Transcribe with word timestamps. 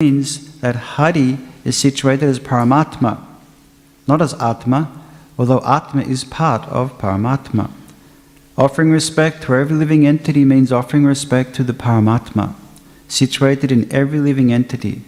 means 0.00 0.60
that 0.60 0.76
Hari 0.94 1.38
is 1.64 1.76
situated 1.76 2.28
as 2.28 2.38
Paramatma, 2.38 3.20
not 4.06 4.22
as 4.22 4.32
Atma, 4.34 4.88
although 5.36 5.60
Atma 5.62 6.02
is 6.02 6.22
part 6.22 6.62
of 6.68 6.96
Paramatma. 6.98 7.68
Offering 8.56 8.92
respect 8.92 9.42
to 9.42 9.56
every 9.56 9.74
living 9.74 10.06
entity 10.06 10.44
means 10.44 10.70
offering 10.70 11.04
respect 11.04 11.52
to 11.56 11.64
the 11.64 11.72
Paramatma, 11.72 12.54
situated 13.08 13.72
in 13.72 13.92
every 13.92 14.20
living 14.20 14.52
entity. 14.52 15.02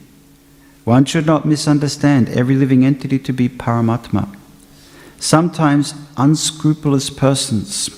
One 0.82 1.04
should 1.04 1.24
not 1.24 1.46
misunderstand 1.46 2.28
every 2.30 2.56
living 2.56 2.84
entity 2.84 3.20
to 3.20 3.32
be 3.32 3.48
Paramatma. 3.48 4.34
Sometimes 5.20 5.94
unscrupulous 6.16 7.10
persons 7.10 7.90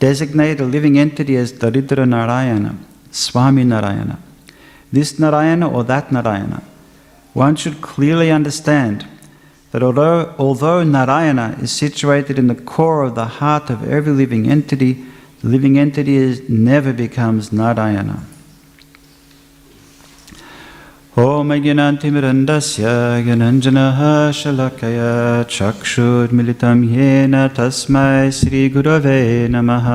designate 0.00 0.60
a 0.60 0.66
living 0.66 0.98
entity 0.98 1.34
as 1.34 1.54
Daridra 1.54 2.06
Narayana, 2.06 2.76
Swami 3.10 3.64
Narayana, 3.64 4.18
this 4.91 5.19
Narayana 5.19 5.69
or 5.69 5.83
that 5.85 6.11
Narayana. 6.11 6.63
One 7.33 7.55
should 7.55 7.81
clearly 7.81 8.31
understand 8.31 9.07
that 9.71 9.81
although, 9.81 10.35
although 10.37 10.83
Narayana 10.83 11.57
is 11.61 11.71
situated 11.71 12.37
in 12.37 12.47
the 12.47 12.55
core 12.55 13.03
of 13.03 13.15
the 13.15 13.25
heart 13.25 13.69
of 13.69 13.87
every 13.89 14.11
living 14.11 14.49
entity, 14.49 15.05
the 15.41 15.47
living 15.47 15.79
entity 15.79 16.15
is, 16.15 16.49
never 16.49 16.91
becomes 16.93 17.51
Narayana. 17.51 18.23
ॐ 21.19 21.49
ज्ञानान्तिमिरन्दस्य 21.63 22.83
ज्ञानञ्जनः 23.23 23.97
शलकया 24.39 25.09
चक्षुर्मिलितं 25.55 26.83
येन 26.91 27.35
तस्मै 27.57 28.31
श्रीगुरवे 28.37 29.17
नमः 29.51 29.87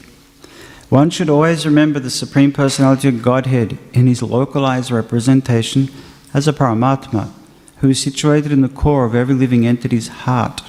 One 0.89 1.09
should 1.11 1.30
always 1.30 1.66
remember 1.66 2.00
the 2.00 2.09
Supreme 2.09 2.52
Personality 2.52 3.08
of 3.09 3.22
Godhead 3.22 3.78
in 3.94 4.08
his 4.08 4.23
localized 4.23 4.89
representation 4.89 5.89
as 6.33 6.47
a 6.47 6.53
Paramatma 6.53 7.31
who 7.78 7.89
is 7.89 8.02
situated 8.02 8.52
in 8.52 8.61
the 8.61 8.69
core 8.69 9.05
of 9.05 9.14
every 9.14 9.36
living 9.36 9.67
entity's 9.67 10.08
heart. 10.08 10.61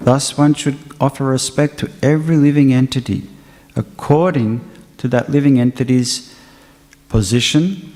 Thus, 0.00 0.38
one 0.38 0.54
should 0.54 0.78
offer 1.00 1.24
respect 1.24 1.78
to 1.78 1.90
every 2.02 2.36
living 2.36 2.72
entity 2.72 3.28
according 3.76 4.60
to 4.98 5.08
that 5.08 5.30
living 5.30 5.58
entity's 5.60 6.34
position 7.08 7.92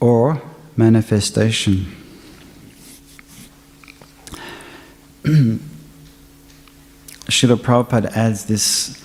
or 0.00 0.42
manifestation. 0.76 1.86
Srila 7.26 7.56
Prabhupada 7.56 8.10
adds 8.14 8.44
this 8.44 9.02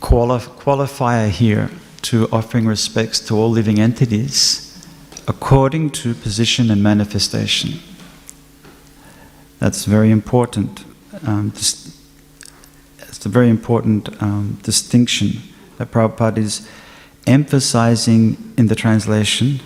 quali- 0.00 0.40
qualifier 0.40 1.30
here 1.30 1.70
to 2.02 2.28
offering 2.30 2.66
respects 2.66 3.18
to 3.20 3.34
all 3.34 3.50
living 3.50 3.80
entities 3.80 4.86
according 5.26 5.90
to 5.90 6.14
position 6.14 6.70
and 6.70 6.82
manifestation. 6.82 7.80
That's 9.58 9.84
very 9.86 10.10
important. 10.10 10.84
Um, 11.26 11.50
dis- 11.50 11.98
it's 12.98 13.24
a 13.24 13.28
very 13.28 13.48
important 13.48 14.22
um, 14.22 14.58
distinction 14.62 15.42
that 15.78 15.90
Prabhupada 15.90 16.38
is 16.38 16.68
emphasizing 17.26 18.54
in 18.56 18.66
the 18.66 18.74
translation 18.74 19.60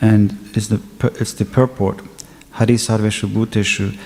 and 0.00 0.30
the, 0.54 0.80
it's 1.20 1.32
the 1.32 1.44
purport, 1.44 2.00
Hari 2.52 2.74
Sarveshu 2.74 3.28
Bhuteshu, 3.28 3.98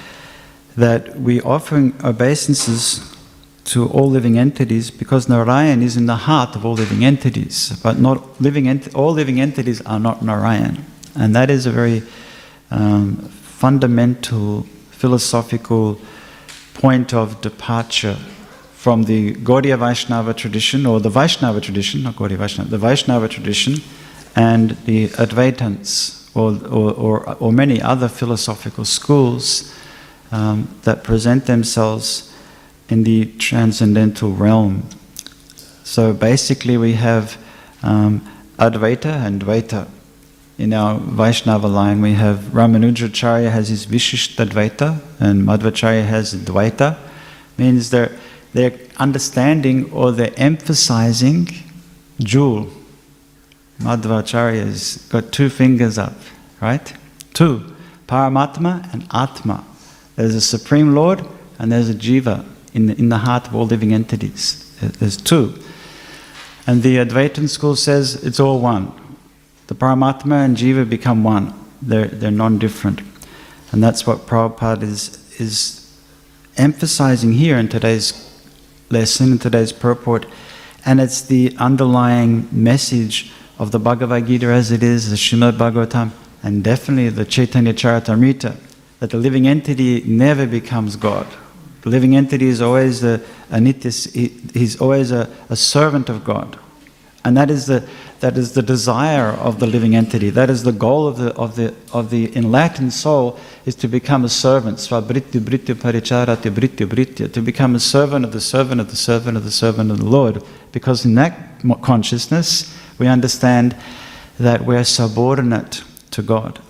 that 0.76 1.20
we 1.20 1.40
offering 1.40 1.94
obeisances 2.04 3.16
to 3.64 3.88
all 3.88 4.08
living 4.08 4.38
entities 4.38 4.90
because 4.90 5.28
Narayan 5.28 5.82
is 5.82 5.96
in 5.96 6.06
the 6.06 6.16
heart 6.16 6.56
of 6.56 6.64
all 6.64 6.74
living 6.74 7.04
entities, 7.04 7.78
but 7.82 7.98
not 7.98 8.40
living 8.40 8.68
ent- 8.68 8.94
all 8.94 9.12
living 9.12 9.40
entities 9.40 9.80
are 9.82 10.00
not 10.00 10.22
Narayan. 10.22 10.84
And 11.14 11.34
that 11.36 11.50
is 11.50 11.66
a 11.66 11.70
very 11.70 12.02
um, 12.70 13.16
fundamental 13.16 14.62
philosophical 14.90 16.00
point 16.74 17.12
of 17.12 17.40
departure 17.40 18.16
from 18.72 19.04
the 19.04 19.34
Gaudiya 19.34 19.78
Vaishnava 19.78 20.32
tradition, 20.32 20.86
or 20.86 21.00
the 21.00 21.10
Vaishnava 21.10 21.60
tradition, 21.60 22.02
not 22.02 22.16
Gaudiya 22.16 22.38
Vaishnava, 22.38 22.70
the 22.70 22.78
Vaishnava 22.78 23.28
tradition, 23.28 23.74
and 24.36 24.70
the 24.86 25.08
Advaitants, 25.08 26.30
or, 26.34 26.52
or, 26.68 26.92
or, 26.92 27.34
or 27.36 27.52
many 27.52 27.82
other 27.82 28.08
philosophical 28.08 28.84
schools 28.84 29.74
um, 30.30 30.68
that 30.82 31.02
present 31.02 31.46
themselves 31.46 32.32
in 32.88 33.02
the 33.02 33.26
transcendental 33.38 34.32
realm. 34.32 34.88
So 35.84 36.12
basically, 36.12 36.76
we 36.76 36.94
have 36.94 37.36
um, 37.82 38.20
Advaita 38.58 39.26
and 39.26 39.42
Dvaita 39.42 39.88
in 40.60 40.74
our 40.74 40.98
Vaishnava 40.98 41.66
line, 41.66 42.02
we 42.02 42.12
have 42.12 42.50
Ramanujacharya 42.52 43.50
has 43.50 43.70
his 43.70 43.86
Vishishtadvaita 43.86 45.00
and 45.18 45.42
Madhvacharya 45.42 46.04
has 46.04 46.34
Dvaita. 46.34 46.98
Means 47.56 47.88
they're, 47.88 48.14
they're 48.52 48.78
understanding 48.98 49.90
or 49.90 50.12
they're 50.12 50.34
emphasizing 50.36 51.48
jewel. 52.18 52.68
Madhvacharya's 53.80 55.06
got 55.08 55.32
two 55.32 55.48
fingers 55.48 55.98
up, 55.98 56.14
right? 56.60 56.92
Two. 57.32 57.74
Paramatma 58.06 58.92
and 58.92 59.06
Atma. 59.12 59.64
There's 60.16 60.34
a 60.34 60.40
Supreme 60.40 60.94
Lord 60.94 61.24
and 61.58 61.72
there's 61.72 61.88
a 61.88 61.94
Jiva 61.94 62.46
in 62.74 62.86
the, 62.86 62.98
in 62.98 63.08
the 63.08 63.18
heart 63.18 63.46
of 63.46 63.54
all 63.54 63.66
living 63.66 63.94
entities. 63.94 64.66
There's 64.80 65.16
two. 65.16 65.54
And 66.66 66.82
the 66.82 66.96
Advaitin 66.96 67.48
school 67.48 67.74
says 67.74 68.22
it's 68.22 68.38
all 68.38 68.60
one. 68.60 68.92
The 69.68 69.74
Paramatma 69.74 70.44
and 70.44 70.56
Jiva 70.56 70.88
become 70.88 71.24
one. 71.24 71.54
They're, 71.80 72.08
they're 72.08 72.30
non 72.30 72.58
different. 72.58 73.00
And 73.72 73.82
that's 73.82 74.06
what 74.06 74.26
Prabhupada 74.26 74.82
is, 74.82 75.40
is 75.40 75.98
emphasizing 76.56 77.32
here 77.32 77.56
in 77.56 77.68
today's 77.68 78.26
lesson, 78.90 79.32
in 79.32 79.38
today's 79.38 79.72
purport. 79.72 80.26
And 80.84 81.00
it's 81.00 81.22
the 81.22 81.54
underlying 81.58 82.48
message 82.50 83.32
of 83.60 83.72
the 83.72 83.78
Bhagavad 83.78 84.26
Gita 84.26 84.46
as 84.46 84.72
it 84.72 84.82
is, 84.82 85.10
the 85.10 85.16
Srimad 85.16 85.58
Bhagavatam, 85.58 86.12
and 86.42 86.64
definitely 86.64 87.10
the 87.10 87.26
Chaitanya 87.26 87.74
Charitamrita, 87.74 88.56
that 89.00 89.10
the 89.10 89.18
living 89.18 89.46
entity 89.46 90.02
never 90.06 90.46
becomes 90.46 90.96
God. 90.96 91.26
The 91.82 91.90
living 91.90 92.16
entity 92.16 92.46
is 92.46 92.62
always 92.62 93.04
a, 93.04 93.20
a 93.50 93.60
he, 93.60 94.28
he's 94.54 94.80
always 94.80 95.12
a, 95.12 95.28
a 95.50 95.56
servant 95.56 96.08
of 96.08 96.24
God. 96.24 96.58
And 97.24 97.36
that 97.36 97.50
is 97.50 97.66
the 97.66 97.86
that 98.20 98.38
is 98.38 98.52
the 98.52 98.62
desire 98.62 99.28
of 99.28 99.60
the 99.60 99.66
living 99.66 99.94
entity. 99.94 100.30
That 100.30 100.48
is 100.48 100.62
the 100.62 100.72
goal 100.72 101.06
of 101.06 101.18
the 101.18 101.34
of 101.34 101.56
the 101.56 101.74
of 101.92 102.08
the 102.10 102.34
enlightened 102.36 102.92
soul 102.94 103.38
is 103.66 103.74
to 103.76 103.88
become 103.88 104.24
a 104.24 104.28
servant. 104.28 104.78
To 104.78 105.00
become 107.42 107.74
a 107.74 107.80
servant 107.80 108.24
of 108.24 108.32
the 108.32 108.40
servant 108.40 108.80
of 108.80 108.90
the 108.90 108.96
servant 108.96 109.36
of 109.36 109.44
the 109.44 109.50
servant 109.50 109.90
of 109.90 109.98
the 109.98 110.06
Lord. 110.06 110.42
Because 110.72 111.04
in 111.04 111.14
that 111.16 111.60
consciousness 111.82 112.74
we 112.98 113.06
understand 113.06 113.76
that 114.38 114.64
we're 114.64 114.84
subordinate 114.84 115.82
to 116.12 116.22
God. 116.22 116.60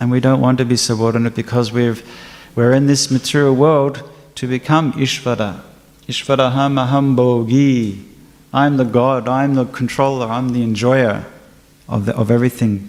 And 0.00 0.10
we 0.10 0.20
don't 0.20 0.40
want 0.40 0.56
to 0.58 0.64
be 0.64 0.76
subordinate 0.76 1.34
because 1.34 1.70
we've 1.70 2.02
we're 2.54 2.72
in 2.72 2.86
this 2.86 3.10
material 3.10 3.54
world 3.54 4.02
to 4.36 4.46
become 4.46 4.94
Ishvara. 4.94 5.60
Ishvara 6.08 6.50
maham 6.72 7.14
bogi. 7.14 8.07
I'm 8.52 8.76
the 8.76 8.84
God, 8.84 9.28
I'm 9.28 9.54
the 9.54 9.66
controller, 9.66 10.26
I'm 10.26 10.50
the 10.50 10.62
enjoyer 10.62 11.26
of, 11.88 12.06
the, 12.06 12.16
of 12.16 12.30
everything 12.30 12.88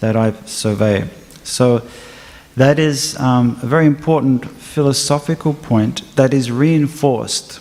that 0.00 0.16
I 0.16 0.32
survey. 0.44 1.08
So, 1.44 1.82
that 2.56 2.80
is 2.80 3.16
um, 3.20 3.56
a 3.62 3.66
very 3.66 3.86
important 3.86 4.44
philosophical 4.44 5.54
point 5.54 6.02
that 6.16 6.34
is 6.34 6.50
reinforced 6.50 7.60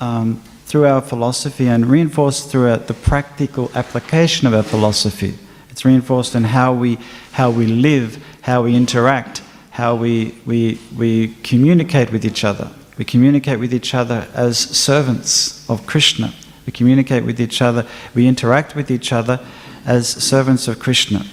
um, 0.00 0.42
through 0.64 0.86
our 0.86 1.02
philosophy 1.02 1.66
and 1.66 1.84
reinforced 1.84 2.50
through 2.50 2.74
the 2.76 2.94
practical 2.94 3.70
application 3.74 4.46
of 4.46 4.54
our 4.54 4.62
philosophy. 4.62 5.34
It's 5.68 5.84
reinforced 5.84 6.34
in 6.34 6.44
how 6.44 6.72
we, 6.72 6.98
how 7.32 7.50
we 7.50 7.66
live, 7.66 8.24
how 8.40 8.62
we 8.62 8.74
interact, 8.74 9.42
how 9.72 9.94
we, 9.94 10.34
we, 10.46 10.80
we 10.96 11.34
communicate 11.42 12.10
with 12.10 12.24
each 12.24 12.42
other. 12.42 12.70
We 12.96 13.04
communicate 13.04 13.58
with 13.58 13.74
each 13.74 13.94
other 13.94 14.26
as 14.32 14.58
servants 14.58 15.68
of 15.68 15.86
Krishna. 15.86 16.32
We 16.70 16.72
communicate 16.72 17.24
with 17.24 17.40
each 17.40 17.60
other, 17.60 17.84
we 18.14 18.28
interact 18.28 18.76
with 18.76 18.92
each 18.92 19.12
other 19.12 19.40
as 19.84 20.06
servants 20.08 20.68
of 20.68 20.78
Krishna, 20.78 21.26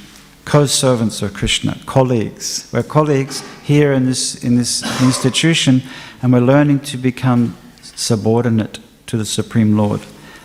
co 0.45 0.65
servants 0.65 1.21
of 1.21 1.35
Krishna, 1.35 1.77
colleagues. 1.85 2.67
We're 2.73 2.81
colleagues 2.81 3.43
here 3.61 3.93
in 3.93 4.07
this, 4.07 4.43
in 4.43 4.55
this 4.55 4.81
institution, 4.99 5.83
and 6.23 6.33
we're 6.33 6.39
learning 6.39 6.79
to 6.91 6.97
become 6.97 7.55
subordinate 7.83 8.79
to 9.05 9.15
the 9.15 9.25
Supreme 9.25 9.77
Lord. 9.77 10.01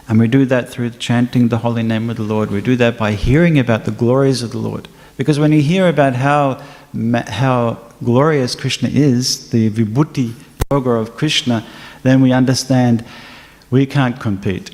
And 0.08 0.18
we 0.18 0.28
do 0.28 0.44
that 0.44 0.68
through 0.68 0.90
chanting 0.90 1.48
the 1.48 1.58
holy 1.58 1.82
name 1.82 2.10
of 2.10 2.18
the 2.18 2.22
Lord. 2.22 2.50
We 2.50 2.60
do 2.60 2.76
that 2.76 2.98
by 2.98 3.12
hearing 3.12 3.58
about 3.58 3.86
the 3.86 3.92
glories 3.92 4.42
of 4.42 4.50
the 4.50 4.58
Lord. 4.58 4.88
Because 5.16 5.38
when 5.38 5.52
you 5.52 5.62
hear 5.62 5.88
about 5.88 6.16
how, 6.16 6.62
how 7.28 7.78
glorious 8.04 8.54
Krishna 8.54 8.90
is, 8.90 9.48
the 9.48 9.70
vibhuti 9.70 10.34
yoga 10.70 10.90
of 10.90 11.16
Krishna, 11.16 11.66
then 12.02 12.20
we 12.20 12.30
understand 12.30 13.06
we 13.70 13.86
can't 13.86 14.20
compete. 14.20 14.70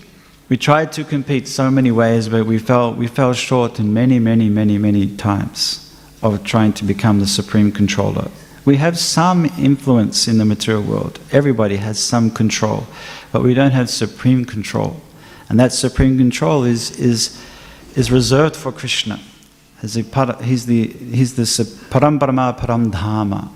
We 0.48 0.56
tried 0.56 0.92
to 0.92 1.04
compete 1.04 1.46
so 1.46 1.70
many 1.70 1.90
ways, 1.90 2.28
but 2.30 2.46
we 2.46 2.58
fell, 2.58 2.94
we 2.94 3.06
fell 3.06 3.34
short 3.34 3.78
in 3.78 3.92
many, 3.92 4.18
many, 4.18 4.48
many, 4.48 4.78
many 4.78 5.06
times 5.16 5.94
of 6.22 6.42
trying 6.42 6.72
to 6.74 6.84
become 6.84 7.20
the 7.20 7.26
supreme 7.26 7.70
controller. 7.70 8.30
We 8.64 8.76
have 8.76 8.98
some 8.98 9.44
influence 9.58 10.26
in 10.26 10.38
the 10.38 10.46
material 10.46 10.82
world. 10.82 11.20
Everybody 11.32 11.76
has 11.76 11.98
some 11.98 12.30
control, 12.30 12.86
but 13.30 13.42
we 13.42 13.52
don't 13.52 13.72
have 13.72 13.90
supreme 13.90 14.46
control. 14.46 15.00
And 15.50 15.60
that 15.60 15.72
supreme 15.72 16.16
control 16.16 16.64
is, 16.64 16.98
is, 16.98 17.38
is 17.94 18.10
reserved 18.10 18.56
for 18.56 18.72
Krishna. 18.72 19.20
He's 19.82 19.94
the, 19.94 20.36
he's 20.42 20.64
the, 20.64 20.86
he's 20.88 21.36
the 21.36 21.42
Param 21.90 22.18
Brahma 22.18 22.56
Param 22.58 22.90
Dhamma. 22.90 23.50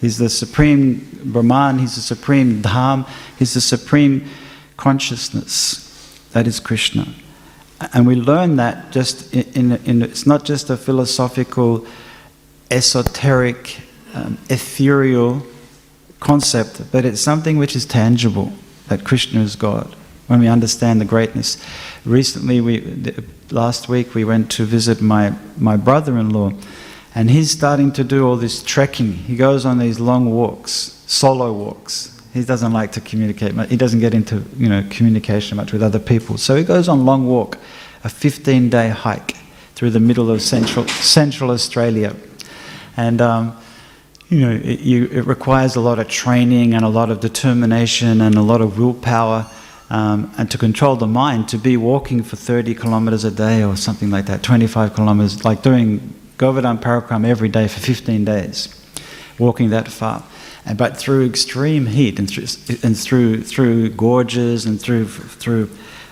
He's 0.00 0.16
the 0.16 0.30
supreme 0.30 1.06
Brahman, 1.24 1.78
he's 1.78 1.96
the 1.96 2.02
supreme 2.02 2.62
Dham, 2.62 3.06
he's 3.38 3.54
the 3.54 3.60
supreme 3.60 4.26
consciousness. 4.76 5.84
That 6.34 6.48
is 6.48 6.58
Krishna. 6.58 7.06
And 7.92 8.08
we 8.08 8.16
learn 8.16 8.56
that 8.56 8.90
just 8.90 9.32
in, 9.32 9.72
in, 9.72 9.84
in 9.86 10.02
it's 10.02 10.26
not 10.26 10.44
just 10.44 10.68
a 10.68 10.76
philosophical, 10.76 11.86
esoteric, 12.72 13.80
um, 14.14 14.38
ethereal 14.50 15.46
concept, 16.18 16.90
but 16.90 17.04
it's 17.04 17.20
something 17.20 17.56
which 17.56 17.76
is 17.76 17.86
tangible 17.86 18.52
that 18.88 19.04
Krishna 19.04 19.42
is 19.42 19.54
God 19.54 19.94
when 20.26 20.40
we 20.40 20.48
understand 20.48 21.00
the 21.00 21.04
greatness. 21.04 21.64
Recently, 22.04 22.60
we, 22.60 23.14
last 23.52 23.88
week, 23.88 24.14
we 24.14 24.24
went 24.24 24.50
to 24.52 24.64
visit 24.64 25.00
my, 25.00 25.34
my 25.56 25.76
brother 25.76 26.18
in 26.18 26.30
law, 26.30 26.50
and 27.14 27.30
he's 27.30 27.52
starting 27.52 27.92
to 27.92 28.02
do 28.02 28.26
all 28.26 28.36
this 28.36 28.60
trekking. 28.60 29.12
He 29.12 29.36
goes 29.36 29.64
on 29.64 29.78
these 29.78 30.00
long 30.00 30.32
walks, 30.32 31.00
solo 31.06 31.52
walks. 31.52 32.13
He 32.34 32.44
doesn't 32.44 32.72
like 32.72 32.92
to 32.92 33.00
communicate. 33.00 33.54
much. 33.54 33.70
He 33.70 33.76
doesn't 33.76 34.00
get 34.00 34.12
into 34.12 34.44
you 34.56 34.68
know 34.68 34.84
communication 34.90 35.56
much 35.56 35.72
with 35.72 35.82
other 35.82 36.00
people. 36.00 36.36
So 36.36 36.56
he 36.56 36.64
goes 36.64 36.88
on 36.88 37.06
long 37.06 37.26
walk, 37.26 37.56
a 38.02 38.08
15-day 38.08 38.90
hike 38.90 39.36
through 39.74 39.90
the 39.90 40.00
middle 40.00 40.30
of 40.30 40.42
central 40.42 40.86
Central 40.88 41.50
Australia, 41.50 42.14
and. 42.96 43.20
Um, 43.20 43.56
you 44.30 44.40
know, 44.40 44.52
it, 44.52 44.80
you, 44.80 45.04
it 45.12 45.26
requires 45.26 45.76
a 45.76 45.80
lot 45.80 45.98
of 45.98 46.08
training 46.08 46.72
and 46.72 46.82
a 46.82 46.88
lot 46.88 47.10
of 47.10 47.20
determination 47.20 48.22
and 48.22 48.34
a 48.36 48.40
lot 48.40 48.62
of 48.62 48.78
willpower 48.78 49.46
um, 49.90 50.32
and 50.38 50.50
to 50.50 50.58
control 50.58 50.96
the 50.96 51.06
mind, 51.06 51.48
to 51.50 51.58
be 51.58 51.76
walking 51.76 52.22
for 52.22 52.36
30 52.36 52.74
kilometers 52.74 53.24
a 53.24 53.30
day 53.30 53.62
or 53.62 53.76
something 53.76 54.10
like 54.10 54.26
that, 54.26 54.42
25 54.42 54.94
kilometers, 54.94 55.44
like 55.44 55.62
doing 55.62 56.14
Govardhan 56.38 56.78
Parikram 56.78 57.26
every 57.26 57.48
day 57.48 57.68
for 57.68 57.80
15 57.80 58.24
days, 58.24 58.82
walking 59.38 59.70
that 59.70 59.88
far. 59.88 60.24
And, 60.66 60.78
but 60.78 60.96
through 60.96 61.26
extreme 61.26 61.86
heat 61.86 62.18
and 62.18 62.28
through, 62.28 62.46
and 62.82 62.98
through, 62.98 63.42
through 63.42 63.90
gorges 63.90 64.66
and 64.66 64.80
through, 64.80 65.06
through 65.06 65.66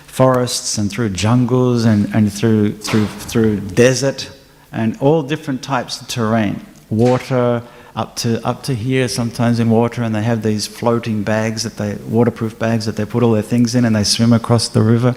forests 0.07 0.79
and 0.79 0.91
through 0.91 1.11
jungles 1.11 1.85
and, 1.85 2.15
and 2.15 2.33
through, 2.33 2.73
through, 2.73 3.07
through 3.07 3.61
desert 3.61 4.31
and 4.71 4.97
all 4.99 5.23
different 5.23 5.63
types 5.63 6.01
of 6.01 6.09
terrain, 6.09 6.65
water, 6.91 7.63
up 7.95 8.17
to 8.17 8.45
up 8.47 8.63
to 8.63 8.75
here 8.75 9.07
sometimes 9.07 9.61
in 9.61 9.69
water 9.69 10.03
and 10.03 10.15
they 10.15 10.23
have 10.23 10.43
these 10.43 10.67
floating 10.67 11.23
bags 11.23 11.63
that 11.63 11.77
they 11.77 11.95
waterproof 12.09 12.59
bags 12.59 12.87
that 12.87 12.97
they 12.97 13.05
put 13.05 13.23
all 13.23 13.33
their 13.33 13.43
things 13.43 13.75
in 13.75 13.85
and 13.85 13.95
they 13.95 14.05
swim 14.05 14.33
across 14.33 14.69
the 14.69 14.81
river. 14.81 15.15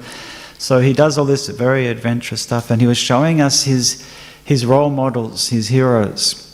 So 0.57 0.79
he 0.79 0.93
does 0.93 1.17
all 1.17 1.25
this 1.25 1.47
very 1.47 1.87
adventurous 1.87 2.41
stuff 2.41 2.69
and 2.71 2.81
he 2.81 2.87
was 2.87 2.97
showing 2.97 3.39
us 3.39 3.63
his 3.63 4.05
his 4.43 4.65
role 4.65 4.89
models 4.89 5.49
his 5.49 5.69
heroes 5.69 6.44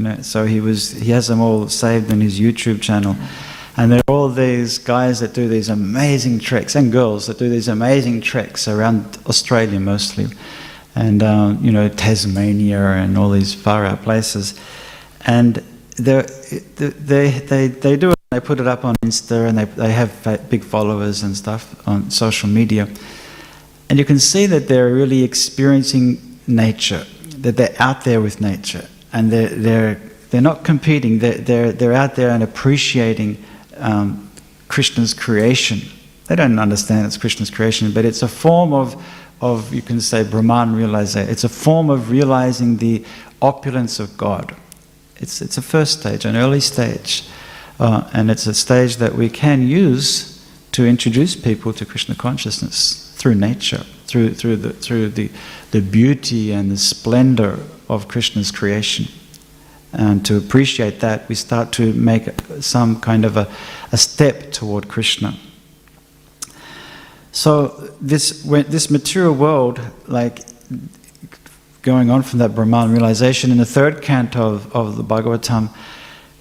you 0.00 0.08
know 0.08 0.22
so 0.22 0.46
he 0.46 0.60
was 0.60 0.92
he 0.92 1.10
has 1.10 1.28
them 1.28 1.40
all 1.40 1.68
saved 1.68 2.10
in 2.10 2.20
his 2.20 2.40
youtube 2.40 2.80
channel 2.80 3.14
and 3.76 3.92
there 3.92 4.00
are 4.08 4.14
all 4.14 4.28
these 4.28 4.78
guys 4.78 5.20
that 5.20 5.32
do 5.32 5.48
these 5.48 5.68
amazing 5.68 6.38
tricks, 6.38 6.74
and 6.74 6.90
girls 6.90 7.26
that 7.26 7.38
do 7.38 7.48
these 7.48 7.68
amazing 7.68 8.20
tricks 8.20 8.66
around 8.66 9.18
australia 9.26 9.78
mostly 9.78 10.26
and 10.94 11.22
um, 11.22 11.62
you 11.62 11.70
know 11.70 11.88
tasmania 11.88 12.80
and 13.02 13.18
all 13.18 13.30
these 13.30 13.54
far 13.54 13.84
out 13.84 14.02
places 14.02 14.58
and 15.26 15.62
they, 15.96 17.30
they, 17.30 17.68
they 17.68 17.96
do 17.96 18.10
it, 18.10 18.18
they 18.30 18.40
put 18.40 18.60
it 18.60 18.66
up 18.66 18.84
on 18.84 18.94
Insta 19.04 19.48
and 19.48 19.58
they, 19.58 19.64
they 19.64 19.92
have 19.92 20.48
big 20.48 20.64
followers 20.64 21.22
and 21.22 21.36
stuff 21.36 21.86
on 21.86 22.10
social 22.10 22.48
media. 22.48 22.88
And 23.88 23.98
you 23.98 24.04
can 24.04 24.18
see 24.18 24.46
that 24.46 24.68
they're 24.68 24.92
really 24.94 25.22
experiencing 25.24 26.38
nature, 26.46 27.04
that 27.38 27.56
they're 27.56 27.74
out 27.78 28.04
there 28.04 28.20
with 28.20 28.40
nature. 28.40 28.88
And 29.12 29.30
they're, 29.30 29.48
they're, 29.48 30.00
they're 30.30 30.40
not 30.40 30.64
competing, 30.64 31.18
they're, 31.18 31.38
they're, 31.38 31.72
they're 31.72 31.92
out 31.92 32.14
there 32.14 32.30
and 32.30 32.42
appreciating 32.42 33.42
um, 33.76 34.30
Krishna's 34.68 35.14
creation. 35.14 35.80
They 36.26 36.36
don't 36.36 36.58
understand 36.58 37.06
it's 37.06 37.16
Krishna's 37.16 37.50
creation, 37.50 37.92
but 37.92 38.04
it's 38.04 38.22
a 38.22 38.28
form 38.28 38.72
of, 38.72 39.02
of 39.40 39.74
you 39.74 39.82
can 39.82 40.00
say, 40.00 40.22
Brahman 40.22 40.76
realization. 40.76 41.28
It's 41.28 41.44
a 41.44 41.48
form 41.48 41.90
of 41.90 42.10
realizing 42.10 42.76
the 42.76 43.04
opulence 43.42 43.98
of 43.98 44.16
God. 44.16 44.54
It's, 45.16 45.42
it's 45.42 45.58
a 45.58 45.62
first 45.62 46.00
stage, 46.00 46.24
an 46.24 46.36
early 46.36 46.60
stage. 46.60 47.28
Uh, 47.80 48.08
and 48.12 48.30
it's 48.30 48.46
a 48.46 48.54
stage 48.54 48.96
that 48.96 49.14
we 49.14 49.28
can 49.28 49.66
use 49.66 50.46
to 50.72 50.86
introduce 50.86 51.34
people 51.34 51.72
to 51.72 51.84
Krishna 51.84 52.14
consciousness 52.14 53.12
through 53.16 53.34
nature, 53.34 53.84
through, 54.06 54.34
through, 54.34 54.56
the, 54.56 54.72
through 54.72 55.08
the, 55.08 55.30
the 55.72 55.80
beauty 55.80 56.52
and 56.52 56.70
the 56.70 56.76
splendor 56.76 57.58
of 57.90 58.08
Krishna's 58.08 58.50
creation. 58.50 59.06
And 59.92 60.24
to 60.26 60.36
appreciate 60.36 61.00
that, 61.00 61.28
we 61.28 61.34
start 61.34 61.72
to 61.72 61.92
make 61.92 62.28
some 62.60 63.00
kind 63.00 63.24
of 63.24 63.36
a, 63.36 63.50
a 63.90 63.96
step 63.96 64.52
toward 64.52 64.88
Krishna. 64.88 65.34
So 67.32 67.68
this, 68.00 68.42
this 68.44 68.90
material 68.90 69.34
world, 69.34 69.80
like 70.06 70.40
going 71.82 72.10
on 72.10 72.22
from 72.22 72.38
that 72.38 72.54
Brahman 72.54 72.92
realization, 72.92 73.50
in 73.50 73.58
the 73.58 73.66
third 73.66 74.00
canto 74.02 74.54
of, 74.54 74.74
of 74.74 74.96
the 74.96 75.04
Bhagavatam, 75.04 75.70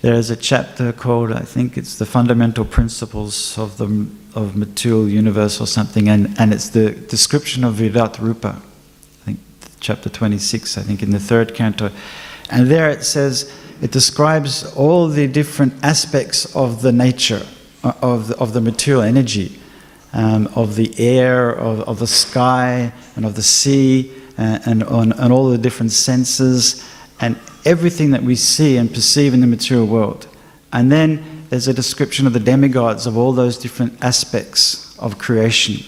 there 0.01 0.13
is 0.13 0.29
a 0.29 0.35
chapter 0.35 0.93
called, 0.93 1.31
I 1.31 1.41
think 1.41 1.77
it's 1.77 1.97
the 1.97 2.05
fundamental 2.05 2.65
principles 2.65 3.57
of 3.57 3.77
the 3.77 4.07
of 4.35 4.55
material 4.55 5.09
universe 5.09 5.59
or 5.59 5.65
something, 5.67 6.07
and, 6.07 6.35
and 6.39 6.53
it's 6.53 6.69
the 6.69 6.91
description 6.91 7.63
of 7.63 7.75
Virat 7.75 8.19
Rupa. 8.19 8.61
Chapter 9.79 10.09
26, 10.09 10.77
I 10.77 10.81
think 10.81 11.01
in 11.03 11.11
the 11.11 11.19
third 11.19 11.53
canto. 11.53 11.91
And 12.49 12.67
there 12.67 12.89
it 12.89 13.03
says, 13.03 13.53
it 13.81 13.91
describes 13.91 14.65
all 14.75 15.07
the 15.07 15.27
different 15.27 15.73
aspects 15.83 16.55
of 16.55 16.81
the 16.81 16.91
nature, 16.91 17.45
uh, 17.83 17.93
of 18.01 18.27
the, 18.29 18.37
of 18.37 18.53
the 18.53 18.61
material 18.61 19.01
energy, 19.01 19.59
um, 20.13 20.47
of 20.55 20.75
the 20.75 20.93
air, 20.99 21.51
of, 21.51 21.81
of 21.81 21.99
the 21.99 22.07
sky, 22.07 22.91
and 23.15 23.25
of 23.25 23.35
the 23.35 23.43
sea, 23.43 24.11
and, 24.39 24.83
on, 24.83 25.11
and 25.13 25.33
all 25.33 25.49
the 25.49 25.57
different 25.57 25.91
senses 25.91 26.85
and 27.19 27.37
everything 27.65 28.11
that 28.11 28.23
we 28.23 28.35
see 28.35 28.77
and 28.77 28.93
perceive 28.93 29.33
in 29.33 29.41
the 29.41 29.47
material 29.47 29.85
world. 29.85 30.27
And 30.71 30.91
then 30.91 31.45
there's 31.49 31.67
a 31.67 31.73
description 31.73 32.25
of 32.25 32.33
the 32.33 32.39
demigods 32.39 33.05
of 33.05 33.17
all 33.17 33.33
those 33.33 33.57
different 33.57 34.01
aspects 34.03 34.97
of 34.99 35.17
creation. 35.17 35.85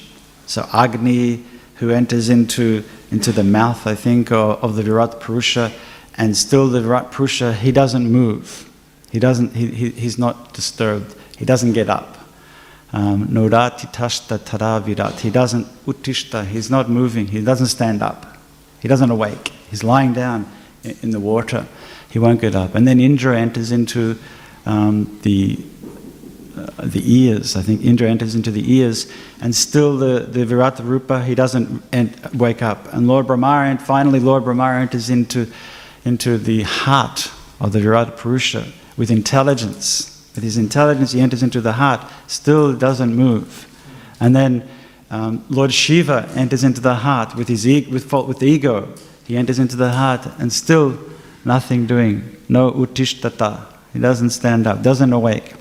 So 0.48 0.68
Agni, 0.74 1.44
who 1.82 1.90
enters 1.90 2.30
into, 2.30 2.84
into 3.10 3.32
the 3.32 3.44
mouth, 3.44 3.88
I 3.88 3.96
think, 3.96 4.32
of, 4.32 4.64
of 4.64 4.76
the 4.76 4.84
Virat 4.84 5.20
Purusha, 5.20 5.72
and 6.16 6.38
still 6.38 6.68
the 6.68 6.80
Virat 6.80 7.12
Purusha, 7.12 7.54
he 7.54 7.72
doesn't 7.72 8.10
move. 8.10 8.70
He 9.12 9.20
doesn't, 9.20 9.56
he, 9.56 9.66
he, 9.66 9.90
he's 9.90 10.20
not 10.20 10.54
disturbed. 10.54 11.16
He 11.40 11.44
doesn't 11.44 11.74
get 11.74 11.90
up. 11.90 12.20
Um, 12.94 13.30
Nodati 13.30 13.92
tashta 13.92 14.40
tara 14.46 14.80
virat. 14.80 15.22
He 15.22 15.32
doesn't 15.32 15.66
uttishta. 15.88 16.46
He's 16.46 16.70
not 16.70 16.88
moving. 16.88 17.26
He 17.26 17.42
doesn't 17.42 17.68
stand 17.68 18.04
up. 18.04 18.38
He 18.80 18.88
doesn't 18.88 19.10
awake. 19.10 19.52
He's 19.72 19.84
lying 19.84 20.14
down 20.14 20.46
in 20.84 21.10
the 21.10 21.20
water. 21.20 21.66
He 22.12 22.20
won't 22.20 22.42
get 22.42 22.56
up. 22.56 22.76
And 22.76 22.88
then 22.88 23.00
Indra 23.00 23.40
enters 23.40 23.72
into 23.72 24.20
um, 24.68 25.20
the 25.24 25.58
uh, 26.58 26.86
the 26.86 27.02
ears. 27.04 27.56
I 27.56 27.62
think 27.62 27.84
Indra 27.84 28.10
enters 28.10 28.36
into 28.36 28.52
the 28.52 28.74
ears, 28.74 29.12
and 29.42 29.56
still 29.56 29.98
the, 29.98 30.20
the 30.20 30.46
Virata 30.46 30.84
Rupa, 30.84 31.24
he 31.24 31.36
doesn't 31.36 31.84
ent- 31.92 32.36
wake 32.36 32.62
up. 32.62 32.92
And 32.94 33.08
Lord 33.08 33.28
Brahma, 33.28 33.66
and 33.70 33.82
finally 33.82 34.20
Lord 34.20 34.44
Brahma 34.44 34.80
enters 34.80 35.10
into, 35.10 35.48
into 36.06 36.38
the 36.38 36.64
heart 36.64 37.32
of 37.60 37.72
the 37.72 37.80
Virat 37.80 38.18
Purusha 38.18 38.72
with 38.98 39.12
intelligence. 39.12 40.08
With 40.36 40.44
his 40.44 40.58
intelligence, 40.58 41.12
he 41.12 41.22
enters 41.22 41.44
into 41.44 41.62
the 41.62 41.74
heart, 41.74 42.02
still 42.28 42.74
doesn't 42.74 43.16
move. 43.16 43.68
And 44.20 44.36
then 44.36 44.68
um, 45.10 45.44
Lord 45.50 45.74
Shiva 45.74 46.30
enters 46.36 46.64
into 46.64 46.80
the 46.80 46.96
heart 46.96 47.36
with 47.36 47.50
his 47.50 47.68
e- 47.68 47.88
with, 47.92 48.12
with 48.14 48.42
ego. 48.42 48.94
He 49.26 49.36
enters 49.36 49.60
into 49.60 49.76
the 49.76 49.92
heart 49.92 50.26
and 50.40 50.52
still 50.54 50.98
nothing 51.44 51.86
doing. 51.86 52.38
No 52.48 52.72
uttishtata. 52.72 53.66
He 53.94 54.00
doesn't 54.00 54.30
stand 54.30 54.68
up, 54.68 54.82
doesn't 54.82 55.12
awake. 55.12 55.54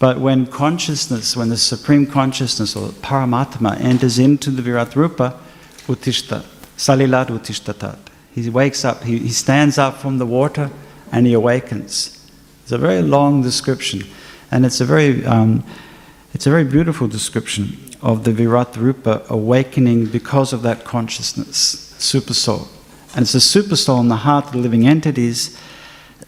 But 0.00 0.18
when 0.18 0.46
consciousness, 0.46 1.36
when 1.36 1.50
the 1.50 1.58
supreme 1.58 2.06
consciousness 2.06 2.74
or 2.74 2.88
Paramatma 2.88 3.78
enters 3.78 4.18
into 4.18 4.50
the 4.50 4.62
Virat 4.62 4.96
Rupa, 4.96 5.38
Uttishta, 5.86 6.42
Salilat 6.76 7.26
Uttishtatat. 7.26 7.98
He 8.34 8.48
wakes 8.48 8.84
up, 8.84 9.02
he, 9.04 9.18
he 9.18 9.28
stands 9.28 9.76
up 9.76 9.98
from 9.98 10.16
the 10.16 10.24
water 10.24 10.70
and 11.12 11.26
he 11.26 11.34
awakens. 11.34 12.30
It's 12.62 12.72
a 12.72 12.78
very 12.78 13.02
long 13.02 13.42
description, 13.42 14.04
and 14.50 14.64
it's 14.64 14.80
a 14.80 14.86
very, 14.86 15.26
um, 15.26 15.64
it's 16.32 16.46
a 16.46 16.50
very 16.50 16.64
beautiful 16.64 17.06
description 17.06 17.76
of 18.00 18.24
the 18.24 18.32
Virat 18.32 18.76
Rupa 18.76 19.26
awakening 19.28 20.06
because 20.06 20.54
of 20.54 20.62
that 20.62 20.84
consciousness, 20.84 21.94
supersoul. 21.98 22.68
And 23.14 23.24
it's 23.24 23.32
the 23.32 23.38
supersoul 23.38 24.00
in 24.00 24.08
the 24.08 24.16
heart 24.16 24.46
of 24.46 24.52
the 24.52 24.58
living 24.58 24.86
entities 24.86 25.60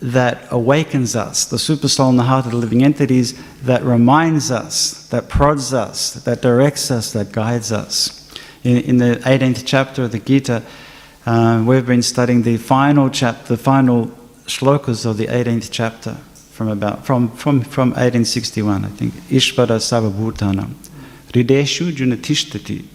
that 0.02 0.48
awakens 0.50 1.14
us, 1.14 1.44
the 1.44 1.58
super 1.58 1.86
soul 1.86 2.10
in 2.10 2.16
the 2.16 2.24
heart 2.24 2.44
of 2.44 2.50
the 2.50 2.58
living 2.58 2.82
entities 2.82 3.40
that 3.62 3.84
reminds 3.84 4.50
us, 4.50 5.06
that 5.08 5.28
prods 5.28 5.72
us, 5.72 6.14
that 6.14 6.42
directs 6.42 6.90
us, 6.90 7.12
that 7.12 7.30
guides 7.30 7.70
us. 7.70 8.18
In, 8.64 8.78
in 8.78 8.96
the 8.98 9.20
18th 9.22 9.62
chapter 9.64 10.02
of 10.04 10.12
the 10.12 10.18
Gita, 10.18 10.64
uh, 11.24 11.62
we've 11.64 11.86
been 11.86 12.02
studying 12.02 12.42
the 12.42 12.56
final 12.56 13.10
chapter, 13.10 13.54
the 13.54 13.56
final 13.56 14.06
shlokas 14.46 15.06
of 15.06 15.18
the 15.18 15.28
18th 15.28 15.68
chapter 15.70 16.14
from 16.50 16.68
about 16.68 17.06
from 17.06 17.30
from 17.30 17.60
from 17.62 17.90
1861, 17.90 18.84
I 18.84 18.88
think. 18.88 19.14
Ishvara 19.30 19.78
Sarvabhutanam. 19.78 20.74
Hrideshu 21.32 21.92
Junatishtati. 21.92 22.86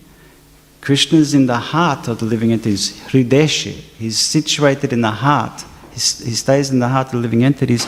Krishna 0.81 1.19
is 1.19 1.33
in 1.33 1.47
the 1.47 1.57
heart 1.57 2.07
of 2.09 2.19
the 2.19 2.25
living 2.25 2.51
entities. 2.51 2.99
Hrideshi. 3.07 3.71
He's 3.97 4.19
situated 4.19 4.91
in 4.91 5.01
the 5.01 5.11
heart 5.11 5.63
he 5.97 6.35
stays 6.35 6.69
in 6.69 6.79
the 6.79 6.87
heart 6.87 7.07
of 7.07 7.15
living 7.15 7.43
entities 7.43 7.87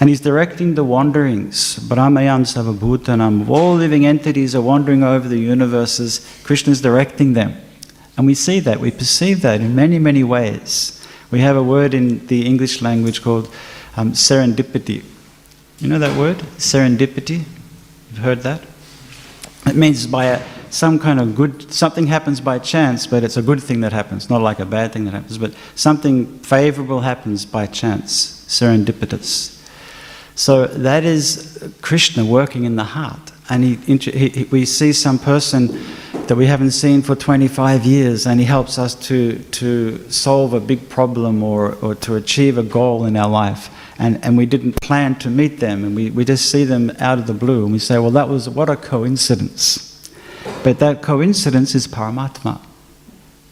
and 0.00 0.08
he's 0.08 0.20
directing 0.20 0.74
the 0.74 0.84
wanderings. 0.84 1.78
Brahmayam 1.78 2.46
Savabhutanam. 2.46 3.48
All 3.48 3.74
living 3.74 4.06
entities 4.06 4.54
are 4.54 4.62
wandering 4.62 5.04
over 5.04 5.28
the 5.28 5.38
universes. 5.38 6.26
Krishna 6.42 6.72
is 6.72 6.80
directing 6.80 7.34
them. 7.34 7.60
And 8.16 8.26
we 8.26 8.34
see 8.34 8.60
that, 8.60 8.80
we 8.80 8.90
perceive 8.90 9.42
that 9.42 9.60
in 9.60 9.74
many, 9.74 9.98
many 9.98 10.24
ways. 10.24 11.06
We 11.30 11.40
have 11.40 11.56
a 11.56 11.62
word 11.62 11.94
in 11.94 12.26
the 12.26 12.46
English 12.46 12.82
language 12.82 13.22
called 13.22 13.52
um, 13.96 14.12
serendipity. 14.12 15.04
You 15.78 15.88
know 15.88 15.98
that 15.98 16.16
word? 16.18 16.38
Serendipity? 16.58 17.44
You've 18.10 18.18
heard 18.18 18.40
that? 18.40 18.62
It 19.66 19.76
means 19.76 20.06
by 20.06 20.24
a 20.26 20.42
some 20.70 20.98
kind 20.98 21.20
of 21.20 21.34
good, 21.34 21.72
something 21.72 22.06
happens 22.06 22.40
by 22.40 22.58
chance, 22.58 23.06
but 23.06 23.22
it's 23.24 23.36
a 23.36 23.42
good 23.42 23.62
thing 23.62 23.80
that 23.80 23.92
happens, 23.92 24.30
not 24.30 24.40
like 24.40 24.60
a 24.60 24.66
bad 24.66 24.92
thing 24.92 25.04
that 25.04 25.14
happens, 25.14 25.36
but 25.36 25.52
something 25.74 26.38
favorable 26.38 27.00
happens 27.00 27.44
by 27.44 27.66
chance, 27.66 28.44
serendipitous. 28.46 29.56
So 30.34 30.66
that 30.66 31.04
is 31.04 31.72
Krishna 31.82 32.24
working 32.24 32.64
in 32.64 32.76
the 32.76 32.84
heart. 32.84 33.32
And 33.50 33.64
he, 33.64 33.96
he, 33.96 34.44
we 34.44 34.64
see 34.64 34.92
some 34.92 35.18
person 35.18 35.66
that 36.28 36.36
we 36.36 36.46
haven't 36.46 36.70
seen 36.70 37.02
for 37.02 37.16
25 37.16 37.84
years, 37.84 38.26
and 38.26 38.38
he 38.38 38.46
helps 38.46 38.78
us 38.78 38.94
to, 39.08 39.40
to 39.50 40.08
solve 40.10 40.54
a 40.54 40.60
big 40.60 40.88
problem 40.88 41.42
or, 41.42 41.74
or 41.82 41.96
to 41.96 42.14
achieve 42.14 42.56
a 42.56 42.62
goal 42.62 43.04
in 43.04 43.16
our 43.16 43.28
life. 43.28 43.68
And, 43.98 44.24
and 44.24 44.38
we 44.38 44.46
didn't 44.46 44.80
plan 44.80 45.16
to 45.16 45.28
meet 45.28 45.58
them, 45.58 45.82
and 45.82 45.96
we, 45.96 46.10
we 46.10 46.24
just 46.24 46.48
see 46.48 46.62
them 46.62 46.92
out 47.00 47.18
of 47.18 47.26
the 47.26 47.34
blue, 47.34 47.64
and 47.64 47.72
we 47.72 47.80
say, 47.80 47.98
well, 47.98 48.12
that 48.12 48.28
was 48.28 48.48
what 48.48 48.70
a 48.70 48.76
coincidence. 48.76 49.89
But 50.62 50.78
that 50.80 51.02
coincidence 51.02 51.74
is 51.74 51.86
Paramatma. 51.86 52.60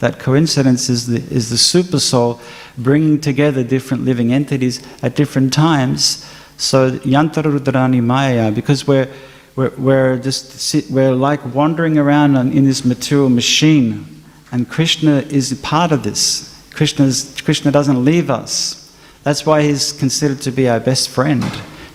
That 0.01 0.19
coincidence 0.19 0.89
is 0.89 1.07
the, 1.07 1.17
is 1.35 1.51
the 1.51 1.59
super 1.59 1.99
soul 1.99 2.41
bringing 2.77 3.21
together 3.21 3.65
different 3.65 4.05
living 4.05 4.33
entities 4.33 4.83
at 5.03 5.17
different 5.17 5.53
times. 5.53 6.25
So 6.57 6.93
Yantarudrani 6.99 8.03
Maya, 8.03 8.53
because 8.53 8.87
we're, 8.87 9.09
we're, 9.57 9.73
we're, 9.77 10.19
just, 10.19 10.91
we're 10.91 11.15
like 11.15 11.55
wandering 11.55 11.99
around 11.99 12.37
in 12.37 12.65
this 12.65 12.85
material 12.85 13.29
machine, 13.29 14.23
and 14.53 14.69
Krishna 14.69 15.19
is 15.31 15.59
part 15.63 15.91
of 15.91 16.05
this. 16.05 16.55
Krishna's, 16.73 17.41
Krishna 17.41 17.73
doesn't 17.73 18.05
leave 18.05 18.31
us. 18.31 18.97
That's 19.25 19.45
why 19.45 19.63
he's 19.63 19.93
considered 19.93 20.41
to 20.43 20.53
be 20.53 20.69
our 20.69 20.79
best 20.79 21.09
friend. 21.09 21.45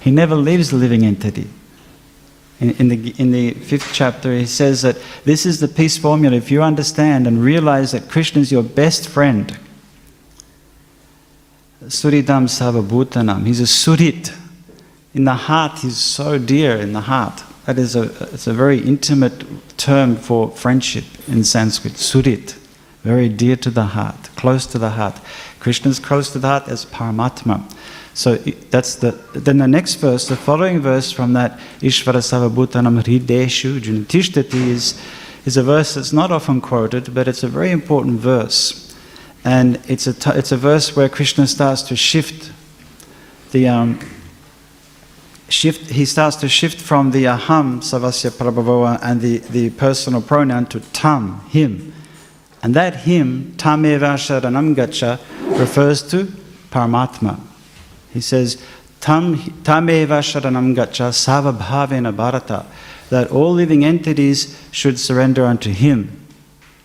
He 0.01 0.11
never 0.11 0.35
leaves 0.35 0.71
the 0.71 0.75
living 0.75 1.05
entity 1.05 1.47
in, 2.59 2.71
in, 2.77 2.87
the, 2.89 3.13
in 3.17 3.31
the 3.31 3.51
fifth 3.51 3.91
chapter, 3.93 4.31
he 4.31 4.45
says 4.45 4.81
that 4.83 4.97
this 5.25 5.45
is 5.45 5.59
the 5.59 5.67
peace 5.67 5.97
formula. 5.97 6.35
If 6.35 6.51
you 6.51 6.61
understand 6.63 7.27
and 7.27 7.43
realize 7.43 7.91
that 7.91 8.09
Krishna 8.09 8.41
is 8.41 8.51
your 8.51 8.63
best 8.63 9.09
friend, 9.09 9.57
Suridam 11.83 12.47
Savabhutanam, 12.47 13.45
he's 13.45 13.59
a 13.59 13.63
Surit. 13.63 14.37
In 15.13 15.25
the 15.25 15.33
heart, 15.33 15.79
he's 15.79 15.97
so 15.97 16.39
dear 16.39 16.77
in 16.77 16.93
the 16.93 17.01
heart. 17.01 17.43
That 17.65 17.77
is 17.77 17.95
a, 17.95 18.03
it's 18.33 18.47
a 18.47 18.53
very 18.53 18.79
intimate 18.79 19.43
term 19.77 20.15
for 20.15 20.49
friendship 20.51 21.05
in 21.27 21.43
Sanskrit, 21.43 21.93
Surit. 21.93 22.57
Very 23.03 23.27
dear 23.27 23.57
to 23.57 23.69
the 23.69 23.83
heart, 23.83 24.29
close 24.35 24.65
to 24.67 24.77
the 24.77 24.91
heart. 24.91 25.19
Krishna 25.59 25.91
is 25.91 25.99
close 25.99 26.31
to 26.31 26.39
the 26.39 26.47
heart 26.47 26.69
as 26.69 26.85
Paramatma. 26.85 27.69
So 28.13 28.35
that's 28.35 28.95
the 28.95 29.11
then 29.33 29.57
the 29.57 29.67
next 29.67 29.95
verse, 29.95 30.27
the 30.27 30.35
following 30.35 30.81
verse 30.81 31.11
from 31.11 31.33
that 31.33 31.59
Ishvara 31.79 32.21
Savabhutanam 32.21 33.01
Hrideshu 33.01 33.79
Junatishtati 33.79 34.67
is, 34.67 35.01
is 35.45 35.57
a 35.57 35.63
verse 35.63 35.95
that's 35.95 36.13
not 36.13 36.31
often 36.31 36.61
quoted, 36.61 37.13
but 37.13 37.27
it's 37.27 37.43
a 37.43 37.47
very 37.47 37.71
important 37.71 38.19
verse. 38.19 38.95
And 39.43 39.81
it's 39.87 40.07
a, 40.07 40.13
t- 40.13 40.29
it's 40.31 40.51
a 40.51 40.57
verse 40.57 40.95
where 40.95 41.09
Krishna 41.09 41.47
starts 41.47 41.81
to 41.83 41.95
shift 41.95 42.51
the 43.51 43.67
um, 43.67 43.99
shift 45.49 45.91
he 45.91 46.05
starts 46.05 46.35
to 46.37 46.49
shift 46.49 46.79
from 46.79 47.11
the 47.11 47.25
aham 47.25 47.79
savasya 47.81 48.31
prabhava 48.31 48.99
and 49.01 49.21
the, 49.21 49.39
the 49.39 49.69
personal 49.71 50.21
pronoun 50.21 50.65
to 50.67 50.79
tam, 50.91 51.41
him. 51.49 51.93
And 52.61 52.73
that 52.75 52.95
him, 53.01 53.53
tameva 53.57 54.15
sharanam 54.15 54.75
gacha, 54.75 55.19
refers 55.59 56.03
to 56.11 56.25
Paramatma. 56.71 57.52
He 58.13 58.21
says, 58.21 58.63
Tam, 58.99 59.35
tameva 59.35 60.21
sharanam 60.21 60.75
gacha 60.75 61.11
savabhavena 61.11 62.15
bharata, 62.15 62.65
that 63.09 63.31
all 63.31 63.51
living 63.53 63.83
entities 63.83 64.57
should 64.71 64.99
surrender 64.99 65.45
unto 65.45 65.71
Him, 65.71 66.25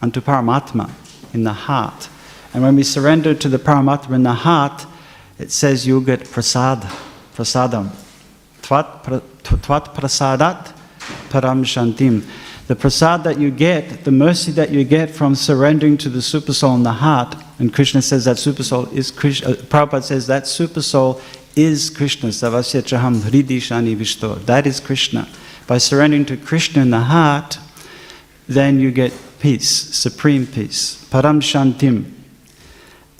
unto 0.02 0.20
Paramatma, 0.20 0.90
in 1.32 1.44
the 1.44 1.52
heart. 1.52 2.08
And 2.52 2.62
when 2.62 2.74
we 2.74 2.82
surrender 2.82 3.34
to 3.34 3.48
the 3.48 3.58
Paramatma 3.58 4.14
in 4.14 4.22
the 4.24 4.32
heart, 4.32 4.86
it 5.38 5.52
says 5.52 5.86
you'll 5.86 6.00
get 6.00 6.28
prasad, 6.28 6.80
prasadam. 7.36 7.90
Tvat, 8.62 9.22
tvat 9.42 9.94
prasadat 9.94 10.74
param 11.28 11.64
shantim. 11.64 12.26
The 12.66 12.76
prasad 12.76 13.24
that 13.24 13.38
you 13.38 13.50
get, 13.50 14.04
the 14.04 14.10
mercy 14.10 14.52
that 14.52 14.70
you 14.70 14.84
get 14.84 15.10
from 15.10 15.34
surrendering 15.34 15.96
to 15.98 16.08
the 16.08 16.18
supersoul 16.18 16.76
in 16.76 16.82
the 16.82 16.92
heart, 16.92 17.36
and 17.58 17.74
Krishna 17.74 18.02
says 18.02 18.24
that 18.24 18.38
super 18.38 18.62
soul 18.62 18.86
is 18.90 19.10
Krishna, 19.10 19.50
uh, 19.50 19.54
Prabhupada 19.54 20.04
says 20.04 20.26
that 20.28 20.46
super 20.46 20.80
soul 20.80 21.20
is 21.56 21.90
Krishna. 21.90 22.28
Savasya 22.28 22.82
chaham 22.82 23.16
hridishani 23.16 23.96
vishto. 23.96 24.44
That 24.46 24.66
is 24.66 24.78
Krishna. 24.78 25.28
By 25.66 25.78
surrendering 25.78 26.24
to 26.26 26.36
Krishna 26.36 26.82
in 26.82 26.90
the 26.90 27.00
heart, 27.00 27.58
then 28.46 28.78
you 28.78 28.92
get 28.92 29.12
peace, 29.40 29.68
supreme 29.68 30.46
peace, 30.46 31.04
param 31.10 31.42
shantim. 31.42 32.12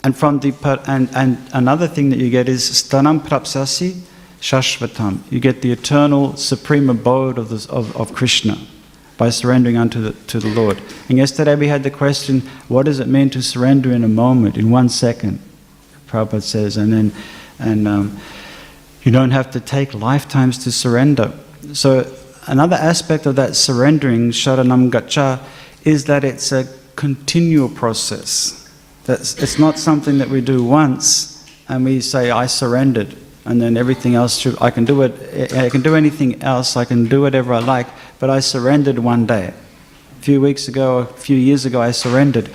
And 0.03 0.17
from 0.17 0.39
the 0.39 0.53
and, 0.87 1.09
and 1.13 1.37
another 1.53 1.87
thing 1.87 2.09
that 2.09 2.19
you 2.19 2.29
get 2.29 2.47
is 2.47 2.63
stanam 2.69 3.19
prapsasi 3.19 3.99
shashvatam. 4.39 5.29
You 5.29 5.41
get 5.41 5.61
the 5.61 5.73
eternal 5.73 6.37
supreme 6.37 6.89
abode 6.89 7.37
of, 7.37 7.49
this, 7.49 7.65
of, 7.65 7.95
of 7.97 8.13
Krishna 8.13 8.57
by 9.19 9.29
surrendering 9.29 9.75
unto 9.75 10.01
the, 10.01 10.13
to 10.27 10.39
the 10.39 10.47
Lord. 10.47 10.81
And 11.09 11.17
yesterday 11.17 11.53
we 11.53 11.67
had 11.67 11.83
the 11.83 11.91
question, 11.91 12.39
what 12.69 12.85
does 12.85 13.01
it 13.01 13.07
mean 13.07 13.29
to 13.31 13.43
surrender 13.43 13.91
in 13.91 14.05
a 14.05 14.07
moment, 14.07 14.57
in 14.57 14.71
one 14.71 14.87
second? 14.87 15.41
Prabhupada 16.07 16.41
says, 16.41 16.77
and 16.77 16.93
then, 16.93 17.11
and 17.59 17.85
um, 17.85 18.17
you 19.03 19.11
don't 19.11 19.31
have 19.31 19.51
to 19.51 19.59
take 19.59 19.93
lifetimes 19.93 20.57
to 20.63 20.71
surrender. 20.71 21.33
So 21.73 22.09
another 22.47 22.77
aspect 22.77 23.25
of 23.25 23.35
that 23.35 23.57
surrendering, 23.57 24.31
sharanam 24.31 24.89
gacha, 24.89 25.43
is 25.83 26.05
that 26.05 26.23
it's 26.23 26.53
a 26.53 26.65
continual 26.95 27.67
process. 27.67 28.71
That's, 29.03 29.37
it's 29.37 29.59
not 29.59 29.77
something 29.77 30.17
that 30.19 30.29
we 30.29 30.39
do 30.39 30.63
once 30.63 31.45
and 31.67 31.83
we 31.83 31.99
say, 31.99 32.31
I 32.31 32.45
surrendered 32.45 33.17
and 33.45 33.61
then 33.61 33.77
everything 33.77 34.15
else 34.15 34.37
should, 34.37 34.61
I 34.61 34.69
can 34.69 34.85
do 34.85 35.01
it, 35.01 35.53
I 35.53 35.69
can 35.69 35.81
do 35.81 35.95
anything 35.95 36.41
else, 36.43 36.75
I 36.75 36.85
can 36.85 37.05
do 37.05 37.21
whatever 37.21 37.53
I 37.53 37.59
like, 37.59 37.87
but 38.19 38.29
I 38.29 38.39
surrendered 38.39 38.99
one 38.99 39.25
day. 39.25 39.53
A 40.17 40.21
few 40.21 40.41
weeks 40.41 40.67
ago, 40.67 40.99
a 40.99 41.05
few 41.05 41.37
years 41.37 41.65
ago, 41.65 41.81
I 41.81 41.91
surrendered. 41.91 42.49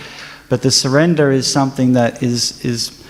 But 0.49 0.63
the 0.63 0.71
surrender 0.71 1.31
is 1.31 1.51
something 1.51 1.95
that 1.95 2.23
is, 2.23 2.65
is 2.65 3.05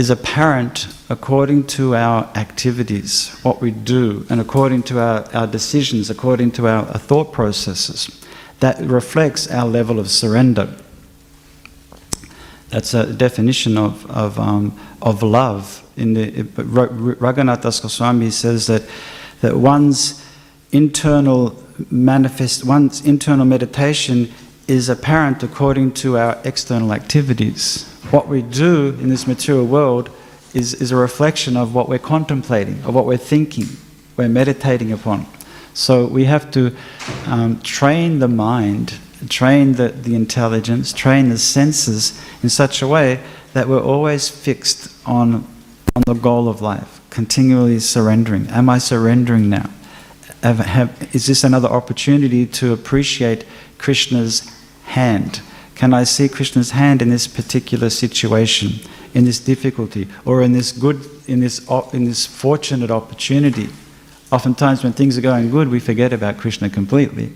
is 0.00 0.08
apparent 0.08 0.88
according 1.10 1.66
to 1.66 1.94
our 1.94 2.24
activities, 2.34 3.38
what 3.42 3.60
we 3.60 3.70
do, 3.70 4.26
and 4.30 4.40
according 4.40 4.82
to 4.82 4.98
our, 4.98 5.28
our 5.34 5.46
decisions, 5.46 6.08
according 6.08 6.50
to 6.50 6.66
our, 6.66 6.86
our 6.86 6.98
thought 6.98 7.32
processes. 7.32 8.08
That 8.60 8.80
reflects 8.80 9.50
our 9.50 9.66
level 9.66 9.98
of 9.98 10.08
surrender. 10.08 10.74
That's 12.70 12.94
a 12.94 13.12
definition 13.12 13.76
of, 13.76 14.10
of, 14.10 14.38
um, 14.38 14.78
of 15.02 15.22
love. 15.22 15.82
In 16.00 16.14
the, 16.14 16.30
Raghunath 17.20 17.62
Das 17.62 17.78
Goswami 17.80 18.30
says 18.30 18.66
that, 18.66 18.82
that 19.42 19.56
one's 19.56 20.24
internal 20.72 21.62
manifest, 21.90 22.64
one's 22.64 23.04
internal 23.04 23.44
meditation 23.44 24.32
is 24.66 24.88
apparent 24.88 25.42
according 25.42 25.92
to 25.92 26.16
our 26.16 26.38
external 26.44 26.92
activities. 26.92 27.84
What 28.10 28.28
we 28.28 28.40
do 28.40 28.96
in 29.00 29.08
this 29.08 29.26
material 29.26 29.66
world 29.66 30.10
is, 30.54 30.74
is 30.74 30.90
a 30.90 30.96
reflection 30.96 31.56
of 31.56 31.74
what 31.74 31.88
we're 31.88 31.98
contemplating, 31.98 32.82
of 32.84 32.94
what 32.94 33.04
we're 33.04 33.16
thinking, 33.16 33.66
we're 34.16 34.28
meditating 34.28 34.92
upon. 34.92 35.26
So 35.74 36.06
we 36.06 36.24
have 36.24 36.50
to 36.52 36.74
um, 37.26 37.60
train 37.60 38.18
the 38.18 38.28
mind, 38.28 38.94
train 39.28 39.74
the, 39.74 39.88
the 39.88 40.14
intelligence, 40.14 40.92
train 40.92 41.28
the 41.28 41.38
senses 41.38 42.20
in 42.42 42.48
such 42.48 42.82
a 42.82 42.88
way 42.88 43.22
that 43.52 43.68
we're 43.68 43.82
always 43.82 44.28
fixed 44.28 44.94
on, 45.06 45.46
on 45.96 46.02
the 46.06 46.14
goal 46.14 46.48
of 46.48 46.60
life, 46.62 47.00
continually 47.10 47.78
surrendering. 47.80 48.46
Am 48.48 48.68
I 48.68 48.78
surrendering 48.78 49.48
now? 49.50 49.70
Have, 50.42 50.58
have, 50.58 51.14
is 51.14 51.26
this 51.26 51.44
another 51.44 51.68
opportunity 51.68 52.46
to 52.46 52.72
appreciate 52.72 53.44
Krishna's 53.78 54.48
hand? 54.84 55.42
Can 55.74 55.92
I 55.92 56.04
see 56.04 56.28
Krishna's 56.28 56.72
hand 56.72 57.02
in 57.02 57.10
this 57.10 57.26
particular 57.26 57.90
situation, 57.90 58.88
in 59.14 59.24
this 59.24 59.40
difficulty, 59.40 60.08
or 60.24 60.42
in 60.42 60.52
this 60.52 60.72
good, 60.72 61.04
in 61.26 61.40
this, 61.40 61.66
in 61.92 62.04
this 62.04 62.26
fortunate 62.26 62.90
opportunity? 62.90 63.68
Oftentimes, 64.30 64.84
when 64.84 64.92
things 64.92 65.18
are 65.18 65.22
going 65.22 65.50
good, 65.50 65.68
we 65.68 65.80
forget 65.80 66.12
about 66.12 66.38
Krishna 66.38 66.70
completely. 66.70 67.32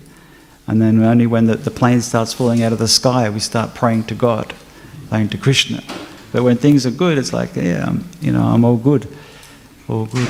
And 0.67 0.81
then 0.81 1.03
only 1.03 1.27
when 1.27 1.45
the, 1.45 1.55
the 1.55 1.71
plane 1.71 2.01
starts 2.01 2.33
falling 2.33 2.63
out 2.63 2.71
of 2.71 2.79
the 2.79 2.87
sky, 2.87 3.29
we 3.29 3.39
start 3.39 3.75
praying 3.75 4.05
to 4.05 4.15
God, 4.15 4.53
praying 5.09 5.29
to 5.29 5.37
Krishna. 5.37 5.83
But 6.35 6.43
when 6.43 6.57
things 6.57 6.85
are 6.85 6.91
good, 6.91 7.17
it's 7.17 7.31
like, 7.31 7.55
yeah, 7.55 7.85
I'm, 7.87 8.03
you 8.19 8.33
know, 8.33 8.43
I'm 8.43 8.65
all 8.65 8.75
good, 8.75 9.07
all 9.87 10.05
good. 10.05 10.27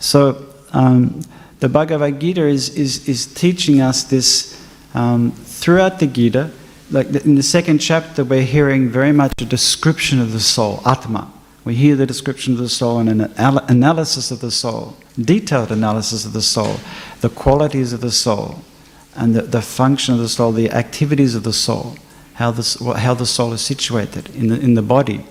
So 0.00 0.52
um, 0.72 1.20
the 1.60 1.68
Bhagavad 1.68 2.18
Gita 2.18 2.44
is, 2.44 2.70
is, 2.70 3.08
is 3.08 3.32
teaching 3.32 3.80
us 3.80 4.02
this 4.02 4.60
um, 4.94 5.30
throughout 5.30 6.00
the 6.00 6.08
Gita. 6.08 6.50
Like 6.90 7.06
in 7.24 7.36
the 7.36 7.42
second 7.44 7.78
chapter, 7.78 8.24
we're 8.24 8.42
hearing 8.42 8.88
very 8.88 9.12
much 9.12 9.40
a 9.40 9.44
description 9.44 10.18
of 10.18 10.32
the 10.32 10.40
soul, 10.40 10.82
Atma. 10.84 11.32
We 11.64 11.76
hear 11.76 11.94
the 11.94 12.04
description 12.04 12.54
of 12.54 12.58
the 12.58 12.68
soul 12.68 12.98
and 12.98 13.08
an 13.08 13.32
analysis 13.38 14.32
of 14.32 14.40
the 14.40 14.50
soul, 14.50 14.96
detailed 15.16 15.70
analysis 15.70 16.26
of 16.26 16.32
the 16.32 16.42
soul, 16.42 16.78
the 17.20 17.28
qualities 17.28 17.92
of 17.92 18.00
the 18.00 18.10
soul, 18.10 18.64
and 19.14 19.36
the, 19.36 19.42
the 19.42 19.62
function 19.62 20.14
of 20.14 20.18
the 20.18 20.28
soul, 20.28 20.50
the 20.50 20.72
activities 20.72 21.36
of 21.36 21.44
the 21.44 21.52
soul, 21.52 21.94
how 22.34 22.50
the, 22.50 22.94
how 22.98 23.14
the 23.14 23.26
soul 23.26 23.52
is 23.52 23.60
situated 23.60 24.34
in 24.34 24.48
the, 24.48 24.60
in 24.60 24.74
the 24.74 24.82
body. 24.82 25.24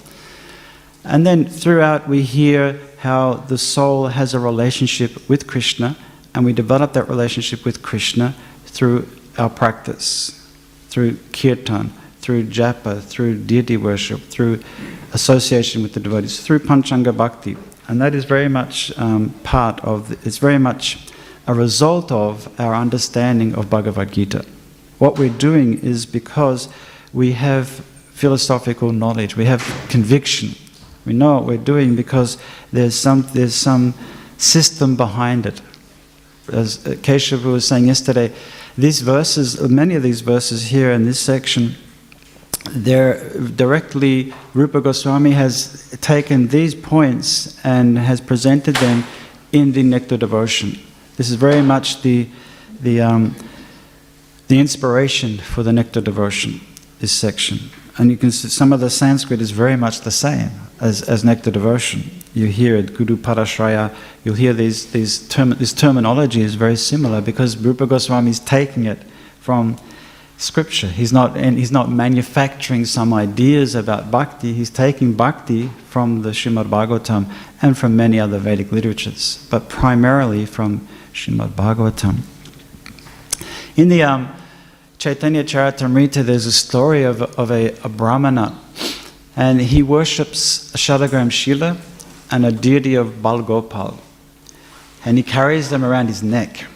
And 1.03 1.25
then 1.25 1.45
throughout, 1.45 2.07
we 2.07 2.21
hear 2.21 2.79
how 2.99 3.33
the 3.33 3.57
soul 3.57 4.07
has 4.07 4.33
a 4.33 4.39
relationship 4.39 5.27
with 5.27 5.47
Krishna 5.47 5.97
and 6.33 6.45
we 6.45 6.53
develop 6.53 6.93
that 6.93 7.09
relationship 7.09 7.65
with 7.65 7.81
Krishna 7.81 8.35
through 8.65 9.07
our 9.37 9.49
practice, 9.49 10.47
through 10.89 11.17
kirtan, 11.33 11.91
through 12.19 12.45
japa, 12.45 13.01
through 13.01 13.43
deity 13.43 13.77
worship, 13.77 14.21
through 14.21 14.61
association 15.13 15.81
with 15.81 15.93
the 15.93 15.99
devotees, 15.99 16.39
through 16.39 16.59
Panchanga 16.59 17.15
Bhakti. 17.15 17.57
And 17.87 17.99
that 18.01 18.15
is 18.15 18.23
very 18.23 18.47
much 18.47 18.97
um, 18.97 19.31
part 19.43 19.83
of, 19.83 20.11
it's 20.25 20.37
very 20.37 20.59
much 20.59 21.09
a 21.47 21.53
result 21.53 22.11
of 22.11 22.47
our 22.59 22.75
understanding 22.75 23.55
of 23.55 23.69
Bhagavad 23.69 24.13
Gita. 24.13 24.45
What 24.99 25.17
we're 25.17 25.29
doing 25.29 25.79
is 25.79 26.05
because 26.05 26.69
we 27.13 27.33
have 27.33 27.67
philosophical 28.13 28.91
knowledge, 28.91 29.35
we 29.35 29.45
have 29.45 29.61
conviction. 29.89 30.55
We 31.05 31.13
know 31.13 31.35
what 31.35 31.45
we're 31.45 31.57
doing 31.57 31.95
because 31.95 32.37
there's 32.71 32.95
some, 32.95 33.23
there's 33.33 33.55
some 33.55 33.93
system 34.37 34.95
behind 34.95 35.45
it 35.45 35.61
as 36.51 36.77
Keshav 36.79 37.43
was 37.43 37.67
saying 37.67 37.87
yesterday, 37.87 38.31
these 38.77 39.01
verses, 39.01 39.61
many 39.69 39.95
of 39.95 40.03
these 40.03 40.21
verses 40.21 40.67
here 40.67 40.91
in 40.91 41.05
this 41.05 41.19
section, 41.19 41.75
they're 42.71 43.29
directly, 43.39 44.33
Rupa 44.53 44.81
Goswami 44.81 45.31
has 45.31 45.89
taken 46.01 46.47
these 46.47 46.75
points 46.75 47.59
and 47.65 47.97
has 47.97 48.21
presented 48.21 48.75
them 48.77 49.03
in 49.51 49.71
the 49.71 49.83
Nectar 49.83 50.17
Devotion. 50.17 50.79
This 51.17 51.29
is 51.29 51.35
very 51.35 51.61
much 51.61 52.01
the, 52.01 52.27
the, 52.81 53.01
um, 53.01 53.35
the 54.47 54.59
inspiration 54.59 55.37
for 55.37 55.63
the 55.63 55.73
Nectar 55.73 56.01
Devotion, 56.01 56.61
this 57.01 57.11
section. 57.11 57.59
And 57.97 58.09
you 58.09 58.15
can 58.15 58.31
see 58.31 58.47
some 58.47 58.71
of 58.71 58.79
the 58.79 58.89
Sanskrit 58.89 59.41
is 59.41 59.51
very 59.51 59.75
much 59.75 60.01
the 60.01 60.11
same 60.11 60.51
as, 60.79 61.01
as 61.01 61.23
Nectar 61.25 61.51
Devotion. 61.51 62.09
You 62.33 62.45
hear 62.45 62.77
it, 62.77 62.95
Guru 62.95 63.17
Padashraya, 63.17 63.93
you'll 64.23 64.35
hear 64.35 64.53
these, 64.53 64.91
these 64.91 65.27
term, 65.27 65.49
this 65.49 65.73
terminology 65.73 66.41
is 66.41 66.55
very 66.55 66.77
similar 66.77 67.19
because 67.19 67.57
Rupa 67.57 67.85
Goswami 67.85 68.31
is 68.31 68.39
taking 68.39 68.85
it 68.85 68.99
from 69.41 69.77
scripture. 70.37 70.87
He's 70.87 71.11
not, 71.11 71.35
and 71.35 71.57
he's 71.57 71.71
not 71.71 71.91
manufacturing 71.91 72.85
some 72.85 73.13
ideas 73.13 73.75
about 73.75 74.09
bhakti, 74.09 74.53
he's 74.53 74.69
taking 74.69 75.13
bhakti 75.13 75.67
from 75.89 76.21
the 76.21 76.29
Srimad 76.29 76.65
Bhagavatam 76.65 77.31
and 77.61 77.77
from 77.77 77.95
many 77.95 78.19
other 78.19 78.39
Vedic 78.39 78.71
literatures, 78.71 79.45
but 79.51 79.67
primarily 79.67 80.45
from 80.45 80.87
Srimad 81.13 81.49
Bhagavatam. 81.49 82.19
In 83.75 83.89
the 83.89 84.03
um, 84.03 84.33
Chaitanya 85.01 85.43
Charitamrita, 85.43 86.23
there's 86.23 86.45
a 86.45 86.51
story 86.51 87.01
of, 87.01 87.23
of 87.23 87.49
a, 87.49 87.71
a 87.83 87.89
brahmana 87.89 88.55
and 89.35 89.59
he 89.59 89.81
worships 89.81 90.71
a 90.75 90.77
Shalagram 90.77 91.31
Shila 91.31 91.77
and 92.29 92.45
a 92.45 92.51
deity 92.51 92.93
of 92.93 93.07
Balgopal. 93.23 93.97
And 95.03 95.17
he 95.17 95.23
carries 95.23 95.71
them 95.71 95.83
around 95.83 96.05
his 96.05 96.21
neck. 96.21 96.67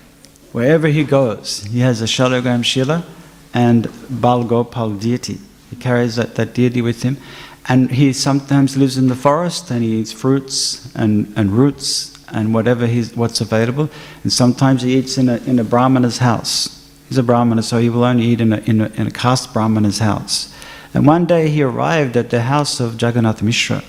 Wherever 0.54 0.88
he 0.88 1.04
goes, 1.04 1.66
he 1.66 1.82
has 1.82 2.02
a 2.02 2.06
Shalagram 2.06 2.66
Shila 2.66 3.06
and 3.54 3.86
Balgopal 4.10 5.00
deity. 5.00 5.38
He 5.70 5.76
carries 5.76 6.16
that, 6.16 6.34
that 6.34 6.56
deity 6.56 6.82
with 6.82 7.04
him. 7.04 7.18
And 7.70 7.92
he 7.92 8.12
sometimes 8.12 8.76
lives 8.76 8.98
in 8.98 9.08
the 9.08 9.16
forest 9.16 9.70
and 9.70 9.84
he 9.84 9.98
eats 9.98 10.12
fruits 10.12 10.92
and, 10.96 11.32
and 11.36 11.52
roots 11.52 12.18
and 12.30 12.56
whatever 12.56 12.88
he's, 12.88 13.16
what's 13.16 13.40
available. 13.40 13.88
And 14.24 14.34
sometimes 14.34 14.82
he 14.82 14.98
eats 14.98 15.20
in 15.20 15.30
a, 15.30 15.38
in 15.46 15.60
a 15.60 15.64
Brahmana's 15.64 16.18
house. 16.18 16.75
He's 17.08 17.18
a 17.18 17.24
Brahmana, 17.24 17.62
so 17.62 17.78
he 17.78 17.90
will 17.90 18.04
only 18.04 18.26
eat 18.26 18.42
in 18.42 18.54
a, 18.54 18.58
in 18.58 18.82
a, 18.82 18.88
in 18.96 19.08
a 19.08 19.12
caste 19.12 19.54
Brahmana's 19.54 20.00
house. 20.00 20.54
And 20.94 21.06
one 21.06 21.26
day 21.26 21.50
he 21.50 21.62
arrived 21.62 22.18
at 22.18 22.30
the 22.30 22.44
house 22.44 22.80
of 22.80 23.00
Jagannath 23.00 23.42
Mishra. 23.42 23.84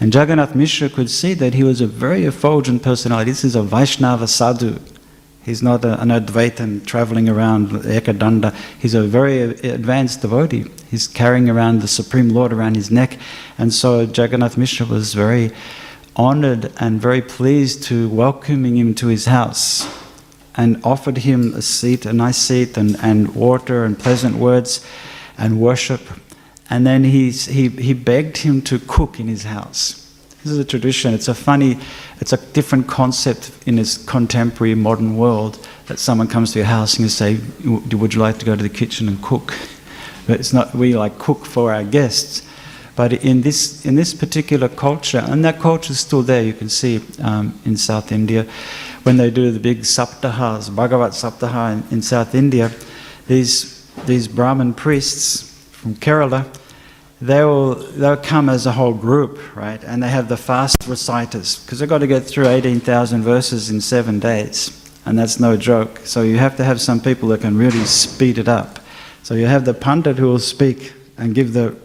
And 0.00 0.14
Jagannath 0.14 0.54
Mishra 0.54 0.88
could 0.88 1.08
see 1.08 1.34
that 1.34 1.54
he 1.54 1.62
was 1.62 1.80
a 1.80 1.86
very 1.86 2.24
effulgent 2.24 2.82
personality. 2.82 3.30
This 3.30 3.44
is 3.44 3.54
a 3.54 3.62
Vaishnava 3.62 4.26
sadhu. 4.26 4.80
He's 5.44 5.62
not 5.62 5.84
a, 5.84 6.00
an 6.00 6.08
Advaitin 6.08 6.84
traveling 6.84 7.28
around 7.28 7.70
Ekadanda. 7.70 8.54
He's 8.78 8.94
a 8.94 9.02
very 9.02 9.40
advanced 9.40 10.22
devotee. 10.22 10.66
He's 10.90 11.06
carrying 11.06 11.48
around 11.48 11.80
the 11.80 11.88
Supreme 11.88 12.28
Lord 12.28 12.52
around 12.52 12.74
his 12.74 12.90
neck. 12.90 13.18
And 13.56 13.72
so 13.72 14.00
Jagannath 14.00 14.56
Mishra 14.56 14.84
was 14.86 15.14
very 15.14 15.52
honored 16.16 16.72
and 16.78 17.00
very 17.00 17.22
pleased 17.22 17.84
to 17.84 18.08
welcoming 18.10 18.76
him 18.76 18.94
to 18.96 19.06
his 19.06 19.26
house 19.26 20.01
and 20.56 20.80
offered 20.84 21.18
him 21.18 21.54
a 21.54 21.62
seat, 21.62 22.06
a 22.06 22.12
nice 22.12 22.38
seat, 22.38 22.76
and, 22.76 22.96
and 23.02 23.34
water 23.34 23.84
and 23.84 23.98
pleasant 23.98 24.36
words 24.36 24.84
and 25.38 25.60
worship 25.60 26.00
and 26.72 26.86
then 26.86 27.04
he's, 27.04 27.44
he, 27.44 27.68
he 27.68 27.92
begged 27.92 28.38
him 28.38 28.62
to 28.62 28.78
cook 28.78 29.20
in 29.20 29.28
his 29.28 29.44
house. 29.44 30.10
This 30.42 30.52
is 30.52 30.58
a 30.58 30.64
tradition. 30.64 31.12
It's 31.12 31.28
a 31.28 31.34
funny, 31.34 31.76
it's 32.18 32.32
a 32.32 32.38
different 32.54 32.86
concept 32.88 33.52
in 33.66 33.76
this 33.76 33.98
contemporary 34.06 34.74
modern 34.74 35.18
world 35.18 35.68
that 35.88 35.98
someone 35.98 36.28
comes 36.28 36.54
to 36.54 36.60
your 36.60 36.66
house 36.66 36.94
and 36.94 37.02
you 37.02 37.10
say, 37.10 37.38
Would 37.66 38.14
you 38.14 38.20
like 38.20 38.38
to 38.38 38.46
go 38.46 38.56
to 38.56 38.62
the 38.62 38.70
kitchen 38.70 39.06
and 39.06 39.22
cook? 39.22 39.52
But 40.26 40.40
it's 40.40 40.54
not, 40.54 40.74
we 40.74 40.96
like 40.96 41.18
cook 41.18 41.44
for 41.44 41.74
our 41.74 41.84
guests. 41.84 42.48
But 42.96 43.12
in 43.12 43.42
this, 43.42 43.84
in 43.84 43.94
this 43.94 44.14
particular 44.14 44.70
culture, 44.70 45.22
and 45.26 45.44
that 45.44 45.60
culture 45.60 45.92
is 45.92 46.00
still 46.00 46.22
there, 46.22 46.42
you 46.42 46.54
can 46.54 46.70
see 46.70 47.02
um, 47.22 47.60
in 47.66 47.76
South 47.76 48.12
India, 48.12 48.46
when 49.04 49.16
they 49.16 49.30
do 49.30 49.50
the 49.50 49.60
big 49.60 49.80
saptahas, 49.80 50.74
Bhagavat 50.74 51.12
Saptaha 51.12 51.72
in, 51.72 51.96
in 51.96 52.02
South 52.02 52.34
India, 52.34 52.70
these, 53.26 53.86
these 54.06 54.28
Brahmin 54.28 54.74
priests 54.74 55.52
from 55.70 55.94
Kerala, 55.96 56.46
they 57.22 57.44
will 57.44 57.76
they'll 57.76 58.16
come 58.16 58.48
as 58.48 58.66
a 58.66 58.72
whole 58.72 58.92
group, 58.92 59.54
right? 59.54 59.82
And 59.84 60.02
they 60.02 60.08
have 60.08 60.28
the 60.28 60.36
fast 60.36 60.76
reciters 60.88 61.64
because 61.64 61.78
they've 61.78 61.88
got 61.88 61.98
to 61.98 62.08
get 62.08 62.24
through 62.24 62.48
18,000 62.48 63.22
verses 63.22 63.70
in 63.70 63.80
seven 63.80 64.18
days, 64.18 64.92
and 65.06 65.16
that's 65.16 65.38
no 65.38 65.56
joke. 65.56 66.00
So 66.04 66.22
you 66.22 66.38
have 66.38 66.56
to 66.56 66.64
have 66.64 66.80
some 66.80 67.00
people 67.00 67.28
that 67.28 67.40
can 67.40 67.56
really 67.56 67.84
speed 67.84 68.38
it 68.38 68.48
up. 68.48 68.80
So 69.22 69.34
you 69.34 69.46
have 69.46 69.64
the 69.64 69.74
pundit 69.74 70.18
who 70.18 70.26
will 70.26 70.40
speak 70.40 70.94
and 71.16 71.32
give 71.32 71.52
the 71.52 71.76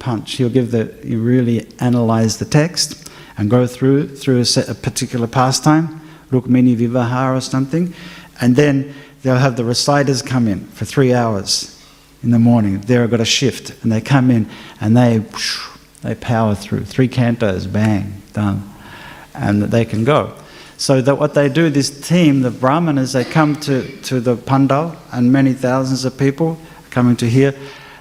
punch. 0.00 0.32
He'll 0.32 0.50
give 0.50 0.72
the, 0.72 0.92
he 1.04 1.14
really 1.14 1.68
analyze 1.78 2.38
the 2.38 2.44
text 2.44 3.08
and 3.38 3.48
go 3.48 3.68
through 3.68 4.16
through 4.16 4.40
a, 4.40 4.44
set, 4.44 4.68
a 4.68 4.74
particular 4.74 5.28
pastime, 5.28 5.99
Rukmini 6.30 6.76
Vivaha 6.76 7.36
or 7.36 7.40
something, 7.40 7.94
and 8.40 8.56
then 8.56 8.94
they'll 9.22 9.36
have 9.36 9.56
the 9.56 9.64
reciters 9.64 10.22
come 10.22 10.48
in 10.48 10.66
for 10.68 10.84
three 10.84 11.12
hours 11.12 11.76
in 12.22 12.30
the 12.30 12.38
morning. 12.38 12.80
They've 12.80 13.10
got 13.10 13.20
a 13.20 13.24
shift, 13.24 13.82
and 13.82 13.90
they 13.90 14.00
come 14.00 14.30
in 14.30 14.48
and 14.80 14.96
they 14.96 15.24
they 16.02 16.14
power 16.14 16.54
through 16.54 16.84
three 16.86 17.08
cantos, 17.08 17.70
bang, 17.70 18.22
done, 18.32 18.72
and 19.34 19.62
they 19.64 19.84
can 19.84 20.04
go. 20.04 20.34
So 20.78 21.02
that 21.02 21.16
what 21.16 21.34
they 21.34 21.50
do, 21.50 21.68
this 21.68 21.90
team, 22.08 22.40
the 22.40 22.50
Brahmanas, 22.50 23.12
they 23.12 23.24
come 23.24 23.56
to, 23.60 24.00
to 24.02 24.18
the 24.18 24.34
pandal, 24.34 24.96
and 25.12 25.30
many 25.30 25.52
thousands 25.52 26.06
of 26.06 26.16
people 26.16 26.58
coming 26.88 27.16
to 27.16 27.28
hear. 27.28 27.54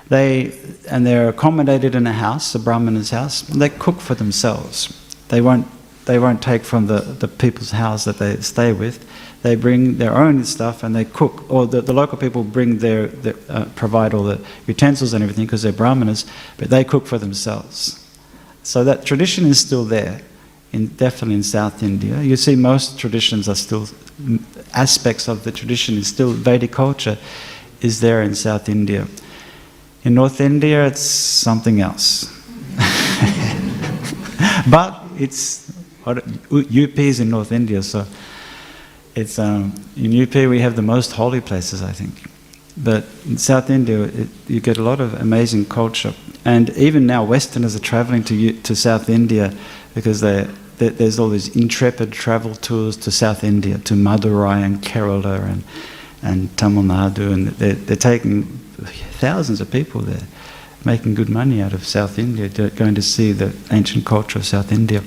They 0.07 0.57
and 0.89 1.05
they're 1.05 1.29
accommodated 1.29 1.93
in 1.93 2.07
a 2.07 2.13
house, 2.13 2.53
the 2.53 2.59
Brahmana's 2.59 3.11
house. 3.11 3.41
They 3.41 3.69
cook 3.69 3.99
for 3.99 4.15
themselves. 4.15 4.95
They 5.27 5.41
won't 5.41 5.67
they 6.09 6.17
won't 6.17 6.41
take 6.41 6.63
from 6.63 6.87
the, 6.87 7.01
the 7.01 7.27
people's 7.27 7.69
house 7.69 8.05
that 8.05 8.17
they 8.17 8.35
stay 8.37 8.73
with. 8.73 9.07
They 9.43 9.53
bring 9.53 9.99
their 9.99 10.17
own 10.17 10.43
stuff 10.43 10.81
and 10.81 10.95
they 10.95 11.05
cook, 11.05 11.47
or 11.51 11.67
the, 11.67 11.81
the 11.81 11.93
local 11.93 12.17
people 12.17 12.43
bring 12.43 12.79
their, 12.79 13.05
their 13.05 13.35
uh, 13.47 13.65
provide 13.75 14.15
all 14.15 14.23
the 14.23 14.43
utensils 14.65 15.13
and 15.13 15.21
everything 15.21 15.45
because 15.45 15.61
they're 15.61 15.71
Brahmanas, 15.71 16.25
but 16.57 16.71
they 16.71 16.83
cook 16.83 17.05
for 17.05 17.19
themselves. 17.19 18.03
So 18.63 18.83
that 18.85 19.05
tradition 19.05 19.45
is 19.45 19.59
still 19.59 19.85
there 19.85 20.21
in, 20.71 20.87
definitely 20.87 21.35
in 21.35 21.43
South 21.43 21.83
India. 21.83 22.19
You 22.23 22.37
see, 22.37 22.55
most 22.55 22.97
traditions 22.97 23.47
are 23.47 23.53
still 23.53 23.87
aspects 24.73 25.27
of 25.27 25.43
the 25.43 25.51
tradition 25.51 25.95
is 25.95 26.07
still 26.07 26.31
Vedic 26.31 26.71
culture 26.71 27.19
is 27.81 28.01
there 28.01 28.23
in 28.23 28.33
South 28.33 28.67
India. 28.67 29.05
In 30.03 30.15
North 30.15 30.41
India, 30.41 30.87
it's 30.87 31.01
something 31.01 31.81
else. 31.81 32.35
but 34.71 35.03
it's 35.15 35.69
UP 36.17 36.99
is 36.99 37.19
in 37.19 37.29
North 37.29 37.51
India, 37.51 37.83
so 37.83 38.05
it's 39.15 39.37
um, 39.39 39.73
in 39.95 40.21
UP 40.21 40.33
we 40.35 40.59
have 40.59 40.75
the 40.75 40.81
most 40.81 41.13
holy 41.13 41.41
places, 41.41 41.81
I 41.81 41.91
think. 41.91 42.29
But 42.77 43.05
in 43.25 43.37
South 43.37 43.69
India, 43.69 44.03
it, 44.03 44.27
you 44.47 44.61
get 44.61 44.77
a 44.77 44.83
lot 44.83 45.01
of 45.01 45.13
amazing 45.15 45.65
culture, 45.65 46.13
and 46.45 46.69
even 46.71 47.05
now 47.05 47.23
Westerners 47.23 47.75
are 47.75 47.79
traveling 47.79 48.23
to 48.25 48.53
to 48.53 48.75
South 48.75 49.09
India 49.09 49.53
because 49.93 50.21
they, 50.21 50.47
they, 50.77 50.89
there's 50.89 51.19
all 51.19 51.29
these 51.29 51.55
intrepid 51.55 52.11
travel 52.11 52.55
tours 52.55 52.97
to 52.97 53.11
South 53.11 53.43
India, 53.43 53.77
to 53.79 53.93
Madurai 53.93 54.63
and 54.63 54.81
Kerala 54.81 55.43
and, 55.43 55.63
and 56.21 56.57
Tamil 56.57 56.83
Nadu, 56.83 57.33
and 57.33 57.47
they're, 57.47 57.73
they're 57.73 57.95
taking 57.97 58.43
thousands 59.19 59.61
of 59.61 59.69
people 59.71 60.01
there, 60.01 60.23
making 60.85 61.15
good 61.15 61.29
money 61.29 61.61
out 61.61 61.73
of 61.73 61.85
South 61.85 62.17
India, 62.17 62.47
going 62.69 62.95
to 62.95 63.01
see 63.01 63.31
the 63.31 63.55
ancient 63.71 64.05
culture 64.05 64.39
of 64.39 64.45
South 64.45 64.71
India, 64.71 65.03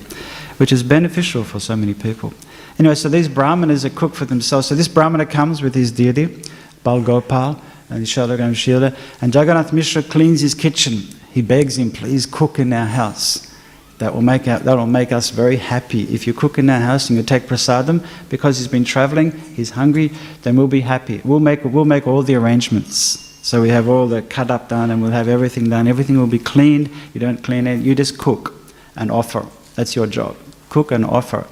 which 0.63 0.71
is 0.71 0.81
beneficial 0.81 1.43
for 1.43 1.59
so 1.59 1.75
many 1.75 1.93
people. 1.93 2.33
Anyway, 2.79 2.95
so 2.95 3.09
these 3.09 3.27
brahmanas 3.27 3.83
are 3.83 3.89
cooked 3.89 4.15
for 4.15 4.23
themselves. 4.23 4.67
So 4.67 4.75
this 4.75 4.87
brahmana 4.87 5.25
comes 5.25 5.61
with 5.61 5.75
his 5.75 5.91
deity, 5.91 6.41
Bal 6.85 7.01
Gopal, 7.01 7.59
and 7.89 8.05
Shalagram 8.05 8.55
Shila, 8.55 8.95
and 9.19 9.35
Jagannath 9.35 9.73
Mishra 9.73 10.01
cleans 10.01 10.39
his 10.39 10.55
kitchen. 10.55 11.01
He 11.33 11.41
begs 11.41 11.77
him, 11.77 11.91
please 11.91 12.25
cook 12.25 12.59
in 12.59 12.71
our 12.71 12.85
house. 12.85 13.53
That 13.97 14.13
will 14.15 14.21
make 14.21 14.45
that 14.45 14.63
will 14.63 14.85
make 14.85 15.11
us 15.11 15.31
very 15.31 15.57
happy. 15.57 16.03
If 16.03 16.25
you 16.25 16.33
cook 16.33 16.57
in 16.57 16.69
our 16.69 16.79
house 16.79 17.09
and 17.09 17.17
you 17.17 17.23
take 17.23 17.43
prasadam, 17.43 18.01
because 18.29 18.57
he's 18.57 18.69
been 18.69 18.85
traveling, 18.85 19.31
he's 19.31 19.71
hungry, 19.71 20.13
then 20.43 20.55
we'll 20.55 20.67
be 20.67 20.79
happy. 20.79 21.19
We'll 21.25 21.41
make 21.41 21.65
we'll 21.65 21.83
make 21.83 22.07
all 22.07 22.23
the 22.23 22.35
arrangements. 22.35 22.95
So 23.41 23.61
we 23.61 23.67
have 23.67 23.89
all 23.89 24.07
the 24.07 24.21
cut 24.21 24.49
up 24.49 24.69
done 24.69 24.91
and 24.91 25.01
we'll 25.01 25.11
have 25.11 25.27
everything 25.27 25.69
done. 25.69 25.89
Everything 25.89 26.17
will 26.17 26.33
be 26.39 26.39
cleaned. 26.39 26.89
You 27.13 27.19
don't 27.19 27.43
clean 27.43 27.67
it. 27.67 27.81
You 27.81 27.95
just 27.95 28.17
cook 28.17 28.53
and 28.95 29.11
offer. 29.11 29.45
That's 29.75 29.93
your 29.93 30.07
job. 30.07 30.37
Cook 30.73 30.91
and 30.91 31.05
offer. 31.05 31.45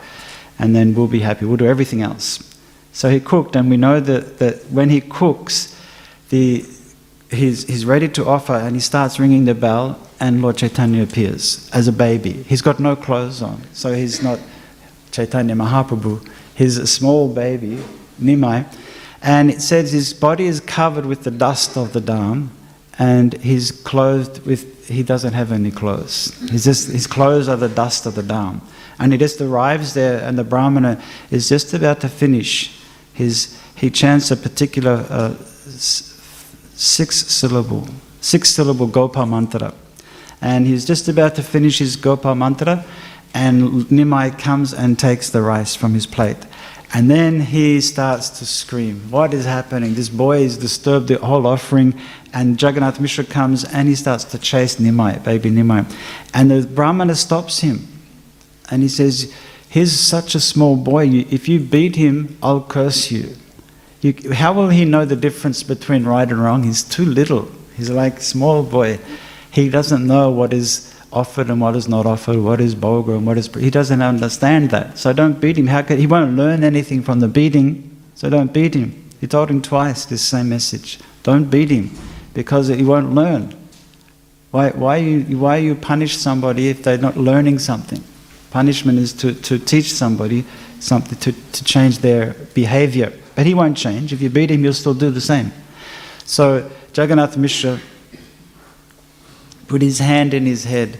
And 0.57 0.75
then 0.75 0.95
we'll 0.95 1.13
be 1.19 1.19
happy. 1.19 1.45
We'll 1.45 1.63
do 1.65 1.67
everything 1.75 2.01
else. 2.01 2.29
So 2.91 3.10
he 3.10 3.19
cooked, 3.19 3.55
and 3.55 3.69
we 3.69 3.77
know 3.77 3.99
that, 3.99 4.39
that 4.39 4.55
when 4.69 4.89
he 4.89 4.99
cooks, 4.99 5.75
the, 6.29 6.65
he's, 7.29 7.67
he's 7.67 7.86
ready 7.86 8.10
to 8.10 8.25
offer, 8.25 8.53
and 8.53 8.75
he 8.75 8.81
starts 8.81 9.19
ringing 9.19 9.45
the 9.45 9.55
bell, 9.55 9.97
and 10.19 10.41
Lord 10.41 10.57
Chaitanya 10.57 11.03
appears 11.03 11.69
as 11.71 11.88
a 11.88 11.91
baby. 11.93 12.43
He's 12.43 12.62
got 12.62 12.79
no 12.79 12.95
clothes 12.95 13.41
on, 13.41 13.62
so 13.73 13.93
he's 13.93 14.21
not 14.21 14.39
Chaitanya 15.12 15.55
Mahaprabhu. 15.55 16.27
He's 16.55 16.77
a 16.77 16.88
small 16.88 17.34
baby, 17.34 17.81
Nimai, 18.21 18.65
and 19.21 19.49
it 19.49 19.62
says 19.62 19.91
his 19.91 20.13
body 20.13 20.47
is 20.47 20.60
covered 20.60 21.05
with 21.05 21.23
the 21.23 21.31
dust 21.31 21.77
of 21.77 21.93
the 21.93 22.01
dham, 22.01 22.49
and 22.99 23.34
he's 23.36 23.71
clothed 23.71 24.45
with, 24.45 24.89
he 24.89 25.01
doesn't 25.01 25.34
have 25.34 25.51
any 25.51 25.71
clothes. 25.71 26.38
He's 26.51 26.65
just, 26.65 26.91
his 26.91 27.07
clothes 27.07 27.47
are 27.47 27.57
the 27.57 27.69
dust 27.69 28.05
of 28.05 28.15
the 28.15 28.21
dham. 28.21 28.62
And 29.02 29.12
he 29.12 29.18
just 29.18 29.42
arrives 29.42 29.94
there, 29.94 30.24
and 30.24 30.38
the 30.38 30.46
Brahmana 30.46 31.02
is 31.30 31.50
just 31.50 31.74
about 31.74 32.00
to 32.02 32.08
finish 32.08 32.80
his, 33.14 33.60
he 33.76 33.90
chants 33.90 34.32
a 34.32 34.38
particular 34.38 35.06
uh, 35.10 35.34
six 35.36 37.18
syllable, 37.18 37.88
six 38.22 38.50
syllable 38.50 38.88
Gopa 38.88 39.26
mantra 39.26 39.74
and 40.42 40.66
he's 40.66 40.86
just 40.86 41.08
about 41.08 41.36
to 41.36 41.44
finish 41.44 41.78
his 41.78 41.96
Gopa 41.96 42.34
mantra, 42.36 42.84
and 43.34 43.86
Nimai 43.86 44.38
comes 44.38 44.74
and 44.74 44.98
takes 44.98 45.30
the 45.30 45.42
rice 45.42 45.76
from 45.76 45.94
his 45.94 46.08
plate. 46.08 46.38
And 46.94 47.10
then 47.10 47.40
he 47.40 47.80
starts 47.80 48.30
to 48.40 48.46
scream, 48.46 49.10
What 49.12 49.34
is 49.34 49.46
happening? 49.46 49.94
This 49.94 50.10
boy 50.10 50.44
has 50.44 50.58
disturbed 50.58 51.08
the 51.08 51.20
whole 51.20 51.48
offering. 51.48 51.94
And 52.34 52.62
Jagannath 52.62 53.00
Mishra 53.00 53.24
comes 53.24 53.64
and 53.64 53.88
he 53.88 53.96
starts 53.96 54.26
to 54.26 54.38
chase 54.38 54.76
Nimai, 54.76 55.24
baby 55.24 55.50
Nimai. 55.50 55.90
And 56.34 56.52
the 56.52 56.68
Brahmana 56.68 57.16
stops 57.16 57.60
him. 57.60 57.88
And 58.71 58.81
he 58.81 58.88
says, 58.88 59.34
He's 59.71 59.97
such 59.97 60.36
a 60.36 60.41
small 60.41 60.75
boy. 60.75 61.07
If 61.07 61.47
you 61.47 61.57
beat 61.57 61.95
him, 61.95 62.38
I'll 62.43 62.62
curse 62.62 63.10
you. 63.10 63.38
you. 64.01 64.34
How 64.34 64.51
will 64.51 64.67
he 64.67 64.84
know 64.84 65.05
the 65.05 65.15
difference 65.15 65.63
between 65.63 66.03
right 66.03 66.27
and 66.27 66.43
wrong? 66.43 66.63
He's 66.63 66.84
too 66.84 67.05
little. 67.05 67.49
He's 67.77 67.89
like 67.89 68.19
small 68.19 68.63
boy. 68.63 68.99
He 69.49 69.69
doesn't 69.69 70.05
know 70.05 70.29
what 70.29 70.51
is 70.51 70.93
offered 71.13 71.49
and 71.49 71.62
what 71.62 71.77
is 71.77 71.88
not 71.88 72.05
offered, 72.05 72.39
what 72.39 72.60
is 72.60 72.75
bhoga 72.75 73.15
and 73.15 73.25
what 73.25 73.38
is. 73.38 73.47
He 73.55 73.69
doesn't 73.69 74.01
understand 74.01 74.71
that. 74.71 74.97
So 74.97 75.13
don't 75.13 75.39
beat 75.39 75.57
him. 75.57 75.67
How 75.67 75.84
could, 75.84 75.99
he 75.99 76.07
won't 76.07 76.36
learn 76.36 76.65
anything 76.65 77.01
from 77.01 77.21
the 77.21 77.29
beating, 77.29 77.95
so 78.15 78.29
don't 78.29 78.51
beat 78.51 78.73
him. 78.73 79.10
He 79.21 79.27
told 79.27 79.49
him 79.49 79.62
twice 79.62 80.03
this 80.03 80.21
same 80.21 80.49
message. 80.49 80.99
Don't 81.23 81.45
beat 81.45 81.69
him 81.69 81.91
because 82.34 82.67
he 82.67 82.84
won't 82.84 83.13
learn. 83.13 83.55
Why, 84.51 84.71
why, 84.71 84.97
you, 84.97 85.38
why 85.38 85.57
you 85.57 85.75
punish 85.75 86.17
somebody 86.17 86.67
if 86.67 86.84
they're 86.84 86.97
not 86.97 87.15
learning 87.15 87.60
something? 87.60 88.03
Punishment 88.52 89.00
is 89.00 89.14
to, 89.14 89.34
to 89.34 89.58
teach 89.58 89.94
somebody 89.94 90.46
something, 90.80 91.18
to, 91.20 91.32
to 91.32 91.64
change 91.64 92.00
their 92.00 92.34
behavior. 92.54 93.14
But 93.36 93.46
he 93.46 93.54
won't 93.54 93.78
change. 93.78 94.12
If 94.14 94.22
you 94.22 94.30
beat 94.30 94.52
him, 94.52 94.62
he'll 94.64 94.74
still 94.74 94.94
do 94.94 95.10
the 95.10 95.22
same. 95.22 95.52
So 96.26 96.70
Jagannath 96.94 97.38
Mishra 97.38 97.80
put 99.68 99.82
his 99.82 100.00
hand 100.00 100.34
in 100.34 100.46
his 100.46 100.66
head, 100.66 101.00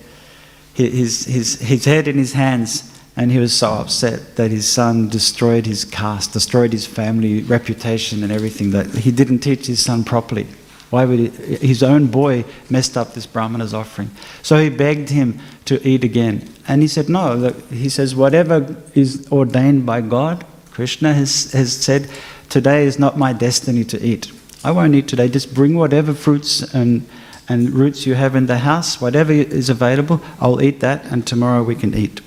his, 0.74 1.26
his, 1.26 1.60
his 1.60 1.84
head 1.84 2.08
in 2.08 2.18
his 2.18 2.34
hands, 2.34 2.90
and 3.18 3.30
he 3.30 3.38
was 3.38 3.54
so 3.54 3.72
upset 3.72 4.38
that 4.38 4.50
his 4.50 4.68
son 4.68 5.10
destroyed 5.10 5.66
his 5.66 5.84
caste, 5.84 6.32
destroyed 6.32 6.72
his 6.72 6.88
family 6.88 7.42
reputation 7.42 8.24
and 8.24 8.32
everything, 8.32 8.72
that 8.72 8.88
he 8.88 9.12
didn't 9.12 9.40
teach 9.40 9.68
his 9.68 9.84
son 9.84 10.06
properly. 10.06 10.48
Why 10.92 11.06
would 11.06 11.20
he, 11.20 11.56
his 11.68 11.82
own 11.82 12.08
boy 12.08 12.46
messed 12.70 12.96
up 12.96 13.14
this 13.14 13.26
Brahmana's 13.26 13.74
offering? 13.74 14.12
So 14.44 14.58
he 14.62 14.70
begged 14.70 15.10
him 15.10 15.40
to 15.66 15.86
eat 15.88 16.04
again. 16.04 16.48
And 16.68 16.84
he 16.84 16.88
said, 16.88 17.10
No. 17.10 17.50
He 17.72 17.90
says, 17.90 18.14
Whatever 18.14 18.76
is 18.94 19.28
ordained 19.32 19.86
by 19.86 20.02
God, 20.02 20.46
Krishna 20.70 21.14
has, 21.14 21.52
has 21.54 21.76
said, 21.76 22.10
Today 22.50 22.86
is 22.86 23.00
not 23.00 23.18
my 23.18 23.34
destiny 23.34 23.84
to 23.86 24.00
eat. 24.06 24.32
I 24.64 24.72
won't 24.72 24.94
eat 24.94 25.08
today. 25.08 25.28
Just 25.28 25.56
bring 25.56 25.76
whatever 25.76 26.14
fruits 26.14 26.62
and 26.74 27.08
and 27.52 27.72
roots 27.72 28.06
you 28.06 28.16
have 28.16 28.36
in 28.36 28.46
the 28.46 28.60
house, 28.60 29.02
whatever 29.02 29.34
is 29.34 29.70
available, 29.70 30.22
I'll 30.40 30.62
eat 30.62 30.80
that, 30.80 31.04
and 31.12 31.28
tomorrow 31.28 31.64
we 31.64 31.76
can 31.76 31.94
eat. 31.94 32.22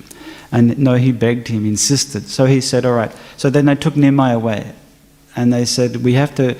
And 0.51 0.77
no, 0.77 0.95
he 0.95 1.11
begged 1.11 1.47
him, 1.47 1.65
insisted. 1.65 2.27
So 2.27 2.45
he 2.45 2.61
said, 2.61 2.85
All 2.85 2.93
right. 2.93 3.11
So 3.35 3.49
then 3.49 3.65
they 3.65 3.75
took 3.75 3.95
Nimai 3.95 4.35
away. 4.35 4.73
And 5.35 5.51
they 5.51 5.65
said, 5.65 5.97
We 5.97 6.13
have 6.13 6.35
to 6.35 6.55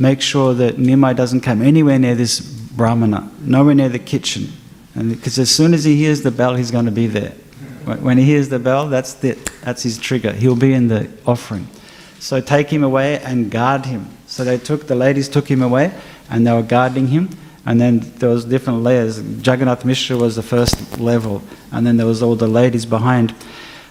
make 0.00 0.20
sure 0.20 0.54
that 0.54 0.76
Nimai 0.76 1.14
doesn't 1.14 1.40
come 1.40 1.62
anywhere 1.62 1.98
near 1.98 2.14
this 2.14 2.40
Brahmana, 2.40 3.30
nowhere 3.40 3.74
near 3.74 3.88
the 3.88 3.98
kitchen. 3.98 4.52
Because 4.94 5.38
as 5.38 5.50
soon 5.50 5.74
as 5.74 5.84
he 5.84 5.96
hears 5.96 6.22
the 6.22 6.30
bell, 6.30 6.54
he's 6.54 6.70
going 6.70 6.86
to 6.86 6.90
be 6.90 7.06
there. 7.06 7.32
When 8.00 8.18
he 8.18 8.24
hears 8.24 8.48
the 8.48 8.58
bell, 8.58 8.88
that's, 8.88 9.14
the, 9.14 9.38
that's 9.62 9.82
his 9.82 9.98
trigger. 9.98 10.32
He'll 10.32 10.56
be 10.56 10.72
in 10.72 10.88
the 10.88 11.08
offering. 11.26 11.68
So 12.18 12.40
take 12.40 12.68
him 12.68 12.82
away 12.82 13.20
and 13.20 13.50
guard 13.50 13.86
him. 13.86 14.08
So 14.26 14.42
they 14.42 14.58
took, 14.58 14.86
the 14.86 14.94
ladies 14.94 15.28
took 15.28 15.48
him 15.48 15.62
away 15.62 15.92
and 16.30 16.46
they 16.46 16.52
were 16.52 16.62
guarding 16.62 17.08
him. 17.08 17.28
And 17.66 17.80
then 17.80 18.00
there 18.18 18.30
was 18.30 18.44
different 18.44 18.82
layers. 18.82 19.20
Jagannath 19.20 19.84
Mishra 19.84 20.16
was 20.16 20.36
the 20.36 20.42
first 20.42 21.00
level, 21.00 21.42
and 21.72 21.84
then 21.84 21.96
there 21.96 22.06
was 22.06 22.22
all 22.22 22.36
the 22.36 22.46
ladies 22.46 22.86
behind. 22.86 23.34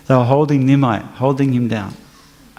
They 0.08 0.16
were 0.16 0.24
holding 0.24 0.66
Nimai, 0.66 1.02
holding 1.16 1.52
him 1.52 1.68
down. 1.68 1.94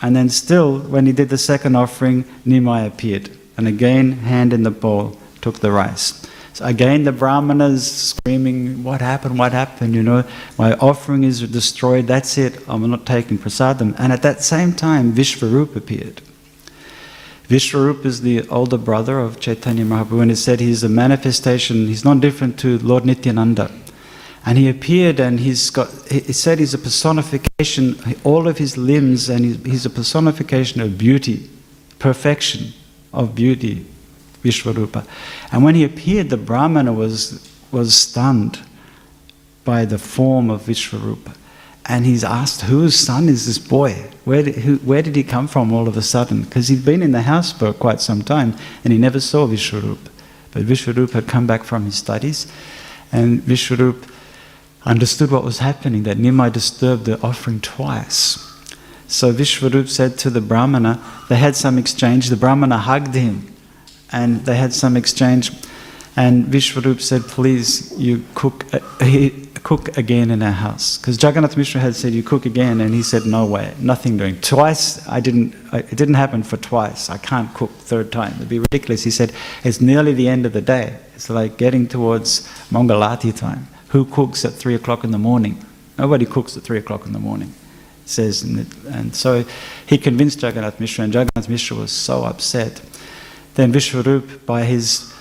And 0.02 0.14
then 0.14 0.28
still, 0.28 0.80
when 0.80 1.06
he 1.06 1.12
did 1.12 1.28
the 1.28 1.38
second 1.38 1.76
offering, 1.76 2.24
Nimai 2.46 2.86
appeared. 2.86 3.30
And 3.56 3.66
again, 3.66 4.12
hand 4.12 4.52
in 4.52 4.62
the 4.62 4.70
bowl, 4.70 5.18
took 5.40 5.60
the 5.60 5.72
rice. 5.72 6.22
So 6.52 6.64
again, 6.64 7.04
the 7.04 7.12
brahmanas 7.12 7.90
screaming, 7.90 8.82
What 8.82 9.00
happened? 9.00 9.38
What 9.38 9.52
happened? 9.52 9.94
You 9.94 10.02
know, 10.02 10.24
my 10.58 10.72
offering 10.74 11.24
is 11.24 11.40
destroyed. 11.40 12.06
That's 12.06 12.38
it. 12.38 12.66
I'm 12.68 12.88
not 12.90 13.04
taking 13.04 13.38
prasadam. 13.38 13.94
And 13.98 14.12
at 14.12 14.22
that 14.22 14.42
same 14.42 14.72
time, 14.72 15.12
Vishvarup 15.12 15.76
appeared. 15.76 16.22
Vishwarup 17.48 18.04
is 18.04 18.22
the 18.22 18.48
older 18.48 18.78
brother 18.78 19.20
of 19.20 19.38
Chaitanya 19.38 19.84
Mahaprabhu, 19.84 20.22
and 20.22 20.30
it 20.32 20.36
said 20.36 20.58
he's 20.58 20.82
a 20.82 20.88
manifestation, 20.88 21.86
he's 21.86 22.04
not 22.04 22.20
different 22.20 22.58
to 22.58 22.78
Lord 22.78 23.04
Nityananda. 23.04 23.70
And 24.46 24.56
he 24.56 24.68
appeared 24.68 25.18
and 25.18 25.40
he's 25.40 25.70
got, 25.70 25.90
he 26.08 26.32
said 26.32 26.60
he's 26.60 26.72
a 26.72 26.78
personification, 26.78 27.96
all 28.22 28.46
of 28.46 28.58
his 28.58 28.76
limbs, 28.76 29.28
and 29.28 29.66
he's, 29.66 29.84
a 29.84 29.90
personification 29.90 30.80
of 30.80 30.96
beauty, 30.96 31.50
perfection 31.98 32.72
of 33.12 33.34
beauty, 33.34 33.84
Vishwarupa. 34.44 35.04
And 35.50 35.64
when 35.64 35.74
he 35.74 35.82
appeared, 35.82 36.30
the 36.30 36.36
Brahmana 36.36 36.92
was, 36.92 37.52
was 37.72 37.96
stunned 37.96 38.60
by 39.64 39.84
the 39.84 39.98
form 39.98 40.48
of 40.48 40.62
Vishwarupa. 40.62 41.34
And 41.84 42.06
he's 42.06 42.22
asked, 42.22 42.62
whose 42.62 42.96
son 42.96 43.28
is 43.28 43.46
this 43.46 43.58
boy? 43.58 44.10
Where 44.24 44.44
did, 44.44 44.56
who, 44.56 44.76
where 44.76 45.02
did 45.02 45.16
he 45.16 45.24
come 45.24 45.48
from 45.48 45.72
all 45.72 45.88
of 45.88 45.96
a 45.96 46.02
sudden? 46.02 46.42
Because 46.42 46.68
he'd 46.68 46.84
been 46.84 47.02
in 47.02 47.10
the 47.10 47.22
house 47.22 47.50
for 47.50 47.72
quite 47.72 48.00
some 48.00 48.22
time 48.22 48.54
and 48.84 48.92
he 48.92 48.98
never 48.98 49.18
saw 49.18 49.46
Vishwarup. 49.46 49.98
But 50.52 50.62
Vishwarup 50.62 51.12
had 51.12 51.26
come 51.26 51.48
back 51.48 51.64
from 51.64 51.84
his 51.84 51.96
studies 51.96 52.46
and 53.12 53.40
Vishwarup 53.40 54.08
understood 54.86 55.30
what 55.30 55.44
was 55.44 55.58
happening, 55.58 56.04
that 56.04 56.16
Nimai 56.16 56.52
disturbed 56.52 57.04
the 57.04 57.20
offering 57.20 57.60
twice. 57.60 58.38
So 59.08 59.32
Vishwarup 59.32 59.88
said 59.88 60.16
to 60.18 60.30
the 60.30 60.40
Brahmana, 60.40 61.02
they 61.28 61.36
had 61.36 61.56
some 61.56 61.78
exchange, 61.78 62.28
the 62.28 62.36
Brahmana 62.36 62.78
hugged 62.78 63.14
him 63.14 63.52
and 64.10 64.44
they 64.46 64.56
had 64.56 64.72
some 64.72 64.96
exchange. 64.96 65.50
And 66.16 66.46
Vishwarup 66.46 67.00
said, 67.00 67.22
please, 67.22 67.92
you 67.98 68.24
cook, 68.34 68.64
uh, 68.72 68.80
cook 69.62 69.98
again 69.98 70.30
in 70.30 70.42
our 70.42 70.50
house. 70.50 70.96
Because 70.96 71.22
Jagannath 71.22 71.56
Mishra 71.56 71.80
had 71.80 71.94
said, 71.94 72.14
you 72.14 72.22
cook 72.22 72.46
again, 72.46 72.80
and 72.80 72.94
he 72.94 73.02
said, 73.02 73.26
no 73.26 73.44
way, 73.44 73.74
nothing 73.78 74.16
doing. 74.16 74.40
Twice, 74.40 75.06
I 75.06 75.20
didn't, 75.20 75.54
I, 75.72 75.80
it 75.80 75.96
didn't 75.96 76.14
happen 76.14 76.42
for 76.42 76.56
twice. 76.56 77.10
I 77.10 77.18
can't 77.18 77.52
cook 77.52 77.70
third 77.70 78.12
time. 78.12 78.32
It'd 78.36 78.48
be 78.48 78.60
ridiculous. 78.60 79.02
He 79.02 79.10
said, 79.10 79.32
it's 79.62 79.80
nearly 79.80 80.14
the 80.14 80.28
end 80.28 80.46
of 80.46 80.54
the 80.54 80.62
day. 80.62 80.96
It's 81.14 81.28
like 81.28 81.58
getting 81.58 81.86
towards 81.86 82.46
Mangalati 82.70 83.36
time. 83.36 83.66
Who 83.88 84.04
cooks 84.04 84.44
at 84.44 84.52
three 84.52 84.74
o'clock 84.74 85.04
in 85.04 85.10
the 85.10 85.18
morning? 85.18 85.64
Nobody 85.98 86.26
cooks 86.26 86.56
at 86.56 86.62
three 86.62 86.78
o'clock 86.78 87.06
in 87.06 87.12
the 87.12 87.18
morning. 87.18 87.54
Says, 88.04 88.42
and 88.42 89.14
so 89.14 89.44
he 89.86 89.98
convinced 89.98 90.42
Jagannath 90.42 90.78
Mishra, 90.78 91.04
and 91.04 91.12
Jagannath 91.12 91.48
Mishra 91.48 91.76
was 91.76 91.90
so 91.90 92.24
upset. 92.24 92.80
Then 93.54 93.72
Vishwarup, 93.72 94.44
by 94.46 94.64
his 94.64 95.12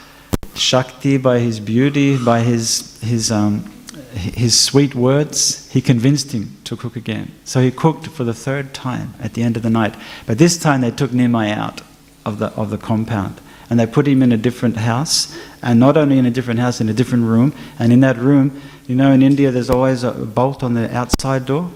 Shakti, 0.55 1.17
by 1.17 1.39
his 1.39 1.59
beauty, 1.59 2.17
by 2.23 2.41
his, 2.41 2.99
his, 3.01 3.31
um, 3.31 3.71
his 4.13 4.59
sweet 4.59 4.93
words, 4.93 5.71
he 5.71 5.81
convinced 5.81 6.31
him 6.31 6.57
to 6.65 6.75
cook 6.75 6.95
again. 6.95 7.31
So 7.43 7.61
he 7.61 7.71
cooked 7.71 8.07
for 8.07 8.23
the 8.23 8.33
third 8.33 8.73
time 8.73 9.13
at 9.19 9.33
the 9.33 9.43
end 9.43 9.57
of 9.57 9.63
the 9.63 9.69
night. 9.69 9.95
But 10.25 10.37
this 10.37 10.57
time 10.57 10.81
they 10.81 10.91
took 10.91 11.11
Nimai 11.11 11.51
out 11.51 11.81
of 12.25 12.39
the, 12.39 12.47
of 12.53 12.69
the 12.69 12.77
compound 12.77 13.41
and 13.69 13.79
they 13.79 13.87
put 13.87 14.07
him 14.07 14.21
in 14.21 14.31
a 14.31 14.37
different 14.37 14.77
house, 14.77 15.35
and 15.61 15.79
not 15.79 15.97
only 15.97 16.17
in 16.17 16.25
a 16.25 16.31
different 16.31 16.59
house, 16.59 16.81
in 16.81 16.89
a 16.89 16.93
different 16.93 17.25
room. 17.25 17.53
And 17.79 17.91
in 17.91 18.01
that 18.01 18.17
room, 18.17 18.61
you 18.87 18.95
know, 18.95 19.11
in 19.11 19.23
India, 19.23 19.51
there's 19.51 19.69
always 19.69 20.03
a 20.03 20.11
bolt 20.11 20.63
on 20.63 20.73
the 20.73 20.95
outside 20.95 21.45
door, 21.45 21.71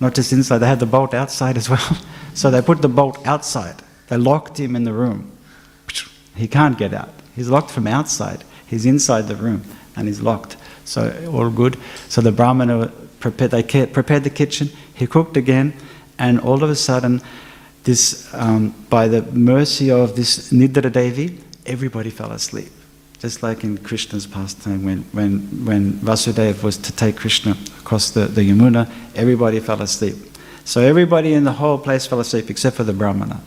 not 0.00 0.14
just 0.14 0.32
inside, 0.32 0.58
they 0.58 0.66
had 0.66 0.80
the 0.80 0.86
bolt 0.86 1.12
outside 1.12 1.56
as 1.56 1.68
well. 1.68 1.98
so 2.34 2.50
they 2.50 2.62
put 2.62 2.80
the 2.80 2.88
bolt 2.88 3.24
outside, 3.26 3.82
they 4.08 4.16
locked 4.16 4.58
him 4.58 4.74
in 4.74 4.84
the 4.84 4.92
room. 4.92 5.30
He 6.34 6.48
can't 6.48 6.78
get 6.78 6.94
out. 6.94 7.12
He's 7.34 7.48
locked 7.48 7.70
from 7.70 7.86
outside. 7.86 8.44
He's 8.66 8.86
inside 8.86 9.28
the 9.28 9.36
room 9.36 9.64
and 9.96 10.08
he's 10.08 10.20
locked. 10.20 10.56
So 10.84 11.28
all 11.30 11.50
good. 11.50 11.76
So 12.08 12.20
the 12.20 12.32
Brahmana 12.32 12.88
prepared, 13.18 13.50
they 13.50 13.62
prepared 13.62 14.24
the 14.24 14.30
kitchen. 14.30 14.70
He 14.94 15.06
cooked 15.06 15.36
again, 15.36 15.74
and 16.18 16.40
all 16.40 16.64
of 16.64 16.70
a 16.70 16.76
sudden, 16.76 17.20
this 17.84 18.32
um, 18.34 18.74
by 18.88 19.08
the 19.08 19.22
mercy 19.32 19.90
of 19.90 20.16
this 20.16 20.52
Nidra 20.52 20.92
Devi, 20.92 21.38
everybody 21.66 22.10
fell 22.10 22.32
asleep. 22.32 22.70
Just 23.18 23.42
like 23.42 23.64
in 23.64 23.76
Krishna's 23.78 24.26
pastime, 24.26 24.82
when, 24.82 25.02
when, 25.12 25.40
when 25.66 25.92
Vasudeva 25.92 26.62
was 26.62 26.78
to 26.78 26.92
take 26.92 27.16
Krishna 27.16 27.54
across 27.78 28.10
the, 28.10 28.20
the 28.26 28.40
Yamuna, 28.40 28.90
everybody 29.14 29.60
fell 29.60 29.82
asleep. 29.82 30.16
So 30.64 30.80
everybody 30.80 31.34
in 31.34 31.44
the 31.44 31.52
whole 31.52 31.78
place 31.78 32.06
fell 32.06 32.20
asleep 32.20 32.48
except 32.48 32.76
for 32.76 32.84
the 32.84 32.92
Brahmana. 32.92 33.42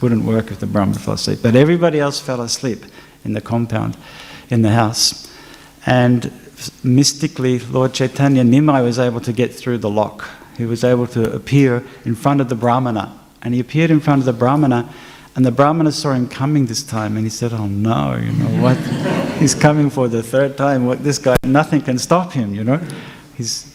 Wouldn't 0.00 0.24
work 0.24 0.50
if 0.50 0.60
the 0.60 0.66
Brahmana 0.66 0.98
fell 0.98 1.14
asleep. 1.14 1.40
But 1.42 1.56
everybody 1.56 2.00
else 2.00 2.20
fell 2.20 2.40
asleep 2.40 2.84
in 3.24 3.34
the 3.34 3.40
compound, 3.40 3.96
in 4.48 4.62
the 4.62 4.70
house. 4.70 5.30
And 5.84 6.32
mystically, 6.82 7.58
Lord 7.58 7.92
Chaitanya 7.92 8.44
Nimai 8.44 8.82
was 8.82 8.98
able 8.98 9.20
to 9.20 9.32
get 9.32 9.54
through 9.54 9.78
the 9.78 9.90
lock. 9.90 10.28
He 10.56 10.64
was 10.64 10.84
able 10.84 11.06
to 11.08 11.32
appear 11.34 11.84
in 12.04 12.14
front 12.14 12.40
of 12.40 12.48
the 12.48 12.54
Brahmana. 12.54 13.18
And 13.42 13.54
he 13.54 13.60
appeared 13.60 13.90
in 13.90 14.00
front 14.00 14.20
of 14.20 14.24
the 14.24 14.32
Brahmana, 14.32 14.88
and 15.34 15.44
the 15.44 15.50
Brahmana 15.50 15.92
saw 15.92 16.12
him 16.12 16.28
coming 16.28 16.66
this 16.66 16.82
time, 16.82 17.16
and 17.16 17.24
he 17.26 17.30
said, 17.30 17.52
Oh 17.52 17.66
no, 17.66 18.16
you 18.16 18.32
know 18.32 18.62
what? 18.62 18.76
He's 19.38 19.54
coming 19.54 19.90
for 19.90 20.06
the 20.08 20.22
third 20.22 20.56
time. 20.56 20.86
What 20.86 21.02
this 21.02 21.18
guy, 21.18 21.36
nothing 21.42 21.80
can 21.80 21.98
stop 21.98 22.32
him, 22.32 22.54
you 22.54 22.62
know? 22.62 22.80
He's, 23.36 23.68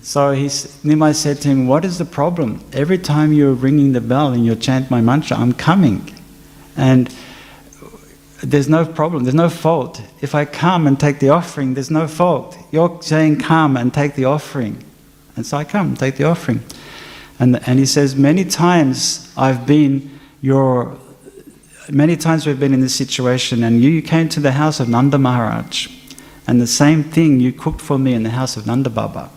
so 0.00 0.30
he's, 0.30 0.66
Nimai 0.84 1.14
said 1.14 1.38
to 1.42 1.48
him, 1.48 1.66
What 1.66 1.84
is 1.84 1.98
the 1.98 2.04
problem? 2.04 2.64
Every 2.72 2.96
time 2.96 3.32
you're 3.32 3.52
ringing 3.52 3.92
the 3.92 4.00
bell 4.00 4.32
and 4.32 4.46
you 4.46 4.54
chant 4.54 4.90
my 4.90 5.00
mantra, 5.00 5.36
I'm 5.36 5.52
coming. 5.52 6.14
And 6.76 7.14
there's 8.42 8.68
no 8.68 8.84
problem, 8.86 9.24
there's 9.24 9.34
no 9.34 9.48
fault. 9.48 10.00
If 10.20 10.34
I 10.34 10.44
come 10.44 10.86
and 10.86 10.98
take 10.98 11.18
the 11.18 11.30
offering, 11.30 11.74
there's 11.74 11.90
no 11.90 12.06
fault. 12.06 12.56
You're 12.70 13.02
saying 13.02 13.40
come 13.40 13.76
and 13.76 13.92
take 13.92 14.14
the 14.14 14.26
offering. 14.26 14.84
And 15.34 15.44
so 15.44 15.56
I 15.56 15.64
come 15.64 15.96
take 15.96 16.16
the 16.16 16.24
offering. 16.24 16.62
And, 17.38 17.66
and 17.68 17.78
he 17.78 17.86
says, 17.86 18.16
Many 18.16 18.44
times 18.44 19.32
I've 19.36 19.66
been 19.66 20.18
your, 20.40 20.98
many 21.90 22.16
times 22.16 22.46
we've 22.46 22.60
been 22.60 22.74
in 22.74 22.80
this 22.80 22.94
situation, 22.94 23.62
and 23.62 23.82
you, 23.82 24.02
came 24.02 24.28
to 24.30 24.40
the 24.40 24.52
house 24.52 24.80
of 24.80 24.88
Nanda 24.88 25.18
Maharaj, 25.18 25.88
and 26.46 26.60
the 26.60 26.66
same 26.66 27.02
thing 27.04 27.40
you 27.40 27.52
cooked 27.52 27.80
for 27.80 27.98
me 27.98 28.14
in 28.14 28.22
the 28.22 28.30
house 28.30 28.56
of 28.56 28.66
Nanda 28.66 28.90
Baba 28.90 29.30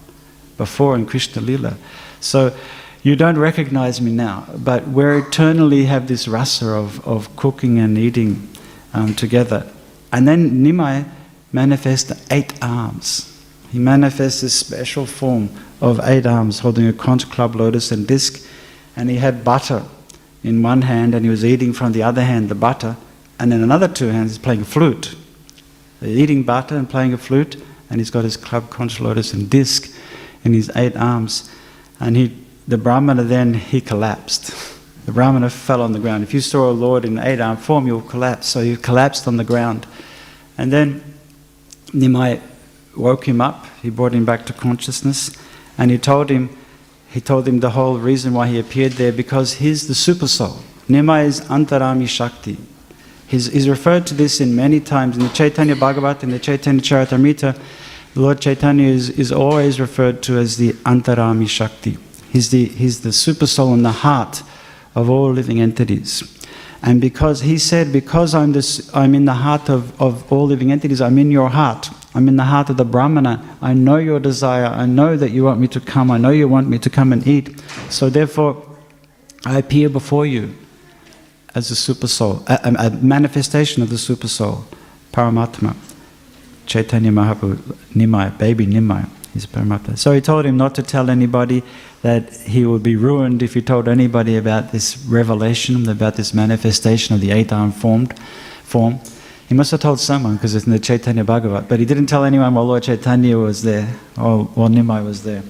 before 0.57 0.95
in 0.95 1.05
Krishna 1.05 1.41
Lila. 1.41 1.77
So 2.19 2.55
you 3.01 3.15
don't 3.15 3.37
recognize 3.37 4.01
me 4.01 4.11
now, 4.11 4.45
but 4.57 4.87
we 4.89 5.03
eternally 5.05 5.85
have 5.85 6.07
this 6.07 6.27
rasa 6.27 6.67
of, 6.67 7.05
of 7.07 7.33
cooking 7.35 7.79
and 7.79 7.97
eating 7.97 8.47
um, 8.93 9.15
together. 9.15 9.65
And 10.11 10.27
then 10.27 10.63
Nimai 10.63 11.05
manifests 11.51 12.11
eight 12.31 12.53
arms. 12.61 13.38
He 13.71 13.79
manifests 13.79 14.41
this 14.41 14.53
special 14.53 15.05
form 15.05 15.49
of 15.81 15.99
eight 16.03 16.25
arms 16.25 16.59
holding 16.59 16.87
a 16.87 16.93
conch 16.93 17.29
club, 17.29 17.55
lotus, 17.55 17.91
and 17.91 18.07
disc. 18.07 18.45
And 18.95 19.09
he 19.09 19.17
had 19.17 19.43
butter 19.43 19.83
in 20.43 20.61
one 20.61 20.83
hand 20.83 21.13
and 21.13 21.23
he 21.23 21.29
was 21.29 21.45
eating 21.45 21.73
from 21.73 21.91
the 21.91 22.03
other 22.03 22.23
hand 22.23 22.49
the 22.49 22.55
butter. 22.55 22.97
And 23.39 23.53
in 23.53 23.61
another 23.63 23.87
two 23.87 24.07
hands, 24.07 24.31
he's 24.31 24.37
playing 24.37 24.61
a 24.61 24.65
flute. 24.65 25.15
He's 25.99 26.17
eating 26.17 26.43
butter 26.43 26.75
and 26.75 26.89
playing 26.89 27.13
a 27.13 27.17
flute, 27.17 27.61
and 27.89 27.99
he's 27.99 28.09
got 28.09 28.23
his 28.23 28.37
club, 28.37 28.69
conch, 28.69 28.99
lotus, 28.99 29.33
and 29.33 29.49
disc 29.49 29.93
in 30.43 30.53
his 30.53 30.71
eight 30.75 30.95
arms. 30.95 31.49
And 31.99 32.15
he, 32.15 32.35
the 32.67 32.77
Brahmana 32.77 33.23
then, 33.23 33.53
he 33.53 33.81
collapsed. 33.81 34.53
The 35.05 35.11
Brahmana 35.11 35.49
fell 35.49 35.81
on 35.81 35.93
the 35.93 35.99
ground. 35.99 36.23
If 36.23 36.33
you 36.33 36.41
saw 36.41 36.69
a 36.69 36.71
Lord 36.71 37.05
in 37.05 37.17
eight 37.17 37.39
arm 37.39 37.57
form, 37.57 37.87
you'll 37.87 38.01
collapse. 38.01 38.47
So 38.47 38.61
he 38.61 38.75
collapsed 38.75 39.27
on 39.27 39.37
the 39.37 39.43
ground. 39.43 39.87
And 40.57 40.71
then 40.71 41.03
Nimai 41.87 42.41
woke 42.99 43.27
him 43.27 43.41
up. 43.41 43.65
He 43.81 43.89
brought 43.89 44.13
him 44.13 44.25
back 44.25 44.45
to 44.47 44.53
consciousness. 44.53 45.31
And 45.77 45.89
he 45.89 45.97
told 45.97 46.29
him, 46.29 46.55
he 47.09 47.21
told 47.21 47.47
him 47.47 47.59
the 47.59 47.71
whole 47.71 47.97
reason 47.97 48.33
why 48.33 48.47
he 48.47 48.59
appeared 48.59 48.93
there 48.93 49.11
because 49.11 49.53
he's 49.55 49.87
the 49.87 49.95
super 49.95 50.27
soul. 50.27 50.59
Nimai 50.87 51.25
is 51.25 51.41
Antaryami 51.41 52.07
Shakti. 52.07 52.57
He's, 53.27 53.45
he's 53.47 53.69
referred 53.69 54.07
to 54.07 54.13
this 54.13 54.41
in 54.41 54.55
many 54.55 54.79
times 54.79 55.15
in 55.15 55.23
the 55.23 55.29
Chaitanya 55.29 55.75
Bhagavat, 55.75 56.23
in 56.23 56.31
the 56.31 56.39
Chaitanya 56.39 56.81
Charitamrita. 56.81 57.59
Lord 58.15 58.41
Chaitanya 58.41 58.87
is, 58.87 59.09
is 59.11 59.31
always 59.31 59.79
referred 59.79 60.23
to 60.23 60.37
as 60.37 60.57
the 60.57 60.73
Antaryami 60.73 61.47
Shakti. 61.47 61.97
He's 62.31 62.49
the, 62.49 62.65
he's 62.65 63.01
the 63.01 63.13
super 63.13 63.47
soul 63.47 63.73
in 63.73 63.83
the 63.83 63.91
heart 63.91 64.43
of 64.95 65.09
all 65.09 65.31
living 65.31 65.61
entities. 65.61 66.38
And 66.81 67.01
because 67.01 67.41
he 67.41 67.57
said, 67.57 67.91
because 67.91 68.33
I'm, 68.33 68.53
this, 68.53 68.93
I'm 68.95 69.13
in 69.13 69.25
the 69.25 69.33
heart 69.33 69.69
of, 69.69 69.99
of 70.01 70.31
all 70.31 70.45
living 70.45 70.71
entities, 70.71 71.01
I'm 71.01 71.17
in 71.17 71.29
your 71.29 71.49
heart. 71.49 71.89
I'm 72.15 72.27
in 72.27 72.37
the 72.37 72.45
heart 72.45 72.69
of 72.69 72.77
the 72.77 72.85
Brahmana. 72.85 73.57
I 73.61 73.73
know 73.73 73.97
your 73.97 74.19
desire. 74.19 74.65
I 74.65 74.85
know 74.85 75.17
that 75.17 75.31
you 75.31 75.43
want 75.43 75.59
me 75.59 75.67
to 75.69 75.79
come. 75.79 76.09
I 76.09 76.17
know 76.17 76.29
you 76.29 76.47
want 76.47 76.69
me 76.69 76.79
to 76.79 76.89
come 76.89 77.11
and 77.13 77.25
eat. 77.27 77.61
So 77.89 78.09
therefore, 78.09 78.65
I 79.45 79.59
appear 79.59 79.89
before 79.89 80.25
you 80.25 80.55
as 81.55 81.71
a 81.71 81.75
super 81.75 82.07
soul, 82.07 82.43
a, 82.47 82.75
a 82.77 82.89
manifestation 82.91 83.83
of 83.83 83.89
the 83.89 83.97
super 83.97 84.27
soul, 84.27 84.65
Paramatma. 85.11 85.75
Chaitanya 86.65 87.11
Mahaprabhu, 87.11 87.55
Nimai, 87.95 88.37
baby 88.37 88.67
Nimai, 88.67 89.09
So 89.95 90.11
he 90.11 90.21
told 90.21 90.45
him 90.45 90.57
not 90.57 90.75
to 90.75 90.83
tell 90.83 91.09
anybody 91.09 91.63
that 92.01 92.33
he 92.33 92.65
would 92.65 92.83
be 92.83 92.95
ruined 92.95 93.43
if 93.43 93.53
he 93.53 93.61
told 93.61 93.87
anybody 93.87 94.37
about 94.37 94.71
this 94.71 94.97
revelation, 95.05 95.87
about 95.89 96.15
this 96.15 96.33
manifestation 96.33 97.15
of 97.15 97.21
the 97.21 97.31
eight 97.31 97.51
arm 97.51 97.71
formed 97.71 98.17
form. 98.63 98.99
He 99.47 99.55
must 99.55 99.71
have 99.71 99.79
told 99.79 99.99
someone 99.99 100.35
because 100.35 100.53
it's 100.55 100.65
in 100.65 100.71
the 100.71 100.79
Chaitanya 100.79 101.23
Bhagavat, 101.23 101.67
but 101.67 101.79
he 101.79 101.85
didn't 101.85 102.05
tell 102.05 102.23
anyone 102.23 102.53
while 102.53 102.65
Lord 102.65 102.83
Chaitanya 102.83 103.37
was 103.37 103.63
there 103.63 103.95
or 104.17 104.43
while 104.43 104.69
Nimai 104.69 105.03
was 105.03 105.23
there. 105.23 105.43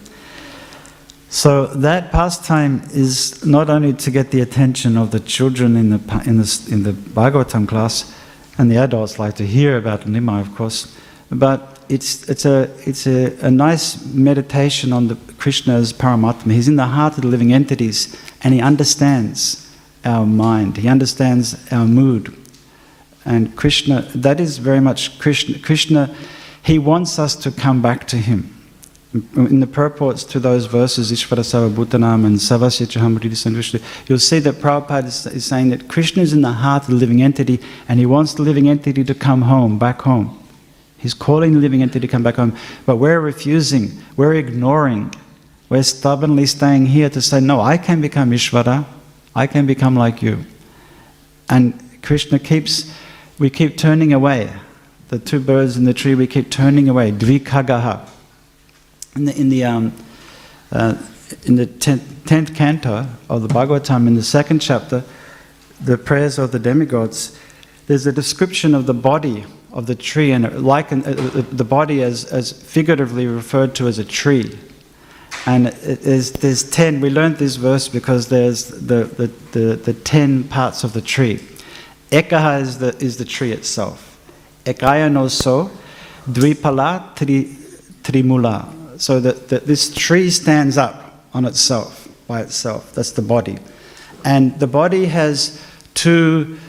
So 1.29 1.67
that 1.67 2.11
pastime 2.11 2.81
is 2.91 3.45
not 3.45 3.69
only 3.69 3.93
to 3.93 4.09
get 4.09 4.31
the 4.31 4.41
attention 4.41 4.97
of 4.97 5.11
the 5.11 5.19
children 5.19 5.75
in 5.77 5.89
the 5.89 6.23
in 6.25 6.37
the 6.37 6.67
in 6.71 6.83
the 6.83 6.91
Bhagavatam 6.91 7.67
class, 7.67 8.15
and 8.57 8.71
the 8.71 8.77
adults 8.77 9.19
like 9.19 9.35
to 9.35 9.45
hear 9.45 9.77
about 9.77 10.01
Nimai, 10.01 10.41
of 10.41 10.55
course, 10.55 10.95
but 11.29 11.78
it's 11.89 12.29
it's 12.29 12.45
a 12.45 12.69
it's 12.85 13.07
a, 13.07 13.35
a 13.45 13.51
nice 13.51 14.05
meditation 14.13 14.93
on 14.93 15.07
the 15.07 15.15
Krishna 15.37 15.75
as 15.75 15.91
Paramatma. 15.91 16.53
He's 16.53 16.67
in 16.67 16.75
the 16.75 16.85
heart 16.85 17.17
of 17.17 17.23
the 17.23 17.27
living 17.27 17.51
entities, 17.53 18.15
and 18.41 18.53
he 18.53 18.61
understands 18.61 19.69
our 20.05 20.25
mind. 20.25 20.77
He 20.77 20.87
understands 20.87 21.57
our 21.71 21.85
mood, 21.85 22.35
and 23.25 23.55
Krishna. 23.55 24.03
That 24.15 24.39
is 24.39 24.57
very 24.57 24.79
much 24.79 25.19
Krishna. 25.19 25.59
Krishna, 25.59 26.15
he 26.63 26.79
wants 26.79 27.19
us 27.19 27.35
to 27.37 27.51
come 27.51 27.81
back 27.81 28.07
to 28.07 28.17
him 28.17 28.55
in 29.13 29.59
the 29.59 29.67
purports 29.67 30.23
to 30.23 30.39
those 30.39 30.67
verses, 30.67 31.11
Ishvara 31.11 31.43
Bhutanam 31.73 32.25
and 32.25 32.35
Savasya 32.35 33.81
you'll 34.07 34.19
see 34.19 34.39
that 34.39 34.55
Prabhupada 34.55 35.05
is, 35.05 35.45
saying 35.45 35.69
that 35.69 35.87
Krishna 35.87 36.21
is 36.21 36.31
in 36.31 36.41
the 36.41 36.51
heart 36.51 36.83
of 36.83 36.89
the 36.89 36.95
living 36.95 37.23
entity 37.23 37.59
and 37.87 37.99
he 37.99 38.05
wants 38.05 38.35
the 38.35 38.43
living 38.43 38.69
entity 38.69 39.03
to 39.03 39.15
come 39.15 39.41
home, 39.43 39.79
back 39.79 40.01
home. 40.01 40.37
He's 40.99 41.13
calling 41.13 41.53
the 41.53 41.59
living 41.59 41.81
entity 41.81 42.01
to 42.01 42.07
come 42.07 42.23
back 42.23 42.35
home, 42.35 42.55
but 42.85 42.97
we're 42.97 43.21
refusing, 43.21 44.03
we're 44.17 44.35
ignoring, 44.35 45.13
we're 45.69 45.83
stubbornly 45.83 46.45
staying 46.45 46.87
here 46.87 47.09
to 47.09 47.21
say, 47.21 47.39
No, 47.39 47.61
I 47.61 47.77
can 47.77 48.01
become 48.01 48.31
Ishvara, 48.31 48.85
I 49.35 49.47
can 49.47 49.65
become 49.65 49.95
like 49.95 50.21
you. 50.21 50.45
And 51.49 52.01
Krishna 52.03 52.37
keeps, 52.37 52.93
we 53.39 53.49
keep 53.49 53.77
turning 53.77 54.13
away. 54.13 54.53
The 55.07 55.19
two 55.19 55.39
birds 55.39 55.77
in 55.77 55.85
the 55.85 55.93
tree, 55.93 56.15
we 56.15 56.27
keep 56.27 56.51
turning 56.51 56.89
away. 56.89 57.11
Dvikagaha 57.11 58.07
in 59.15 59.25
the, 59.25 59.39
in 59.39 59.49
the, 59.49 59.63
um, 59.63 59.93
uh, 60.71 60.95
in 61.45 61.55
the 61.55 61.65
tenth, 61.65 62.25
tenth 62.25 62.55
canto 62.55 63.07
of 63.29 63.41
the 63.41 63.47
Bhagavatam, 63.47 64.07
in 64.07 64.15
the 64.15 64.23
second 64.23 64.59
chapter, 64.59 65.03
the 65.81 65.97
prayers 65.97 66.37
of 66.37 66.51
the 66.51 66.59
demigods, 66.59 67.37
there's 67.87 68.05
a 68.05 68.11
description 68.11 68.75
of 68.75 68.85
the 68.85 68.93
body 68.93 69.45
of 69.71 69.85
the 69.85 69.95
tree 69.95 70.31
and 70.31 70.63
like 70.63 70.91
uh, 70.91 70.97
the 70.99 71.63
body 71.63 72.01
as, 72.03 72.25
as 72.25 72.51
figuratively 72.51 73.27
referred 73.27 73.75
to 73.75 73.87
as 73.87 73.99
a 73.99 74.05
tree. 74.05 74.57
And 75.45 75.67
there's, 75.67 76.31
there's 76.31 76.69
ten, 76.69 77.01
we 77.01 77.09
learned 77.09 77.37
this 77.37 77.55
verse 77.55 77.87
because 77.87 78.27
there's 78.29 78.67
the, 78.67 79.05
the, 79.05 79.27
the, 79.51 79.75
the 79.75 79.93
ten 79.93 80.43
parts 80.43 80.83
of 80.83 80.93
the 80.93 81.01
tree. 81.01 81.39
Ekaha 82.11 82.61
is 82.61 82.79
the, 82.79 82.95
is 82.97 83.17
the 83.17 83.25
tree 83.25 83.51
itself. 83.51 84.19
Ekaya 84.65 85.11
no 85.11 85.27
so, 85.27 85.71
dvipala 86.27 87.15
tri, 87.15 87.55
trimula 88.03 88.99
so 88.99 89.19
that, 89.19 89.47
that 89.49 89.65
this 89.65 89.93
tree 89.93 90.29
stands 90.29 90.77
up 90.77 91.23
on 91.33 91.45
itself, 91.45 92.07
by 92.27 92.41
itself. 92.41 92.93
That's 92.93 93.11
the 93.11 93.21
body. 93.21 93.57
And 94.25 94.59
the 94.59 94.67
body 94.67 95.05
has 95.05 95.63
two 95.93 96.59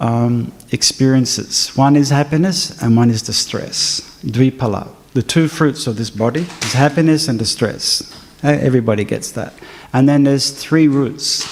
um, 0.00 0.52
experiences 0.72 1.74
one 1.76 1.96
is 1.96 2.10
happiness, 2.10 2.80
and 2.82 2.96
one 2.96 3.10
is 3.10 3.22
distress. 3.22 4.20
Dvipala. 4.24 4.88
The 5.14 5.22
two 5.22 5.48
fruits 5.48 5.86
of 5.86 5.96
this 5.96 6.10
body 6.10 6.46
is 6.62 6.72
happiness 6.74 7.28
and 7.28 7.38
distress. 7.38 8.12
Everybody 8.42 9.04
gets 9.04 9.30
that. 9.32 9.54
And 9.92 10.08
then 10.08 10.24
there's 10.24 10.50
three 10.50 10.88
roots. 10.88 11.44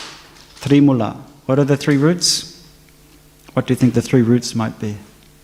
Trimula. 0.60 1.16
What 1.46 1.58
are 1.58 1.64
the 1.64 1.76
three 1.76 1.96
roots? 1.96 2.62
What 3.54 3.66
do 3.66 3.72
you 3.72 3.76
think 3.76 3.94
the 3.94 4.02
three 4.02 4.22
roots 4.22 4.54
might 4.54 4.78
be? 4.78 4.96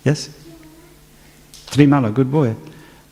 Yes? 0.05 0.29
Trimala, 1.67 2.13
good 2.13 2.31
boy. 2.31 2.57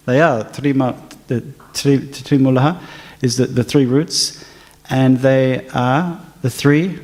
They 0.05 0.20
are. 0.20 0.44
Trima, 0.44 0.96
the 1.29 1.40
tri, 1.72 1.98
Trimulaha 1.98 2.83
is 3.22 3.37
the, 3.37 3.46
the 3.46 3.64
three 3.64 3.87
roots, 3.87 4.44
and 4.90 5.18
they 5.18 5.68
are 5.68 6.20
the 6.42 6.51
three 6.51 6.98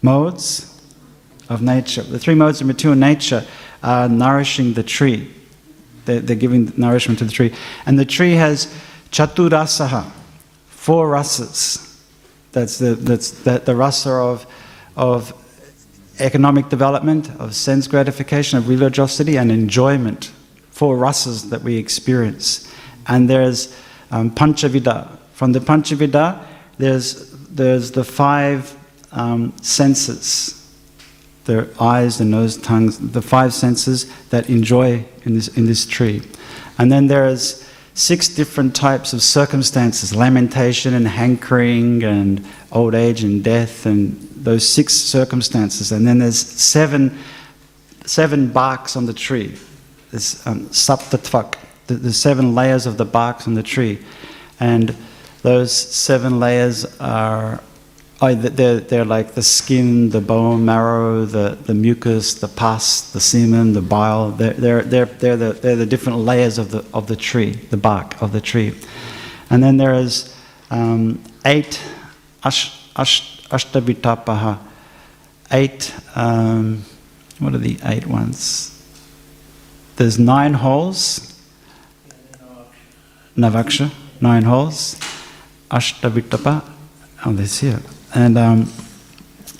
modes 0.00 0.71
of 1.52 1.62
nature. 1.62 2.02
The 2.02 2.18
three 2.18 2.34
modes 2.34 2.60
of 2.60 2.66
mature 2.66 2.94
nature 2.94 3.44
are 3.82 4.08
nourishing 4.08 4.72
the 4.74 4.82
tree. 4.82 5.30
They're, 6.04 6.20
they're 6.20 6.36
giving 6.36 6.72
nourishment 6.76 7.18
to 7.20 7.24
the 7.24 7.32
tree. 7.32 7.54
And 7.86 7.98
the 7.98 8.04
tree 8.04 8.32
has 8.32 8.72
chaturasaha, 9.10 10.10
four 10.66 11.08
rasas. 11.10 12.00
That's 12.52 12.78
the, 12.78 12.94
that's 12.94 13.30
the, 13.30 13.58
the 13.58 13.76
rasa 13.76 14.10
of, 14.10 14.46
of 14.96 15.32
economic 16.18 16.68
development, 16.68 17.30
of 17.38 17.54
sense 17.54 17.86
gratification, 17.86 18.58
of 18.58 18.68
religiosity, 18.68 19.36
and 19.36 19.50
enjoyment 19.50 20.32
four 20.70 20.96
rasas 20.96 21.50
that 21.50 21.62
we 21.62 21.76
experience. 21.76 22.72
And 23.06 23.28
there's 23.28 23.74
um, 24.10 24.30
Panchavida. 24.30 25.18
From 25.34 25.52
the 25.52 25.60
Panchavida, 25.60 26.44
there's, 26.78 27.30
there's 27.48 27.90
the 27.90 28.04
five 28.04 28.76
um, 29.12 29.52
senses 29.60 30.61
the 31.44 31.68
eyes, 31.80 32.18
the 32.18 32.24
nose, 32.24 32.56
tongues, 32.56 32.98
the 32.98 33.22
five 33.22 33.52
senses 33.52 34.12
that 34.28 34.48
enjoy 34.48 35.04
in 35.24 35.34
this, 35.34 35.48
in 35.48 35.66
this 35.66 35.86
tree. 35.86 36.22
And 36.78 36.90
then 36.90 37.06
there's 37.06 37.68
six 37.94 38.28
different 38.28 38.74
types 38.74 39.12
of 39.12 39.22
circumstances 39.22 40.14
lamentation 40.14 40.94
and 40.94 41.06
hankering 41.06 42.02
and 42.02 42.44
old 42.70 42.94
age 42.94 43.22
and 43.22 43.44
death 43.44 43.86
and 43.86 44.18
those 44.34 44.68
six 44.68 44.94
circumstances. 44.94 45.92
And 45.92 46.06
then 46.06 46.18
there's 46.18 46.38
seven, 46.38 47.18
seven 48.06 48.50
barks 48.50 48.96
on 48.96 49.06
the 49.06 49.12
tree 49.12 49.56
this 50.12 50.46
um, 50.46 50.66
saptatvak, 50.66 51.56
the, 51.86 51.94
the 51.94 52.12
seven 52.12 52.54
layers 52.54 52.86
of 52.86 52.98
the 52.98 53.04
bark 53.04 53.48
on 53.48 53.54
the 53.54 53.62
tree. 53.62 53.98
And 54.60 54.94
those 55.40 55.72
seven 55.72 56.38
layers 56.38 56.84
are 57.00 57.60
Oh, 58.24 58.32
they're, 58.36 58.78
they're 58.78 59.04
like 59.04 59.32
the 59.32 59.42
skin, 59.42 60.10
the 60.10 60.20
bone 60.20 60.64
marrow, 60.64 61.24
the, 61.24 61.58
the 61.60 61.74
mucus, 61.74 62.34
the 62.34 62.46
pus, 62.46 63.10
the 63.10 63.18
semen, 63.18 63.72
the 63.72 63.82
bile. 63.82 64.30
They're, 64.30 64.52
they're, 64.52 64.82
they're, 64.82 65.06
they're, 65.06 65.36
the, 65.36 65.52
they're 65.54 65.74
the 65.74 65.86
different 65.86 66.20
layers 66.20 66.56
of 66.56 66.70
the, 66.70 66.84
of 66.94 67.08
the 67.08 67.16
tree, 67.16 67.50
the 67.50 67.76
bark 67.76 68.22
of 68.22 68.30
the 68.30 68.40
tree. 68.40 68.74
And 69.50 69.60
then 69.60 69.76
there 69.76 69.94
is 69.94 70.32
um, 70.70 71.20
eight 71.44 71.82
ash, 72.44 72.88
eight, 75.50 75.94
um, 76.14 76.84
what 77.40 77.54
are 77.54 77.58
the 77.58 77.76
eight 77.84 78.06
ones? 78.06 78.68
There's 79.96 80.20
nine 80.20 80.54
holes. 80.54 81.28
Navaksha, 83.36 83.90
nine 84.20 84.44
holes. 84.44 84.94
Ashtabitapa, 85.72 86.70
oh, 87.26 87.32
this 87.32 87.58
here. 87.58 87.80
And, 88.14 88.36
um, 88.36 88.72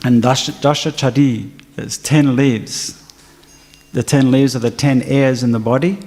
and 0.04 0.22
Dasha, 0.22 0.52
Dasha 0.60 0.90
Chadi, 0.90 1.50
there's 1.76 1.98
ten 1.98 2.36
leaves. 2.36 2.98
The 3.92 4.02
ten 4.02 4.30
leaves 4.30 4.54
are 4.54 4.60
the 4.60 4.70
ten 4.70 5.02
airs 5.02 5.42
in 5.42 5.52
the 5.52 5.58
body. 5.58 5.98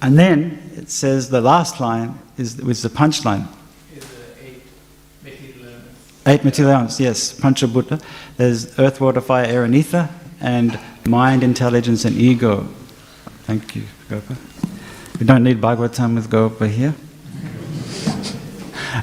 And 0.00 0.18
then 0.18 0.72
it 0.76 0.90
says 0.90 1.30
the 1.30 1.40
last 1.40 1.80
line 1.80 2.18
is, 2.38 2.58
is 2.60 2.82
the 2.82 2.88
punchline. 2.88 3.48
Eight 6.28 6.44
material 6.44 6.72
elements, 6.72 6.98
yes, 6.98 7.38
Panchabhuta. 7.38 8.02
There's 8.36 8.76
earth, 8.80 9.00
water, 9.00 9.20
fire, 9.20 9.44
air, 9.44 9.62
and 9.62 9.76
ether, 9.76 10.08
and 10.40 10.78
mind, 11.06 11.44
intelligence, 11.44 12.04
and 12.04 12.16
ego. 12.16 12.66
Thank 13.44 13.76
you, 13.76 13.84
Gopa. 14.08 14.36
We 15.20 15.26
don't 15.26 15.44
need 15.44 15.60
Bhagavatam 15.60 16.16
with 16.16 16.28
Gopa 16.28 16.66
here. 16.66 16.94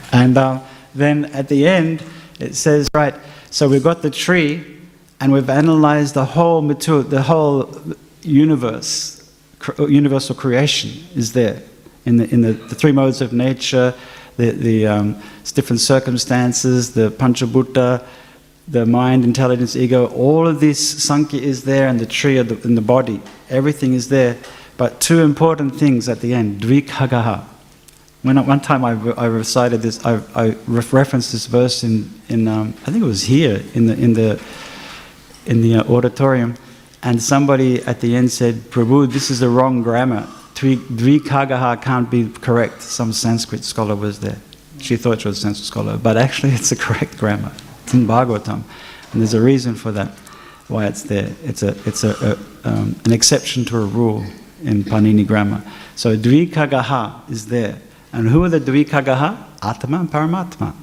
and 0.12 0.38
uh, 0.38 0.60
then 0.94 1.26
at 1.26 1.48
the 1.48 1.66
end, 1.66 2.04
it 2.40 2.56
says, 2.56 2.90
right, 2.94 3.16
so 3.50 3.70
we've 3.70 3.84
got 3.84 4.02
the 4.02 4.10
tree 4.10 4.66
and 5.20 5.32
we've 5.32 5.50
analyzed 5.50 6.14
the 6.16 6.26
whole 6.26 6.62
mature, 6.62 7.04
the 7.04 7.22
whole 7.22 7.74
universe, 8.22 9.32
universal 9.80 10.36
creation 10.36 10.92
is 11.16 11.34
there 11.34 11.62
in 12.06 12.18
the, 12.18 12.30
in 12.34 12.42
the, 12.42 12.54
the 12.54 12.76
three 12.76 12.92
modes 12.92 13.22
of 13.22 13.32
nature, 13.32 13.94
the, 14.38 14.52
the 14.52 14.88
um, 14.88 15.22
different 15.54 15.80
circumstances, 15.80 16.94
the 16.94 17.12
Panchabhuta, 17.12 18.06
the 18.68 18.86
mind, 18.86 19.24
intelligence, 19.24 19.76
ego, 19.76 20.08
all 20.08 20.48
of 20.48 20.60
this 20.60 21.04
Sankhya 21.04 21.42
is 21.42 21.64
there 21.64 21.88
and 21.88 22.00
the 22.00 22.06
tree 22.06 22.42
the, 22.42 22.60
in 22.68 22.76
the 22.76 22.82
body. 22.82 23.22
Everything 23.50 23.94
is 23.94 24.10
there. 24.10 24.38
But 24.78 25.00
two 25.00 25.22
important 25.22 25.76
things 25.76 26.10
at 26.10 26.22
the 26.22 26.34
end 26.34 26.62
Dvikagaha. 26.62 27.46
When 28.24 28.44
one 28.46 28.62
time 28.62 28.84
I, 28.86 28.92
I 29.14 29.26
recited 29.26 29.82
this, 29.82 30.04
I, 30.06 30.22
I 30.34 30.56
referenced 30.66 31.32
this 31.32 31.46
verse 31.46 31.84
in, 31.84 32.10
in 32.30 32.48
um, 32.48 32.74
I 32.88 32.92
think 32.92 33.04
it 33.04 33.08
was 33.08 33.24
here 33.24 33.62
in 33.74 33.88
the, 33.88 33.94
in 33.94 34.14
the, 34.14 34.42
in 35.46 35.62
the 35.62 35.76
uh, 35.76 35.84
auditorium, 35.84 36.56
and 37.04 37.22
somebody 37.22 37.84
at 37.84 38.00
the 38.00 38.16
end 38.16 38.32
said, 38.32 38.56
Prabhu, 38.72 39.12
this 39.12 39.30
is 39.30 39.40
the 39.40 39.50
wrong 39.50 39.84
grammar. 39.84 40.28
Dvikagaha 40.56 41.82
can't 41.82 42.10
be 42.10 42.30
correct. 42.30 42.82
Some 42.82 43.12
Sanskrit 43.12 43.66
scholar 43.66 43.96
was 43.96 44.22
there. 44.22 44.38
She 44.80 44.96
thought 44.96 45.22
she 45.22 45.28
was 45.28 45.40
a 45.40 45.42
Sanskrit 45.42 45.68
scholar, 45.68 45.98
but 45.98 46.16
actually 46.16 46.54
it's 46.54 46.70
the 46.70 46.78
correct 46.78 47.18
grammar. 47.18 47.52
It's 47.84 47.94
in 47.94 48.08
Bhagavatam, 48.08 48.64
and 49.12 49.22
there's 49.22 49.34
a 49.34 49.42
reason 49.42 49.76
for 49.76 49.92
that. 49.92 50.18
why 50.68 50.86
it's 50.86 51.04
there. 51.04 51.30
It's 51.44 51.64
a 51.64 51.76
it's 51.86 52.04
a, 52.04 52.38
a 52.66 52.68
um, 52.70 52.96
an 53.06 53.12
exception 53.12 53.66
to 53.66 53.78
a 53.78 53.86
rule 53.86 54.24
in 54.64 54.84
Panini 54.84 55.28
grammar. 55.28 55.62
So 55.96 56.16
Dvikagaha 56.16 57.30
is 57.30 57.48
there, 57.48 57.80
and 58.14 58.30
who 58.30 58.44
are 58.44 58.50
the 58.50 58.60
Dvikagaha? 58.60 59.44
Atma 59.62 60.00
and 60.00 60.10
Paramatma. 60.10 60.74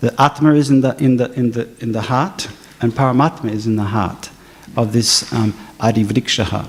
The 0.00 0.20
Atma 0.20 0.54
is 0.54 0.68
in 0.68 0.80
the 0.80 0.96
in 1.02 1.16
the 1.16 1.32
in 1.32 1.52
the 1.52 1.68
in 1.80 1.92
the 1.92 2.02
heart, 2.02 2.48
and 2.80 2.92
Paramatma 2.92 3.50
is 3.50 3.66
in 3.66 3.76
the 3.76 3.84
heart 3.84 4.30
of 4.76 4.92
this 4.92 5.32
um, 5.32 5.52
Adivrikshaha. 5.78 6.68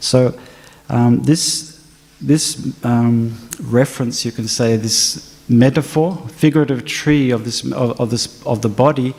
So 0.00 0.38
um, 0.88 1.22
this 1.22 1.80
this 2.20 2.74
um, 2.84 3.36
reference, 3.62 4.24
you 4.24 4.32
can 4.32 4.48
say, 4.48 4.76
this 4.76 5.38
metaphor, 5.48 6.16
figurative 6.28 6.84
tree 6.84 7.30
of 7.30 7.44
this 7.44 7.64
of, 7.72 8.00
of 8.00 8.10
this 8.10 8.44
of 8.44 8.62
the 8.62 8.68
body, 8.68 9.14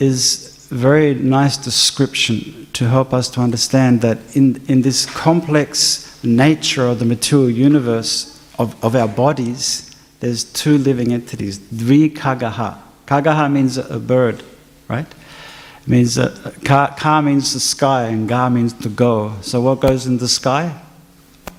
is 0.00 0.66
very 0.70 1.14
nice 1.14 1.56
description 1.56 2.66
to 2.72 2.88
help 2.88 3.12
us 3.12 3.28
to 3.28 3.40
understand 3.40 4.00
that 4.00 4.18
in, 4.34 4.60
in 4.66 4.80
this 4.80 5.04
complex 5.04 6.18
nature 6.24 6.86
of 6.86 6.98
the 6.98 7.04
material 7.04 7.50
universe 7.50 8.41
of, 8.62 8.84
of 8.84 8.96
our 8.96 9.08
bodies, 9.08 9.94
there's 10.20 10.44
two 10.44 10.78
living 10.78 11.12
entities, 11.12 11.58
Dvi 11.58 12.14
Kagaha. 12.14 12.78
Kagaha 13.06 13.50
means 13.50 13.76
a 13.76 13.98
bird, 13.98 14.42
right? 14.88 15.06
It 15.82 15.88
means 15.88 16.16
uh, 16.16 16.52
ka, 16.64 16.94
ka 16.96 17.20
means 17.20 17.52
the 17.52 17.60
sky 17.60 18.04
and 18.04 18.28
ga 18.28 18.48
means 18.48 18.72
to 18.74 18.88
go. 18.88 19.34
So 19.42 19.60
what 19.60 19.80
goes 19.80 20.06
in 20.06 20.18
the 20.18 20.28
sky? 20.28 20.80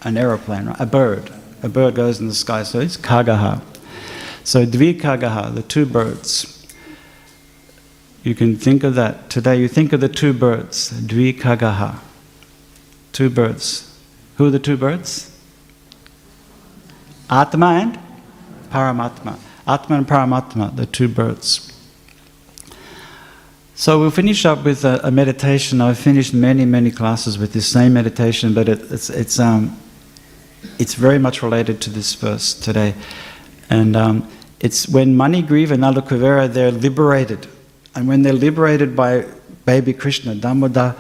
An 0.03 0.17
aeroplane, 0.17 0.67
right? 0.67 0.79
A 0.79 0.85
bird. 0.85 1.31
A 1.61 1.69
bird 1.69 1.95
goes 1.95 2.19
in 2.19 2.27
the 2.27 2.35
sky, 2.35 2.63
so 2.63 2.79
it's 2.79 2.97
Kagaha. 2.97 3.61
So 4.43 4.65
Dvi 4.65 4.99
Kagaha, 4.99 5.53
the 5.53 5.63
two 5.63 5.85
birds. 5.85 6.65
You 8.23 8.33
can 8.33 8.55
think 8.55 8.85
of 8.85 8.95
that 8.95 9.29
today. 9.29 9.57
You 9.57 9.67
think 9.67 9.91
of 9.91 9.99
the 9.99 10.07
two 10.07 10.31
birds, 10.31 10.91
Dvikagaha. 10.91 11.99
Two 13.11 13.29
birds. 13.29 13.99
Who 14.37 14.47
are 14.47 14.49
the 14.49 14.59
two 14.59 14.77
birds? 14.77 15.32
Atma 17.41 17.65
and 17.81 17.99
Paramatma. 18.69 19.39
Atma 19.65 19.97
and 19.97 20.07
Paramatma, 20.07 20.75
the 20.75 20.85
two 20.85 21.07
birds. 21.07 21.69
So 23.75 23.99
we'll 23.99 24.11
finish 24.11 24.45
up 24.45 24.63
with 24.63 24.85
a, 24.85 24.99
a 25.03 25.11
meditation. 25.11 25.81
I've 25.81 25.97
finished 25.97 26.33
many, 26.33 26.65
many 26.65 26.91
classes 26.91 27.37
with 27.37 27.53
this 27.53 27.67
same 27.67 27.93
meditation, 27.93 28.53
but 28.53 28.69
it, 28.69 28.91
it's, 28.91 29.09
it's, 29.09 29.39
um, 29.39 29.77
it's 30.77 30.93
very 30.93 31.17
much 31.17 31.41
related 31.41 31.81
to 31.81 31.89
this 31.89 32.13
verse 32.13 32.53
today. 32.53 32.93
And 33.69 33.95
um, 33.95 34.29
it's 34.59 34.87
when 34.87 35.15
Manigriva 35.15 35.71
and 35.71 35.83
Nalakuvera, 35.83 36.53
they're 36.53 36.71
liberated 36.71 37.47
and 37.95 38.07
when 38.07 38.23
they're 38.23 38.33
liberated 38.33 38.95
by 38.95 39.25
baby 39.65 39.93
Krishna, 39.93 40.35
Damodar, 40.35 40.95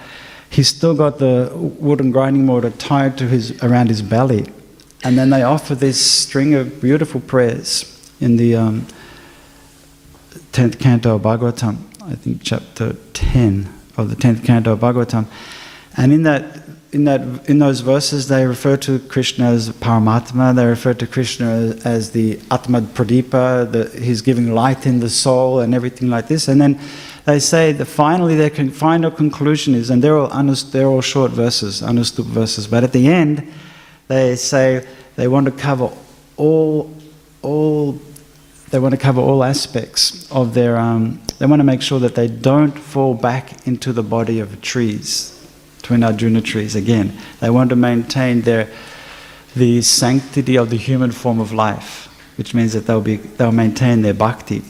he's 0.49 0.67
still 0.67 0.95
got 0.95 1.17
the 1.17 1.51
wooden 1.53 2.11
grinding 2.11 2.45
mortar 2.45 2.69
tied 2.71 3.17
to 3.17 3.27
his, 3.27 3.61
around 3.63 3.89
his 3.89 4.01
belly. 4.01 4.45
And 5.03 5.17
then 5.17 5.29
they 5.29 5.43
offer 5.43 5.75
this 5.75 5.99
string 5.99 6.53
of 6.53 6.81
beautiful 6.81 7.19
prayers 7.19 7.89
in 8.21 8.37
the 8.37 8.55
um, 8.55 8.87
10th 10.53 10.79
canto 10.79 11.15
of 11.15 11.21
Bhagavatam, 11.23 11.77
I 12.03 12.15
think 12.15 12.41
chapter 12.43 12.93
10 13.13 13.67
of 13.97 14.09
the 14.09 14.15
10th 14.15 14.45
canto 14.45 14.73
of 14.73 14.79
Bhagavatam. 14.79 15.25
And 15.97 16.13
in 16.13 16.23
that 16.23 16.63
in 16.93 17.05
that 17.05 17.49
in 17.49 17.57
those 17.57 17.81
verses 17.81 18.27
they 18.27 18.45
refer 18.45 18.77
to 18.77 18.99
Krishna 18.99 19.45
as 19.45 19.69
Paramatma, 19.69 20.55
they 20.55 20.65
refer 20.65 20.93
to 20.93 21.07
Krishna 21.07 21.75
as, 21.83 22.11
the 22.11 22.39
Atma 22.51 22.81
Pradipa, 22.81 23.91
he's 23.99 24.21
giving 24.21 24.53
light 24.53 24.85
in 24.85 24.99
the 24.99 25.09
soul 25.09 25.59
and 25.59 25.73
everything 25.73 26.09
like 26.09 26.27
this. 26.27 26.47
And 26.47 26.61
then 26.61 26.79
they 27.25 27.39
say 27.39 27.71
that 27.71 27.85
finally 27.85 28.35
their 28.35 28.51
con- 28.51 28.69
final 28.69 29.09
conclusion 29.09 29.73
is, 29.73 29.89
and 29.89 30.03
they're 30.03 30.17
all, 30.17 30.29
unus, 30.29 30.63
they're 30.63 30.87
all 30.87 31.01
short 31.01 31.31
verses, 31.31 31.81
anustup 31.81 32.25
verses, 32.25 32.67
but 32.67 32.83
at 32.83 32.93
the 32.93 33.07
end 33.07 33.51
they 34.13 34.35
say 34.35 34.87
they 35.15 35.27
want 35.27 35.45
to 35.45 35.51
cover 35.51 35.91
all, 36.37 36.93
all 37.41 37.99
they 38.71 38.79
want 38.79 38.93
to 38.93 38.99
cover 38.99 39.21
all 39.21 39.43
aspects 39.43 40.31
of 40.31 40.53
their, 40.53 40.77
um, 40.77 41.21
they 41.39 41.45
want 41.45 41.59
to 41.59 41.63
make 41.63 41.81
sure 41.81 41.99
that 41.99 42.15
they 42.15 42.27
don't 42.27 42.77
fall 42.77 43.13
back 43.13 43.67
into 43.67 43.93
the 43.93 44.03
body 44.03 44.39
of 44.39 44.61
trees 44.61 45.33
twin 45.83 46.03
Arjuna 46.03 46.41
trees 46.41 46.75
again. 46.75 47.15
They 47.39 47.49
want 47.49 47.69
to 47.69 47.75
maintain 47.75 48.41
their 48.41 48.69
the 49.55 49.83
sanctity 49.83 50.57
of 50.57 50.71
the 50.71 50.77
human 50.77 51.11
form 51.11 51.39
of 51.39 51.51
life, 51.53 52.07
which 52.37 52.55
means 52.55 52.73
that 52.73 52.87
they'll 52.87 53.01
be 53.01 53.17
they'll 53.17 53.51
maintain 53.51 54.01
their 54.01 54.15
bhakti. 54.15 54.63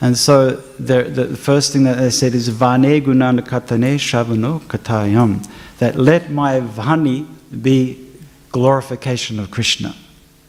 And 0.00 0.16
so 0.16 0.52
the 0.52 1.36
first 1.36 1.72
thing 1.72 1.82
that 1.82 1.98
they 1.98 2.10
said 2.10 2.34
is 2.34 2.48
Vane 2.48 3.02
Gunana 3.04 3.40
Katane 3.40 3.96
Shavano 3.96 4.60
Katayam. 4.60 5.46
That 5.78 5.96
let 5.96 6.30
my 6.30 6.60
Vani 6.60 7.26
be 7.60 8.09
glorification 8.52 9.38
of 9.38 9.50
Krishna. 9.50 9.94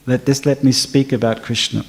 Let 0.05 0.25
this 0.25 0.45
let 0.45 0.63
me 0.63 0.71
speak 0.71 1.11
about 1.11 1.43
Krishna. 1.43 1.85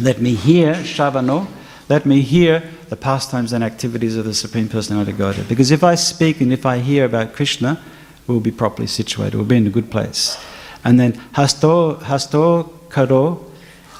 Let 0.00 0.20
me 0.20 0.34
hear 0.34 0.74
Shavano, 0.74 1.46
let 1.88 2.06
me 2.06 2.20
hear 2.20 2.62
the 2.88 2.96
pastimes 2.96 3.52
and 3.52 3.64
activities 3.64 4.16
of 4.16 4.24
the 4.24 4.34
Supreme 4.34 4.68
Personality 4.68 5.12
of 5.12 5.18
Godhead. 5.18 5.48
Because 5.48 5.70
if 5.70 5.82
I 5.82 5.94
speak 5.94 6.40
and 6.40 6.52
if 6.52 6.64
I 6.64 6.78
hear 6.78 7.04
about 7.04 7.34
Krishna, 7.34 7.82
we'll 8.26 8.40
be 8.40 8.50
properly 8.50 8.86
situated, 8.86 9.36
we'll 9.36 9.44
be 9.44 9.56
in 9.56 9.66
a 9.66 9.70
good 9.70 9.90
place. 9.90 10.38
And 10.84 10.98
then 10.98 11.12
hasto, 11.34 12.00
hasto 12.00 12.70
karo, 12.88 13.44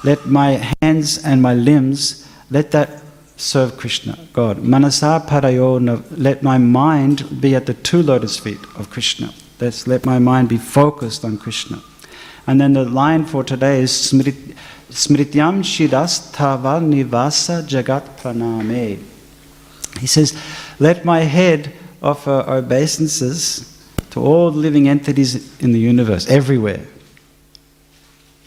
let 0.03 0.25
my 0.25 0.73
hands 0.81 1.23
and 1.23 1.41
my 1.41 1.53
limbs, 1.53 2.27
let 2.49 2.71
that 2.71 3.01
serve 3.37 3.77
Krishna, 3.77 4.17
God. 4.33 4.63
Manasa 4.63 5.23
parayo, 5.27 6.03
let 6.11 6.43
my 6.43 6.57
mind 6.57 7.41
be 7.41 7.55
at 7.55 7.65
the 7.65 7.73
two 7.73 8.01
lotus 8.01 8.37
feet 8.37 8.59
of 8.75 8.89
Krishna. 8.89 9.33
Let's 9.61 9.85
let 9.85 10.07
my 10.07 10.17
mind 10.17 10.49
be 10.49 10.57
focused 10.57 11.23
on 11.23 11.37
Krishna. 11.37 11.83
And 12.47 12.59
then 12.59 12.73
the 12.73 12.83
line 12.83 13.25
for 13.25 13.43
today 13.43 13.81
is 13.81 13.91
smrit, 13.91 14.55
Smrityam 14.89 15.61
Shiras 15.63 16.33
Tava 16.33 16.79
Nivasa 16.79 17.61
Jagat 17.61 18.17
Praname. 18.17 19.03
He 19.99 20.07
says, 20.07 20.35
Let 20.79 21.05
my 21.05 21.19
head 21.19 21.73
offer 22.01 22.43
obeisances 22.47 23.67
to 24.09 24.19
all 24.19 24.51
living 24.51 24.89
entities 24.89 25.61
in 25.61 25.71
the 25.71 25.79
universe, 25.79 26.27
everywhere. 26.27 26.87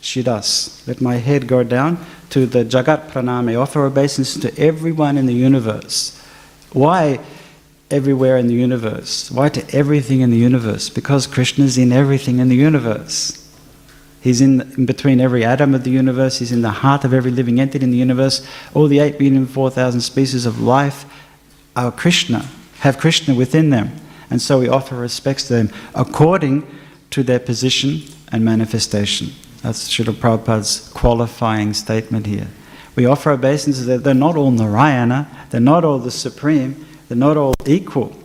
Shiras. 0.02 0.86
Let 0.88 1.00
my 1.00 1.16
head 1.16 1.46
go 1.46 1.62
down 1.62 2.04
to 2.30 2.44
the 2.44 2.64
Jagat 2.64 3.10
Praname, 3.10 3.58
offer 3.58 3.86
obeisances 3.86 4.42
to 4.42 4.60
everyone 4.60 5.16
in 5.16 5.26
the 5.26 5.32
universe. 5.32 6.20
Why 6.72 7.20
everywhere 7.94 8.36
in 8.36 8.48
the 8.48 8.54
universe? 8.54 9.30
Why 9.30 9.48
to 9.50 9.74
everything 9.74 10.20
in 10.20 10.30
the 10.30 10.36
universe? 10.36 10.90
Because 10.90 11.26
Krishna 11.26 11.64
is 11.64 11.78
in 11.78 11.92
everything 11.92 12.38
in 12.38 12.48
the 12.48 12.56
universe. 12.56 13.40
He's 14.20 14.40
in, 14.40 14.62
in, 14.76 14.86
between 14.86 15.20
every 15.20 15.44
atom 15.44 15.74
of 15.74 15.84
the 15.84 15.90
universe. 15.90 16.38
He's 16.38 16.50
in 16.50 16.62
the 16.62 16.70
heart 16.70 17.04
of 17.04 17.12
every 17.12 17.30
living 17.30 17.60
entity 17.60 17.84
in 17.84 17.90
the 17.90 17.98
universe. 17.98 18.46
All 18.72 18.88
the 18.88 18.98
8 18.98 19.18
billion 19.18 19.46
4,000 19.46 20.00
species 20.00 20.46
of 20.46 20.60
life 20.60 21.04
are 21.76 21.92
Krishna, 21.92 22.48
have 22.80 22.98
Krishna 22.98 23.34
within 23.34 23.70
them. 23.70 23.90
And 24.30 24.40
so 24.40 24.60
we 24.60 24.68
offer 24.68 24.96
respects 24.96 25.46
to 25.48 25.52
them 25.54 25.70
according 25.94 26.66
to 27.10 27.22
their 27.22 27.38
position 27.38 28.02
and 28.32 28.44
manifestation. 28.44 29.28
That's 29.62 29.88
Srila 29.88 30.14
Prabhupada's 30.14 30.90
qualifying 30.94 31.72
statement 31.74 32.26
here. 32.26 32.48
We 32.96 33.06
offer 33.06 33.32
obeisances 33.32 33.86
that 33.86 34.04
they're 34.04 34.14
not 34.14 34.36
all 34.36 34.50
Narayana, 34.50 35.28
they're 35.50 35.60
not 35.60 35.84
all 35.84 35.98
the 35.98 36.10
Supreme, 36.10 36.83
they're 37.08 37.16
not 37.16 37.36
all 37.36 37.54
equal. 37.66 38.16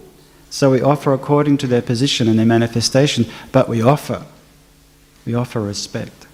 So 0.49 0.71
we 0.71 0.81
offer 0.81 1.13
according 1.13 1.57
to 1.59 1.67
their 1.67 1.81
position 1.81 2.27
and 2.27 2.39
their 2.39 2.45
manifestation, 2.45 3.25
but 3.51 3.69
we 3.69 3.81
offer 3.81 4.25
we 5.29 5.35
offer 5.35 5.61
respect. 5.61 6.25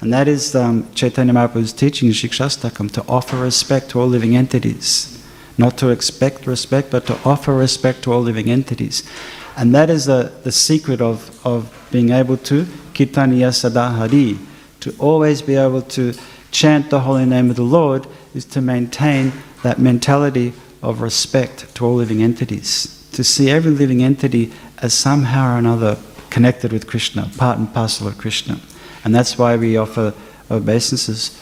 And 0.00 0.12
that 0.12 0.26
is 0.26 0.56
um, 0.56 0.92
Chaitanya 0.94 1.32
Mahaprabhu's 1.32 1.72
teaching 1.72 2.08
in 2.08 2.14
Shikshashtakam, 2.14 2.90
to 2.92 3.04
offer 3.06 3.36
respect 3.36 3.90
to 3.90 4.00
all 4.00 4.08
living 4.08 4.34
entities. 4.34 5.24
Not 5.56 5.78
to 5.78 5.90
expect 5.90 6.48
respect, 6.48 6.90
but 6.90 7.06
to 7.06 7.18
offer 7.24 7.54
respect 7.54 8.02
to 8.04 8.12
all 8.12 8.22
living 8.22 8.50
entities. 8.50 9.08
And 9.56 9.72
that 9.74 9.88
is 9.88 10.06
the, 10.06 10.32
the 10.42 10.50
secret 10.50 11.00
of, 11.00 11.46
of 11.46 11.72
being 11.92 12.10
able 12.10 12.38
to 12.38 12.64
Kirtaniya 12.94 13.52
Sadahari, 13.52 14.38
to 14.80 14.94
always 14.98 15.42
be 15.42 15.54
able 15.54 15.82
to 15.82 16.14
chant 16.50 16.90
the 16.90 17.00
holy 17.00 17.26
name 17.26 17.50
of 17.50 17.56
the 17.56 17.62
Lord, 17.62 18.06
is 18.34 18.44
to 18.46 18.60
maintain 18.60 19.32
that 19.62 19.78
mentality 19.78 20.54
of 20.82 21.00
respect 21.00 21.74
to 21.74 21.84
all 21.84 21.94
living 21.94 22.22
entities. 22.22 23.08
To 23.12 23.24
see 23.24 23.50
every 23.50 23.70
living 23.70 24.02
entity 24.02 24.52
as 24.78 24.94
somehow 24.94 25.54
or 25.54 25.58
another 25.58 25.98
connected 26.30 26.72
with 26.72 26.86
Krishna, 26.86 27.30
part 27.36 27.58
and 27.58 27.72
parcel 27.72 28.08
of 28.08 28.18
Krishna. 28.18 28.60
And 29.04 29.14
that's 29.14 29.36
why 29.36 29.56
we 29.56 29.76
offer 29.76 30.14
obeisances 30.50 31.40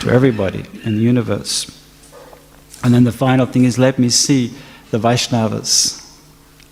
to 0.00 0.10
everybody 0.10 0.64
in 0.84 0.96
the 0.96 1.02
universe. 1.02 1.76
And 2.82 2.94
then 2.94 3.04
the 3.04 3.12
final 3.12 3.46
thing 3.46 3.64
is 3.64 3.78
let 3.78 3.98
me 3.98 4.08
see 4.08 4.52
the 4.90 4.98
Vaishnavas. 4.98 5.98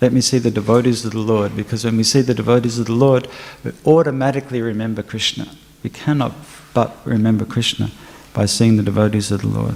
Let 0.01 0.13
me 0.13 0.21
see 0.21 0.37
the 0.39 0.51
devotees 0.51 1.05
of 1.05 1.11
the 1.11 1.19
Lord, 1.19 1.55
because 1.55 1.83
when 1.83 1.97
we 1.97 2.03
see 2.03 2.21
the 2.21 2.33
devotees 2.33 2.79
of 2.79 2.85
the 2.85 2.93
Lord, 2.93 3.27
we 3.63 3.71
automatically 3.85 4.61
remember 4.61 5.03
Krishna. 5.03 5.49
We 5.83 5.89
cannot 5.89 6.33
but 6.73 6.97
remember 7.05 7.45
Krishna 7.45 7.91
by 8.33 8.45
seeing 8.45 8.77
the 8.77 8.83
devotees 8.83 9.31
of 9.31 9.41
the 9.41 9.47
Lord. 9.47 9.75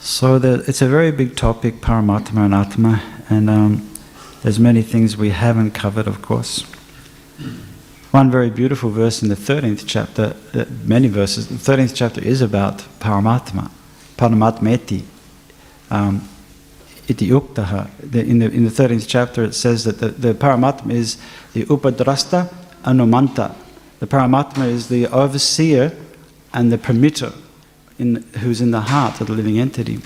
So 0.00 0.36
it's 0.36 0.80
a 0.80 0.88
very 0.88 1.10
big 1.10 1.34
topic, 1.34 1.80
Paramatma 1.80 2.44
and 2.44 2.54
Atma, 2.54 3.02
and 3.28 3.50
um, 3.50 3.90
there's 4.42 4.60
many 4.60 4.80
things 4.80 5.16
we 5.16 5.30
haven't 5.30 5.72
covered, 5.72 6.06
of 6.06 6.22
course. 6.22 6.62
One 8.12 8.30
very 8.30 8.48
beautiful 8.48 8.90
verse 8.90 9.22
in 9.22 9.28
the 9.28 9.34
13th 9.34 9.84
chapter, 9.86 10.36
uh, 10.54 10.66
many 10.84 11.08
verses, 11.08 11.48
the 11.48 11.56
13th 11.56 11.96
chapter 11.96 12.20
is 12.20 12.40
about 12.40 12.78
Paramatma, 13.00 13.72
Paramatmeti. 14.16 15.02
Um, 15.90 16.28
iti 17.08 17.28
uktaha. 17.28 17.90
The, 17.98 18.24
in, 18.24 18.38
the, 18.38 18.50
in 18.50 18.64
the 18.64 18.70
13th 18.70 19.06
chapter, 19.08 19.42
it 19.42 19.54
says 19.54 19.82
that 19.82 19.98
the, 19.98 20.08
the 20.08 20.32
Paramatma 20.32 20.92
is 20.92 21.18
the 21.54 21.64
Upadrasta 21.64 22.54
Anumanta. 22.84 23.52
The 23.98 24.06
Paramatma 24.06 24.68
is 24.68 24.88
the 24.88 25.08
overseer 25.08 25.92
and 26.54 26.70
the 26.70 26.78
permitter 26.78 27.34
in, 27.98 28.22
who's 28.40 28.60
in 28.60 28.70
the 28.70 28.80
heart 28.80 29.20
of 29.20 29.26
the 29.26 29.32
living 29.32 29.58
entity. 29.58 30.00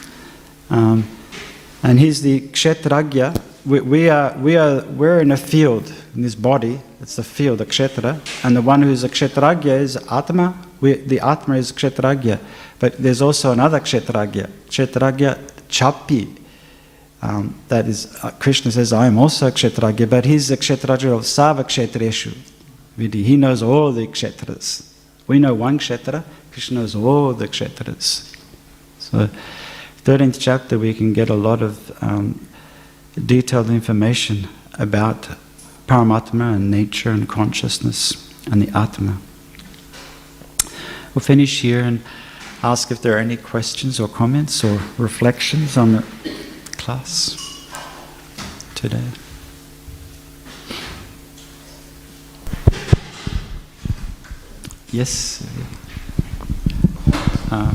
Um, 0.71 1.09
and 1.83 1.99
he's 1.99 2.23
the 2.23 2.41
Kshetragya. 2.41 3.41
We, 3.65 3.81
we, 3.81 4.09
are, 4.09 4.37
we 4.39 4.57
are, 4.57 4.85
we're 4.85 5.21
in 5.21 5.31
a 5.31 5.37
field, 5.37 5.93
in 6.15 6.23
this 6.23 6.35
body, 6.35 6.81
it's 7.01 7.17
the 7.17 7.25
field, 7.25 7.59
the 7.59 7.67
Kshetra, 7.67 8.21
and 8.45 8.57
the 8.57 8.63
one 8.63 8.83
who's 8.83 9.03
a 9.05 9.09
Kshetragya 9.09 9.81
is 9.81 9.97
Atma. 10.11 10.57
We, 10.81 10.95
the 10.95 11.21
Atma 11.21 11.57
is 11.57 11.73
Kshetragya. 11.73 12.39
But 12.79 12.99
there's 12.99 13.23
also 13.23 13.53
another 13.53 13.81
Kshetragya, 13.81 14.49
Kshetragya 14.69 15.39
Chapi. 15.69 16.39
Um, 17.21 17.55
that 17.69 17.87
is, 17.87 18.17
uh, 18.25 18.33
Krishna 18.33 18.73
says, 18.73 18.93
I 18.93 19.07
am 19.07 19.19
also 19.19 19.47
a 19.47 19.53
Kshetragya, 19.53 20.11
but 20.11 20.25
he's 20.25 20.49
the 20.49 20.57
Kshetragya 20.57 21.17
of 21.17 21.27
Sava 21.27 21.63
Kshetreshu. 21.63 22.37
He 22.97 23.37
knows 23.37 23.63
all 23.63 23.93
the 23.93 24.07
Kshetras. 24.07 24.93
We 25.27 25.39
know 25.39 25.55
one 25.55 25.79
Kshetra, 25.79 26.25
Krishna 26.53 26.81
knows 26.81 26.95
all 26.95 27.33
the 27.33 27.49
Kshetras. 27.49 28.37
So, 28.99 29.31
13th 30.05 30.37
chapter, 30.39 30.79
we 30.79 30.93
can 30.93 31.15
get 31.15 31.31
a 31.31 31.35
lot 31.35 31.63
of 31.63 31.91
um, 32.03 32.47
detailed 33.15 33.71
information 33.71 34.49
about 34.79 35.29
Paramatma 35.87 36.57
and 36.57 36.71
nature 36.71 37.11
and 37.11 37.27
consciousness 37.27 38.31
and 38.51 38.61
the 38.61 38.77
Atma. 38.77 39.17
We'll 41.15 41.23
finish 41.23 41.63
here 41.63 41.81
and 41.81 42.03
ask 42.63 42.91
if 42.91 43.01
there 43.01 43.17
are 43.17 43.21
any 43.21 43.39
questions 43.39 43.99
or 43.99 44.07
comments 44.07 44.63
or 44.63 44.79
reflections 44.99 45.79
on 45.79 45.93
the 45.93 46.05
class 46.77 47.69
today. 48.75 49.09
Yes, 54.91 55.43
uh. 57.53 57.71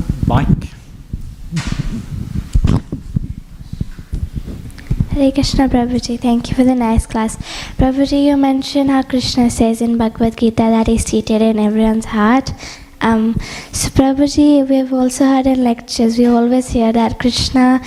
Hare 5.11 5.31
Krishna 5.31 5.67
Prabhuji, 5.69 6.19
thank 6.19 6.49
you 6.49 6.55
for 6.55 6.63
the 6.63 6.75
nice 6.75 7.05
class. 7.05 7.37
Prabhuji, 7.77 8.25
you 8.25 8.37
mentioned 8.37 8.89
how 8.89 9.03
Krishna 9.03 9.49
says 9.49 9.81
in 9.81 9.97
Bhagavad 9.97 10.37
Gita 10.37 10.55
that 10.55 10.87
he's 10.87 11.05
seated 11.05 11.41
in 11.41 11.59
everyone's 11.59 12.05
heart. 12.05 12.53
Um, 13.01 13.35
so 13.71 13.89
Prabhuji, 13.89 14.67
we've 14.67 14.91
also 14.91 15.25
heard 15.25 15.45
in 15.45 15.63
lectures, 15.63 16.17
we 16.17 16.25
always 16.25 16.69
hear 16.69 16.91
that 16.91 17.19
Krishna, 17.19 17.81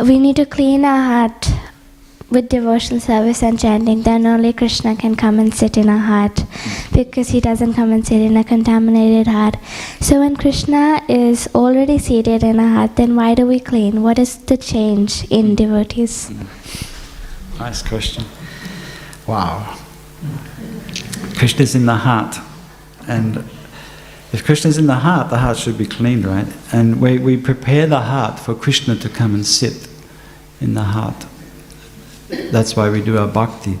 we 0.00 0.18
need 0.18 0.36
to 0.36 0.46
clean 0.46 0.84
our 0.84 1.02
heart 1.02 1.50
with 2.32 2.48
devotional 2.48 3.00
service 3.00 3.42
and 3.42 3.60
chanting, 3.60 4.02
then 4.02 4.26
only 4.26 4.52
Krishna 4.52 4.96
can 4.96 5.14
come 5.14 5.38
and 5.38 5.54
sit 5.54 5.76
in 5.76 5.88
our 5.88 5.98
heart 5.98 6.38
hmm. 6.38 6.94
because 6.94 7.28
he 7.28 7.40
doesn't 7.40 7.74
come 7.74 7.92
and 7.92 8.06
sit 8.06 8.20
in 8.20 8.36
a 8.36 8.44
contaminated 8.44 9.26
heart. 9.26 9.56
So 10.00 10.20
when 10.20 10.36
Krishna 10.36 11.02
is 11.08 11.48
already 11.54 11.98
seated 11.98 12.42
in 12.42 12.58
our 12.58 12.68
heart, 12.68 12.96
then 12.96 13.14
why 13.14 13.34
do 13.34 13.46
we 13.46 13.60
clean? 13.60 14.02
What 14.02 14.18
is 14.18 14.38
the 14.38 14.56
change 14.56 15.24
in 15.30 15.50
hmm. 15.50 15.54
devotees? 15.54 16.28
Hmm. 16.28 17.58
Nice 17.58 17.82
question. 17.82 18.24
Wow. 19.26 19.78
Krishna's 21.36 21.74
in 21.74 21.86
the 21.86 21.96
heart. 21.96 22.36
And 23.06 23.44
if 24.32 24.44
Krishna's 24.44 24.78
in 24.78 24.86
the 24.86 24.94
heart, 24.94 25.28
the 25.28 25.38
heart 25.38 25.58
should 25.58 25.76
be 25.76 25.86
cleaned, 25.86 26.24
right? 26.24 26.46
And 26.72 27.00
we, 27.00 27.18
we 27.18 27.36
prepare 27.36 27.86
the 27.86 28.00
heart 28.00 28.38
for 28.38 28.54
Krishna 28.54 28.96
to 28.96 29.08
come 29.08 29.34
and 29.34 29.44
sit 29.44 29.88
in 30.60 30.74
the 30.74 30.82
heart. 30.82 31.26
That's 32.32 32.74
why 32.74 32.88
we 32.88 33.02
do 33.02 33.18
our 33.18 33.28
bhakti. 33.28 33.78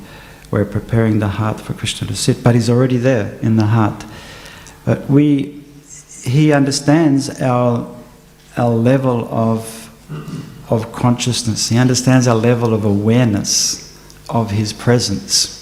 We're 0.50 0.66
preparing 0.66 1.18
the 1.18 1.28
heart 1.28 1.60
for 1.60 1.72
Krishna 1.72 2.06
to 2.08 2.14
sit, 2.14 2.44
but 2.44 2.54
he's 2.54 2.68
already 2.68 2.98
there 2.98 3.38
in 3.40 3.56
the 3.56 3.66
heart. 3.66 4.04
But 4.84 5.08
we, 5.08 5.64
he 6.22 6.52
understands 6.52 7.40
our, 7.40 7.88
our 8.58 8.70
level 8.70 9.26
of, 9.32 9.88
of 10.70 10.92
consciousness. 10.92 11.70
He 11.70 11.78
understands 11.78 12.28
our 12.28 12.36
level 12.36 12.74
of 12.74 12.84
awareness 12.84 13.98
of 14.28 14.50
his 14.50 14.74
presence. 14.74 15.58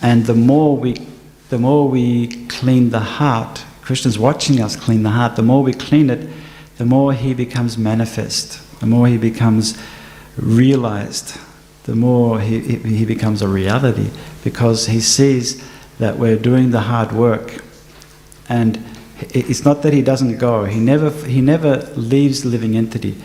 And 0.00 0.24
the 0.24 0.34
more 0.34 0.76
we, 0.76 1.06
the 1.50 1.58
more 1.58 1.88
we 1.88 2.46
clean 2.46 2.88
the 2.90 3.00
heart, 3.00 3.64
Krishna's 3.82 4.18
watching 4.18 4.62
us 4.62 4.76
clean 4.76 5.02
the 5.02 5.10
heart, 5.10 5.36
the 5.36 5.42
more 5.42 5.62
we 5.62 5.74
clean 5.74 6.08
it, 6.08 6.28
the 6.78 6.86
more 6.86 7.12
he 7.12 7.34
becomes 7.34 7.76
manifest, 7.76 8.80
the 8.80 8.86
more 8.86 9.06
he 9.08 9.18
becomes 9.18 9.76
realized 10.36 11.38
the 11.88 11.96
more 11.96 12.38
he, 12.38 12.60
he 12.60 13.06
becomes 13.06 13.40
a 13.40 13.48
reality 13.48 14.10
because 14.44 14.88
he 14.88 15.00
sees 15.00 15.66
that 15.98 16.18
we're 16.18 16.36
doing 16.36 16.70
the 16.70 16.80
hard 16.80 17.12
work. 17.12 17.64
And 18.46 18.84
it's 19.20 19.64
not 19.64 19.80
that 19.84 19.94
he 19.94 20.02
doesn't 20.02 20.36
go, 20.36 20.66
he 20.66 20.80
never, 20.80 21.10
he 21.26 21.40
never 21.40 21.78
leaves 21.96 22.42
the 22.42 22.50
living 22.50 22.76
entity 22.76 23.16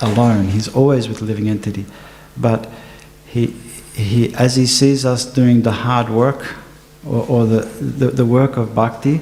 alone, 0.00 0.46
he's 0.46 0.66
always 0.66 1.10
with 1.10 1.18
the 1.18 1.26
living 1.26 1.46
entity. 1.46 1.84
But 2.38 2.70
he, 3.26 3.48
he, 3.92 4.34
as 4.34 4.56
he 4.56 4.64
sees 4.64 5.04
us 5.04 5.26
doing 5.26 5.60
the 5.60 5.72
hard 5.72 6.08
work 6.08 6.56
or, 7.06 7.26
or 7.28 7.44
the, 7.44 7.66
the, 7.66 8.06
the 8.12 8.24
work 8.24 8.56
of 8.56 8.74
bhakti 8.74 9.20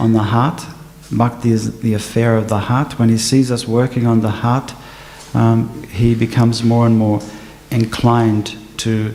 on 0.00 0.14
the 0.14 0.24
heart, 0.24 0.60
bhakti 1.12 1.52
is 1.52 1.78
the 1.78 1.94
affair 1.94 2.36
of 2.36 2.48
the 2.48 2.58
heart, 2.58 2.98
when 2.98 3.08
he 3.08 3.18
sees 3.18 3.52
us 3.52 3.68
working 3.68 4.04
on 4.04 4.20
the 4.20 4.30
heart, 4.30 4.74
um, 5.32 5.84
he 5.84 6.16
becomes 6.16 6.64
more 6.64 6.86
and 6.86 6.98
more 6.98 7.20
inclined 7.70 8.56
to, 8.78 9.14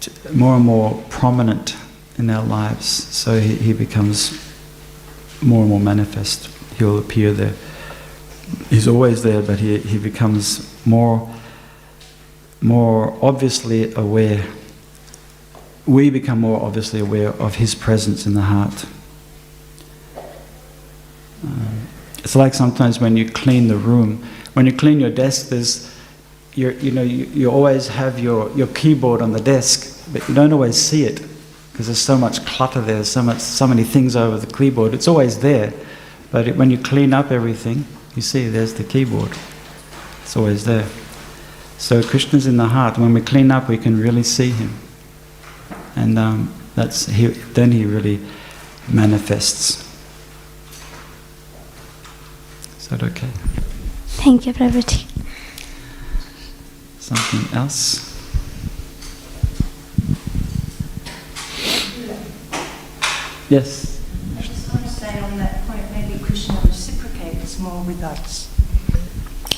to, 0.00 0.32
more 0.32 0.56
and 0.56 0.64
more 0.64 1.02
prominent 1.08 1.76
in 2.18 2.30
our 2.30 2.44
lives. 2.44 2.86
So 2.86 3.40
he, 3.40 3.56
he 3.56 3.72
becomes 3.72 4.38
more 5.42 5.60
and 5.62 5.70
more 5.70 5.80
manifest. 5.80 6.48
He'll 6.78 6.98
appear 6.98 7.32
there. 7.32 7.54
He's 8.68 8.88
always 8.88 9.22
there, 9.22 9.42
but 9.42 9.58
he, 9.58 9.78
he 9.78 9.98
becomes 9.98 10.66
more, 10.86 11.32
more 12.60 13.16
obviously 13.22 13.92
aware. 13.94 14.44
We 15.86 16.10
become 16.10 16.40
more 16.40 16.62
obviously 16.62 17.00
aware 17.00 17.30
of 17.30 17.56
his 17.56 17.74
presence 17.74 18.26
in 18.26 18.34
the 18.34 18.42
heart. 18.42 18.84
Um, 21.42 21.86
it's 22.18 22.36
like 22.36 22.52
sometimes 22.52 23.00
when 23.00 23.16
you 23.16 23.30
clean 23.30 23.68
the 23.68 23.76
room, 23.76 24.26
when 24.52 24.66
you 24.66 24.72
clean 24.72 25.00
your 25.00 25.10
desk, 25.10 25.48
there's 25.48 25.90
you 26.54 26.70
you 26.70 26.90
know, 26.90 27.02
you, 27.02 27.26
you 27.26 27.50
always 27.50 27.88
have 27.88 28.18
your, 28.18 28.50
your 28.56 28.66
keyboard 28.68 29.22
on 29.22 29.32
the 29.32 29.40
desk, 29.40 30.10
but 30.12 30.28
you 30.28 30.34
don't 30.34 30.52
always 30.52 30.76
see 30.76 31.04
it 31.04 31.22
because 31.72 31.86
there's 31.86 31.98
so 32.00 32.18
much 32.18 32.44
clutter 32.44 32.80
there, 32.80 33.04
so 33.04 33.22
much, 33.22 33.38
so 33.38 33.66
many 33.66 33.84
things 33.84 34.16
over 34.16 34.36
the 34.36 34.52
keyboard. 34.52 34.92
It's 34.92 35.08
always 35.08 35.38
there, 35.38 35.72
but 36.30 36.48
it, 36.48 36.56
when 36.56 36.70
you 36.70 36.78
clean 36.78 37.12
up 37.12 37.30
everything, 37.30 37.86
you 38.16 38.22
see 38.22 38.48
there's 38.48 38.74
the 38.74 38.84
keyboard. 38.84 39.30
It's 40.22 40.36
always 40.36 40.64
there. 40.64 40.86
So 41.78 42.02
Krishna's 42.02 42.46
in 42.46 42.56
the 42.56 42.66
heart. 42.66 42.98
When 42.98 43.14
we 43.14 43.22
clean 43.22 43.50
up, 43.50 43.68
we 43.68 43.78
can 43.78 43.98
really 43.98 44.22
see 44.22 44.50
him, 44.50 44.74
and 45.96 46.18
um, 46.18 46.54
that's 46.74 47.06
he, 47.06 47.28
then 47.28 47.72
he 47.72 47.86
really 47.86 48.20
manifests. 48.88 49.86
Is 52.78 52.88
that 52.88 53.02
okay? 53.02 53.30
Thank 54.18 54.46
you, 54.46 54.52
Prabhuji. 54.52 55.19
Something 57.10 57.58
else? 57.58 58.06
Yes. 63.48 64.00
I 64.38 64.42
just 64.42 64.72
want 64.72 64.84
to 64.86 64.90
say 64.92 65.18
on 65.20 65.38
that 65.38 65.66
point, 65.66 65.82
maybe 65.92 66.22
Krishna 66.22 66.54
reciprocates 66.64 67.58
more 67.58 67.82
with 67.82 68.02
us. 68.02 68.46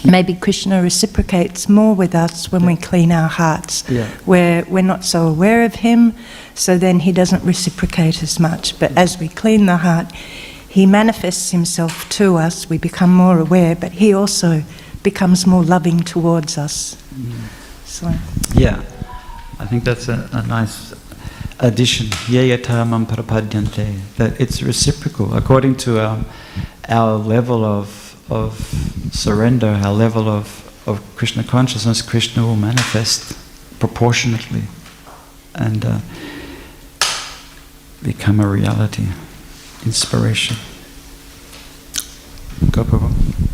Maybe 0.04 0.34
Krishna 0.34 0.82
reciprocates 0.82 1.68
more 1.68 1.94
with 1.94 2.14
us 2.14 2.50
when 2.50 2.64
we 2.66 2.74
clean 2.76 3.12
our 3.12 3.28
hearts, 3.28 3.84
Yeah. 3.88 4.08
where 4.24 4.64
we're 4.68 4.82
not 4.82 5.04
so 5.04 5.28
aware 5.28 5.62
of 5.64 5.76
Him, 5.76 6.14
so 6.54 6.76
then 6.78 7.00
He 7.00 7.12
doesn't 7.12 7.44
reciprocate 7.44 8.22
as 8.22 8.40
much. 8.40 8.78
But 8.78 8.96
as 8.96 9.18
we 9.18 9.28
clean 9.28 9.66
the 9.66 9.76
heart, 9.76 10.10
He 10.68 10.86
manifests 10.86 11.50
Himself 11.50 12.08
to 12.10 12.36
us, 12.38 12.68
we 12.70 12.78
become 12.78 13.14
more 13.14 13.38
aware, 13.38 13.76
but 13.76 13.92
He 13.92 14.12
also 14.14 14.64
becomes 15.02 15.46
more 15.46 15.64
loving 15.64 16.00
towards 16.00 16.58
us. 16.58 16.96
So. 17.84 18.12
Yeah, 18.54 18.82
I 19.58 19.66
think 19.66 19.84
that's 19.84 20.08
a, 20.08 20.28
a 20.32 20.46
nice 20.46 20.94
addition. 21.60 22.06
Yayata 22.28 22.88
mam 22.88 23.06
prapadyante. 23.06 24.00
That 24.16 24.40
it's 24.40 24.62
reciprocal 24.62 25.34
according 25.34 25.76
to 25.78 26.00
our, 26.00 26.24
our 26.88 27.16
level 27.16 27.64
of 27.64 28.02
of 28.30 28.56
surrender, 29.12 29.66
our 29.84 29.92
level 29.92 30.28
of, 30.28 30.46
of 30.86 31.00
Krishna 31.16 31.44
consciousness, 31.44 32.00
Krishna 32.00 32.42
will 32.46 32.56
manifest 32.56 33.36
proportionately 33.78 34.62
and 35.54 35.84
uh, 35.84 35.98
become 38.02 38.40
a 38.40 38.48
reality, 38.48 39.06
inspiration. 39.84 40.56
Go, 42.70 42.84
Prabhu. 42.84 43.51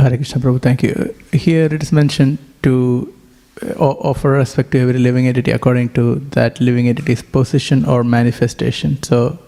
Hare 0.00 0.16
Krishna 0.16 0.40
Prabhu, 0.40 0.60
thank 0.62 0.82
you. 0.82 1.14
Here 1.32 1.66
it 1.66 1.82
is 1.82 1.92
mentioned 1.92 2.38
to 2.62 3.12
uh, 3.62 3.74
offer 3.74 4.30
respect 4.30 4.70
to 4.72 4.78
every 4.78 4.98
living 4.98 5.26
entity 5.26 5.50
according 5.50 5.90
to 5.90 6.14
that 6.30 6.60
living 6.60 6.88
entity's 6.88 7.22
position 7.22 7.84
or 7.84 8.02
manifestation. 8.02 9.02
So, 9.02 9.38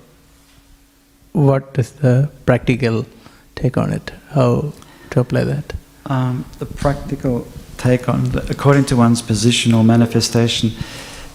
what 1.32 1.74
is 1.78 1.92
the 1.92 2.30
practical 2.44 3.06
take 3.54 3.78
on 3.78 3.92
it? 3.92 4.12
How 4.30 4.74
to 5.10 5.20
apply 5.20 5.44
that? 5.44 5.72
Um, 6.06 6.44
the 6.58 6.66
practical 6.66 7.46
take 7.78 8.08
on, 8.08 8.24
the, 8.30 8.46
according 8.50 8.84
to 8.86 8.96
one's 8.96 9.22
position 9.22 9.72
or 9.72 9.82
manifestation, 9.82 10.72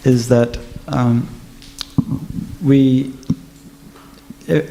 is 0.04 0.30
that 0.30 0.60
um, 0.88 1.28
we, 2.64 3.14
uh, 4.48 4.62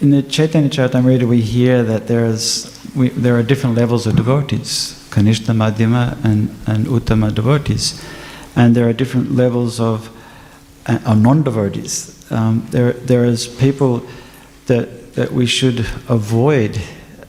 in 0.00 0.10
the 0.10 0.22
Chaitanya 0.22 0.68
Charitamrita, 0.68 1.28
we 1.28 1.40
hear 1.40 1.84
that 1.84 2.08
there 2.08 2.26
is 2.26 2.71
we, 2.94 3.08
there 3.10 3.36
are 3.38 3.42
different 3.42 3.76
levels 3.76 4.06
of 4.06 4.16
devotees, 4.16 5.08
Kanishta, 5.10 5.54
Madhyama, 5.54 6.22
and, 6.24 6.54
and 6.66 6.86
Uttama 6.86 7.34
devotees, 7.34 8.04
and 8.56 8.74
there 8.74 8.88
are 8.88 8.92
different 8.92 9.32
levels 9.32 9.80
of, 9.80 10.10
uh, 10.86 10.98
of 11.06 11.20
non-devotees. 11.20 12.30
Um, 12.30 12.66
there, 12.70 12.92
there 12.92 13.24
is 13.24 13.46
people 13.46 14.02
that 14.66 15.02
that 15.14 15.32
we 15.32 15.46
should 15.46 15.80
avoid 16.08 16.80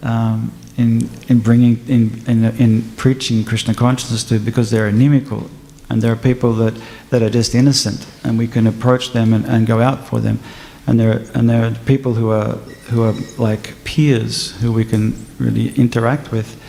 um, 0.01 0.51
in 0.77 1.09
in 1.27 1.39
bringing 1.39 1.85
in, 1.87 2.23
in 2.27 2.45
in 2.57 2.81
preaching 2.95 3.43
Krishna 3.43 3.73
consciousness 3.73 4.23
to 4.25 4.39
because 4.39 4.71
they're 4.71 4.87
inimical, 4.87 5.49
and 5.89 6.01
there 6.01 6.11
are 6.11 6.15
people 6.15 6.53
that, 6.53 6.73
that 7.09 7.21
are 7.21 7.29
just 7.29 7.55
innocent, 7.55 8.07
and 8.23 8.37
we 8.37 8.47
can 8.47 8.67
approach 8.67 9.11
them 9.11 9.33
and, 9.33 9.45
and 9.45 9.67
go 9.67 9.81
out 9.81 10.07
for 10.07 10.19
them, 10.19 10.39
and 10.87 10.99
there 10.99 11.25
and 11.35 11.49
there 11.49 11.65
are 11.65 11.71
people 11.85 12.13
who 12.13 12.29
are 12.29 12.57
who 12.89 13.03
are 13.03 13.13
like 13.37 13.75
peers 13.83 14.51
who 14.61 14.71
we 14.71 14.85
can 14.85 15.13
really 15.39 15.73
interact 15.75 16.31
with, 16.31 16.61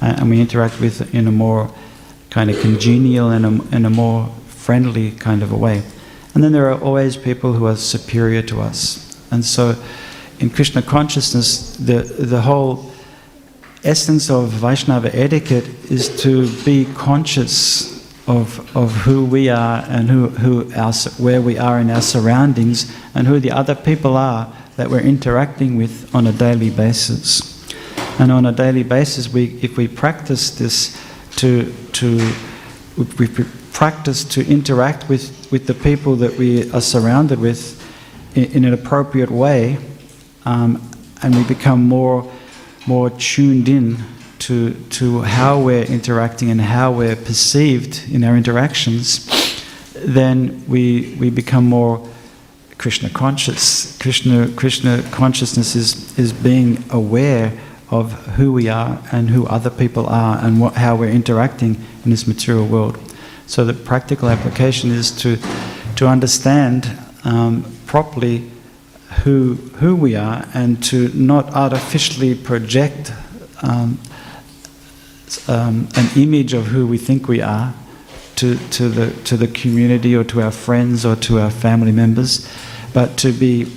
uh, 0.00 0.16
and 0.18 0.30
we 0.30 0.40
interact 0.40 0.80
with 0.80 1.14
in 1.14 1.26
a 1.26 1.32
more 1.32 1.70
kind 2.30 2.50
of 2.50 2.60
congenial 2.60 3.30
and 3.30 3.44
a, 3.44 3.76
in 3.76 3.84
a 3.84 3.90
more 3.90 4.28
friendly 4.46 5.10
kind 5.12 5.42
of 5.42 5.52
a 5.52 5.56
way. 5.56 5.82
And 6.34 6.42
then 6.42 6.52
there 6.52 6.70
are 6.70 6.80
always 6.80 7.16
people 7.16 7.52
who 7.52 7.66
are 7.66 7.76
superior 7.76 8.42
to 8.42 8.60
us. 8.60 9.28
And 9.30 9.44
so 9.44 9.76
in 10.40 10.50
Krishna 10.50 10.82
consciousness, 10.82 11.76
the, 11.76 12.02
the 12.02 12.40
whole 12.40 12.90
essence 13.84 14.30
of 14.30 14.48
Vaishnava 14.48 15.14
etiquette 15.14 15.68
is 15.90 16.20
to 16.22 16.48
be 16.64 16.86
conscious 16.94 17.92
of, 18.26 18.76
of 18.76 18.92
who 18.92 19.24
we 19.24 19.48
are 19.48 19.84
and 19.88 20.08
who, 20.08 20.28
who 20.28 20.72
our, 20.74 20.92
where 21.18 21.42
we 21.42 21.58
are 21.58 21.80
in 21.80 21.90
our 21.90 22.00
surroundings 22.00 22.94
and 23.14 23.26
who 23.26 23.40
the 23.40 23.50
other 23.50 23.74
people 23.74 24.16
are 24.16 24.52
that 24.76 24.90
we're 24.90 25.00
interacting 25.00 25.76
with 25.76 26.14
on 26.14 26.26
a 26.26 26.32
daily 26.32 26.70
basis. 26.70 27.52
And 28.18 28.30
on 28.30 28.46
a 28.46 28.52
daily 28.52 28.82
basis, 28.82 29.32
we, 29.32 29.58
if 29.62 29.76
we 29.76 29.88
practice 29.88 30.50
this 30.50 31.00
to, 31.36 31.72
to 31.92 32.32
we 33.18 33.28
practice 33.72 34.24
to 34.24 34.46
interact 34.46 35.08
with, 35.08 35.50
with 35.50 35.66
the 35.66 35.74
people 35.74 36.16
that 36.16 36.36
we 36.38 36.70
are 36.72 36.80
surrounded 36.80 37.38
with 37.38 37.80
in, 38.36 38.44
in 38.52 38.64
an 38.64 38.74
appropriate 38.74 39.30
way, 39.30 39.78
um, 40.44 40.90
and 41.22 41.34
we 41.34 41.44
become 41.44 41.88
more, 41.88 42.30
more 42.86 43.10
tuned 43.10 43.68
in 43.68 43.96
to, 44.40 44.74
to 44.90 45.22
how 45.22 45.60
we're 45.60 45.84
interacting 45.84 46.50
and 46.50 46.60
how 46.60 46.90
we're 46.90 47.16
perceived 47.16 48.12
in 48.12 48.24
our 48.24 48.36
interactions, 48.36 49.28
then 49.94 50.64
we, 50.66 51.16
we 51.18 51.30
become 51.30 51.64
more 51.64 52.08
Krishna 52.82 53.10
conscious. 53.10 53.96
Krishna, 53.98 54.48
Krishna 54.56 55.04
consciousness 55.12 55.76
is, 55.76 56.18
is 56.18 56.32
being 56.32 56.82
aware 56.90 57.56
of 57.92 58.10
who 58.34 58.52
we 58.52 58.68
are 58.68 59.00
and 59.12 59.30
who 59.30 59.46
other 59.46 59.70
people 59.70 60.08
are 60.08 60.44
and 60.44 60.60
what, 60.60 60.74
how 60.74 60.96
we're 60.96 61.12
interacting 61.12 61.76
in 62.04 62.10
this 62.10 62.26
material 62.26 62.66
world. 62.66 62.98
So 63.46 63.64
the 63.64 63.72
practical 63.72 64.28
application 64.28 64.90
is 64.90 65.12
to, 65.18 65.38
to 65.94 66.08
understand 66.08 66.98
um, 67.22 67.72
properly 67.86 68.50
who, 69.22 69.54
who 69.76 69.94
we 69.94 70.16
are 70.16 70.44
and 70.52 70.82
to 70.86 71.08
not 71.14 71.54
artificially 71.54 72.34
project 72.34 73.12
um, 73.62 74.00
um, 75.46 75.86
an 75.94 76.08
image 76.20 76.52
of 76.52 76.66
who 76.66 76.88
we 76.88 76.98
think 76.98 77.28
we 77.28 77.40
are 77.40 77.74
to, 78.36 78.56
to, 78.70 78.88
the, 78.88 79.12
to 79.22 79.36
the 79.36 79.46
community 79.46 80.16
or 80.16 80.24
to 80.24 80.42
our 80.42 80.50
friends 80.50 81.06
or 81.06 81.14
to 81.14 81.38
our 81.38 81.50
family 81.50 81.92
members, 81.92 82.50
but 82.92 83.16
to 83.18 83.32
be 83.32 83.70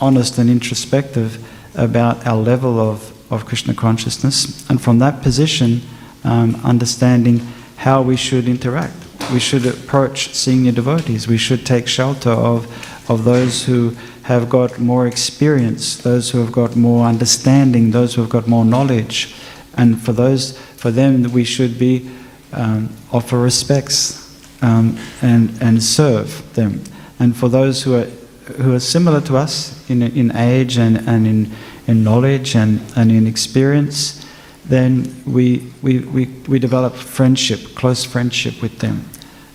honest 0.00 0.38
and 0.38 0.48
introspective 0.48 1.46
about 1.74 2.26
our 2.26 2.36
level 2.36 2.78
of, 2.78 3.32
of 3.32 3.46
Krishna 3.46 3.74
consciousness, 3.74 4.68
and 4.68 4.80
from 4.80 4.98
that 4.98 5.22
position, 5.22 5.82
um, 6.24 6.60
understanding 6.64 7.38
how 7.76 8.02
we 8.02 8.16
should 8.16 8.48
interact. 8.48 8.94
We 9.32 9.40
should 9.40 9.66
approach 9.66 10.34
senior 10.34 10.72
devotees, 10.72 11.28
we 11.28 11.38
should 11.38 11.64
take 11.64 11.86
shelter 11.86 12.30
of, 12.30 12.66
of 13.10 13.24
those 13.24 13.64
who 13.64 13.96
have 14.22 14.48
got 14.48 14.78
more 14.78 15.06
experience, 15.06 15.96
those 15.96 16.30
who 16.30 16.38
have 16.38 16.52
got 16.52 16.76
more 16.76 17.06
understanding, 17.06 17.90
those 17.90 18.14
who 18.14 18.22
have 18.22 18.30
got 18.30 18.46
more 18.46 18.64
knowledge. 18.64 19.34
And 19.74 20.00
for 20.00 20.12
those, 20.12 20.58
for 20.76 20.90
them, 20.90 21.22
we 21.32 21.44
should 21.44 21.78
be 21.78 22.10
um, 22.52 22.90
offer 23.12 23.38
respects 23.38 24.20
um, 24.62 24.98
and 25.22 25.50
and 25.62 25.82
serve 25.82 26.52
them. 26.54 26.82
And 27.18 27.36
for 27.36 27.48
those 27.48 27.82
who 27.82 27.94
are 27.94 28.06
who 28.52 28.74
are 28.74 28.80
similar 28.80 29.20
to 29.22 29.36
us 29.36 29.88
in 29.90 30.02
in 30.02 30.34
age 30.36 30.78
and, 30.78 30.96
and 31.08 31.26
in 31.26 31.52
in 31.90 32.04
knowledge 32.04 32.54
and, 32.54 32.80
and 32.96 33.10
in 33.10 33.26
experience, 33.26 34.24
then 34.64 35.22
we, 35.26 35.70
we, 35.82 35.98
we, 35.98 36.26
we 36.48 36.58
develop 36.58 36.94
friendship, 36.94 37.74
close 37.74 38.04
friendship 38.04 38.62
with 38.62 38.78
them. 38.78 39.04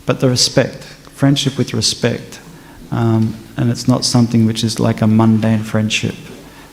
But 0.05 0.19
the 0.19 0.29
respect, 0.29 0.83
friendship 0.83 1.57
with 1.57 1.73
respect. 1.73 2.41
Um, 2.91 3.37
and 3.57 3.71
it's 3.71 3.87
not 3.87 4.03
something 4.03 4.45
which 4.45 4.63
is 4.63 4.79
like 4.79 5.01
a 5.01 5.07
mundane 5.07 5.63
friendship 5.63 6.15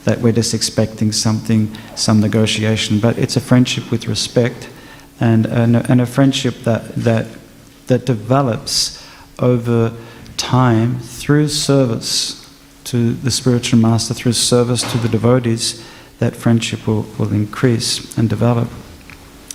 that 0.04 0.18
we're 0.18 0.32
just 0.32 0.52
expecting 0.52 1.12
something, 1.12 1.72
some 1.94 2.20
negotiation, 2.20 2.98
but 2.98 3.16
it's 3.16 3.36
a 3.36 3.40
friendship 3.40 3.88
with 3.92 4.08
respect 4.08 4.68
and, 5.20 5.46
and, 5.46 5.76
a, 5.76 5.86
and 5.90 6.00
a 6.00 6.06
friendship 6.06 6.56
that, 6.64 6.84
that, 6.96 7.26
that 7.86 8.04
develops 8.04 9.06
over 9.38 9.96
time 10.42 10.98
through 10.98 11.46
service 11.46 12.38
to 12.84 13.12
the 13.12 13.30
spiritual 13.30 13.78
master, 13.78 14.12
through 14.12 14.32
service 14.32 14.82
to 14.90 14.98
the 14.98 15.08
devotees, 15.08 15.86
that 16.18 16.34
friendship 16.34 16.86
will, 16.86 17.06
will 17.16 17.32
increase 17.32 18.18
and 18.18 18.28
develop. 18.28 18.68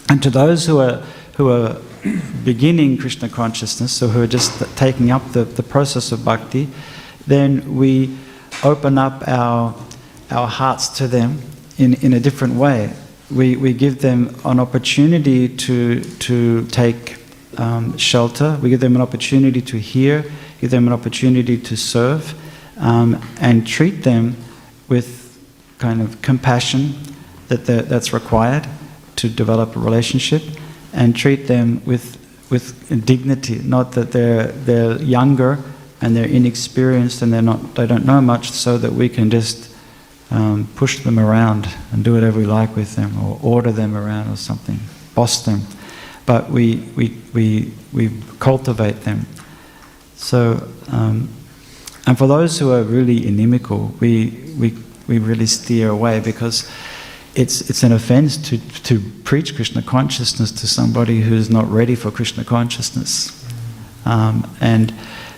And 0.09 0.23
to 0.23 0.29
those 0.29 0.65
who 0.65 0.79
are, 0.79 1.03
who 1.35 1.51
are 1.51 1.81
beginning 2.45 2.97
Krishna 2.97 3.27
consciousness, 3.27 3.91
so 3.91 4.07
who 4.07 4.21
are 4.23 4.27
just 4.27 4.63
taking 4.77 5.11
up 5.11 5.33
the, 5.33 5.43
the 5.43 5.61
process 5.61 6.13
of 6.13 6.23
bhakti, 6.23 6.69
then 7.27 7.75
we 7.75 8.17
open 8.63 8.97
up 8.97 9.27
our, 9.27 9.75
our 10.31 10.47
hearts 10.47 10.87
to 10.99 11.07
them 11.07 11.41
in, 11.77 11.95
in 11.95 12.13
a 12.13 12.19
different 12.19 12.55
way. 12.55 12.93
We, 13.29 13.57
we 13.57 13.73
give 13.73 13.99
them 13.99 14.33
an 14.45 14.59
opportunity 14.61 15.49
to, 15.49 16.01
to 16.01 16.65
take 16.67 17.17
um, 17.57 17.97
shelter, 17.97 18.57
we 18.61 18.69
give 18.69 18.79
them 18.79 18.95
an 18.95 19.01
opportunity 19.01 19.61
to 19.61 19.77
hear, 19.77 20.23
give 20.59 20.71
them 20.71 20.87
an 20.87 20.93
opportunity 20.93 21.57
to 21.57 21.75
serve, 21.75 22.33
um, 22.77 23.21
and 23.39 23.65
treat 23.67 24.03
them 24.03 24.35
with 24.87 25.37
kind 25.77 26.01
of 26.01 26.21
compassion 26.21 26.95
that 27.47 27.65
that's 27.65 28.13
required 28.13 28.67
to 29.15 29.29
develop 29.29 29.75
a 29.75 29.79
relationship, 29.79 30.43
and 30.93 31.15
treat 31.15 31.47
them 31.47 31.81
with, 31.85 32.17
with 32.49 33.05
dignity, 33.05 33.59
not 33.59 33.91
that 33.93 34.11
they're, 34.11 34.47
they're 34.47 35.01
younger 35.01 35.59
and 36.01 36.15
they're 36.15 36.27
inexperienced 36.27 37.21
and 37.21 37.33
they're 37.33 37.41
not, 37.41 37.75
they 37.75 37.87
don't 37.87 38.05
know 38.05 38.21
much, 38.21 38.51
so 38.51 38.77
that 38.77 38.93
we 38.93 39.09
can 39.09 39.29
just 39.29 39.73
um, 40.29 40.67
push 40.75 40.99
them 40.99 41.17
around 41.17 41.67
and 41.91 42.03
do 42.03 42.13
whatever 42.13 42.39
we 42.39 42.45
like 42.45 42.75
with 42.75 42.95
them, 42.95 43.17
or 43.23 43.39
order 43.41 43.71
them 43.71 43.95
around 43.95 44.31
or 44.31 44.35
something, 44.35 44.79
boss 45.15 45.45
them. 45.45 45.61
But 46.25 46.49
we, 46.49 46.77
we, 46.95 47.17
we, 47.33 47.71
we 47.93 48.11
cultivate 48.39 49.01
them. 49.01 49.25
So, 50.17 50.67
um, 50.91 51.29
and 52.05 52.17
for 52.17 52.27
those 52.27 52.59
who 52.59 52.71
are 52.71 52.83
really 52.83 53.25
inimical, 53.25 53.93
we, 53.99 54.53
we, 54.57 54.75
we 55.07 55.19
really 55.19 55.45
steer 55.45 55.89
away 55.89 56.19
because 56.19 56.69
it's, 57.35 57.69
it's 57.69 57.83
an 57.83 57.91
offense 57.91 58.35
to, 58.49 58.57
to 58.83 58.99
preach 59.23 59.55
Krishna 59.55 59.83
consciousness 59.83 60.51
to 60.53 60.67
somebody 60.67 61.21
who's 61.21 61.49
not 61.49 61.69
ready 61.69 61.95
for 61.95 62.09
Krishna 62.09 62.43
consciousness. 62.43 63.45
Um, 64.05 64.49
and 64.59 64.93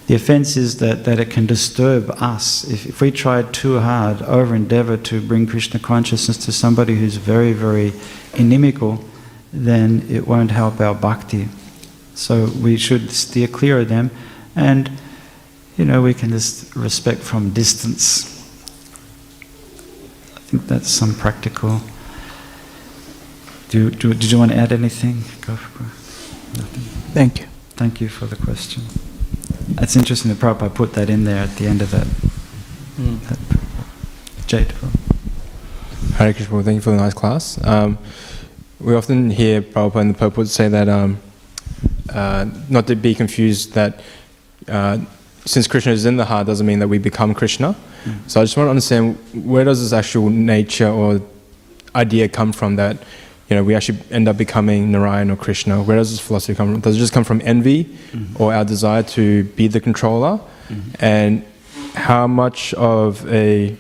the 0.08 0.16
offense 0.16 0.56
is 0.56 0.78
that, 0.78 1.04
that 1.04 1.20
it 1.20 1.30
can 1.30 1.46
disturb 1.46 2.10
us. 2.12 2.64
If, 2.64 2.86
if 2.86 3.02
we 3.02 3.12
try 3.12 3.44
too 3.44 3.80
hard, 3.80 4.22
over 4.22 4.56
endeavor 4.56 4.96
to 4.96 5.22
bring 5.22 5.46
Krishna 5.46 5.80
consciousness 5.80 6.38
to 6.46 6.54
somebody 6.54 6.96
who's 6.96 7.18
very, 7.18 7.52
very 7.52 7.92
inimical, 8.34 9.04
then 9.52 10.06
it 10.10 10.26
won't 10.26 10.52
help 10.52 10.80
our 10.80 10.96
bhakti. 10.96 11.50
So 12.16 12.50
we 12.62 12.78
should 12.78 13.12
steer 13.12 13.48
clear 13.48 13.80
of 13.82 13.90
them 13.90 14.10
and, 14.60 14.92
you 15.78 15.86
know, 15.86 16.02
we 16.02 16.14
can 16.14 16.30
just 16.30 16.76
respect 16.76 17.22
from 17.22 17.52
distance. 17.52 18.36
I 20.36 20.40
think 20.42 20.68
that's 20.68 20.90
some 20.90 21.16
practical. 21.16 21.82
Do, 23.70 23.90
do, 23.90 24.14
did 24.14 24.32
you 24.32 24.38
want 24.38 24.52
to 24.52 24.58
add 24.58 24.74
anything? 24.74 25.24
Go. 25.46 25.54
Nothing. 25.54 26.84
Thank 27.14 27.40
you. 27.40 27.46
Thank 27.78 28.02
you 28.02 28.10
for 28.10 28.26
the 28.26 28.36
question. 28.36 28.84
It's 29.78 29.96
interesting 29.96 30.32
that 30.32 30.40
Prabhupada 30.40 30.76
put 30.76 30.94
that 30.94 31.10
in 31.10 31.24
there 31.24 31.44
at 31.44 31.56
the 31.56 31.68
end 31.68 31.82
of 31.82 31.92
that. 31.92 32.08
that 33.30 33.40
Jade. 34.48 34.74
Hare 36.16 36.34
Krishna, 36.34 36.64
thank 36.64 36.76
you 36.76 36.82
for 36.82 36.90
the 36.90 36.98
nice 36.98 37.14
class. 37.14 37.64
Um, 37.66 37.98
we 38.80 38.96
often 38.96 39.30
hear 39.30 39.62
Prabhupada 39.62 40.02
and 40.02 40.16
the 40.16 40.18
Pope 40.18 40.36
would 40.38 40.50
say 40.50 40.68
that, 40.68 40.90
um, 40.90 41.20
uh, 42.14 42.48
not 42.68 42.88
to 42.88 42.96
be 42.96 43.14
confused, 43.16 43.74
that 43.74 44.02
uh, 44.70 44.98
since 45.46 45.68
Krishna 45.68 45.92
is 45.94 46.06
in 46.06 46.18
the 46.18 46.26
heart 46.26 46.48
doesn't 46.48 46.66
mean 46.66 46.80
that 46.80 46.88
we 46.88 46.98
become 46.98 47.34
Krishna. 47.34 47.76
Mm. 48.06 48.30
So 48.30 48.42
I 48.42 48.44
just 48.44 48.56
want 48.58 48.68
to 48.68 48.72
understand 48.72 49.18
where 49.46 49.64
does 49.66 49.82
this 49.82 49.94
actual 49.94 50.30
nature 50.30 50.88
or 50.90 51.22
idea 51.96 52.28
come 52.30 52.52
from 52.54 52.76
that 52.76 52.98
you 53.50 53.56
know 53.56 53.64
we 53.64 53.74
actually 53.74 53.98
end 54.12 54.28
up 54.28 54.38
becoming 54.38 54.92
Narayan 54.92 55.32
or 55.32 55.36
Krishna? 55.36 55.82
Where 55.82 55.98
does 55.98 56.12
this 56.12 56.20
philosophy 56.20 56.56
come 56.56 56.72
from? 56.74 56.82
Does 56.82 56.96
it 56.96 57.00
just 57.00 57.14
come 57.14 57.24
from 57.24 57.42
envy 57.44 57.86
Mhm. 57.86 58.40
or 58.40 58.54
our 58.54 58.64
desire 58.64 59.04
to 59.18 59.44
be 59.56 59.68
the 59.68 59.80
controller? 59.80 60.40
Mhm. 60.70 60.82
And 61.00 61.44
how 61.96 62.28
much 62.28 62.74
of 62.76 63.26
a 63.32 63.76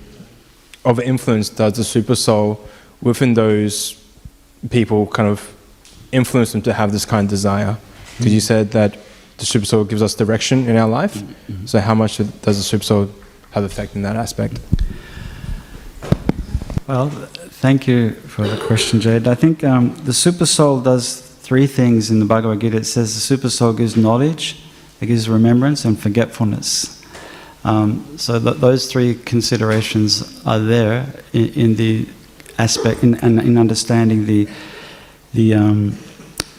of 0.85 0.97
an 0.97 1.05
influence 1.05 1.49
does 1.49 1.73
the 1.73 1.83
super 1.83 2.15
soul 2.15 2.59
within 3.01 3.33
those 3.35 3.95
people 4.69 5.05
kind 5.07 5.29
of 5.29 5.47
influence 6.11 6.51
them 6.53 6.61
to 6.63 6.73
have 6.73 6.91
this 6.91 7.05
kind 7.05 7.25
of 7.25 7.29
desire? 7.29 7.77
Because 8.17 8.33
you 8.33 8.39
said 8.41 8.71
that 8.71 8.97
the 9.39 9.45
super 9.45 9.65
soul 9.65 9.83
gives 9.83 10.01
us 10.01 10.13
direction 10.13 10.67
in 10.67 10.75
our 10.77 10.89
life. 10.89 11.23
Mhm. 11.23 11.67
So 11.67 11.79
how 11.79 11.95
much 11.95 12.17
does 12.17 12.57
the 12.57 12.63
super 12.63 12.83
soul 12.83 13.09
have 13.51 13.63
effect 13.63 13.95
in 13.95 14.01
that 14.03 14.15
aspect? 14.15 14.59
Well, 16.87 17.09
thank 17.61 17.87
you 17.87 18.11
for 18.27 18.47
the 18.47 18.57
question, 18.57 18.99
Jade. 18.99 19.27
I 19.27 19.35
think 19.35 19.63
um, 19.63 19.95
the 20.05 20.13
super 20.13 20.45
soul 20.45 20.81
does 20.81 21.21
three 21.41 21.67
things 21.67 22.09
in 22.11 22.19
the 22.19 22.25
Bhagavad 22.25 22.59
Gita. 22.61 22.77
It 22.77 22.85
says 22.85 23.13
the 23.15 23.21
super 23.21 23.49
soul 23.49 23.73
gives 23.73 23.95
knowledge, 23.95 24.61
it 25.01 25.07
gives 25.07 25.29
remembrance, 25.29 25.85
and 25.85 25.99
forgetfulness. 25.99 27.01
Um, 27.63 28.05
so 28.17 28.39
th- 28.39 28.57
those 28.57 28.87
three 28.91 29.15
considerations 29.15 30.41
are 30.45 30.59
there 30.59 31.05
in, 31.33 31.53
in 31.53 31.75
the 31.75 32.07
aspect, 32.57 33.03
in, 33.03 33.15
in, 33.15 33.39
in 33.39 33.57
understanding 33.57 34.25
the 34.25 34.47
the 35.33 35.53
um, 35.53 35.95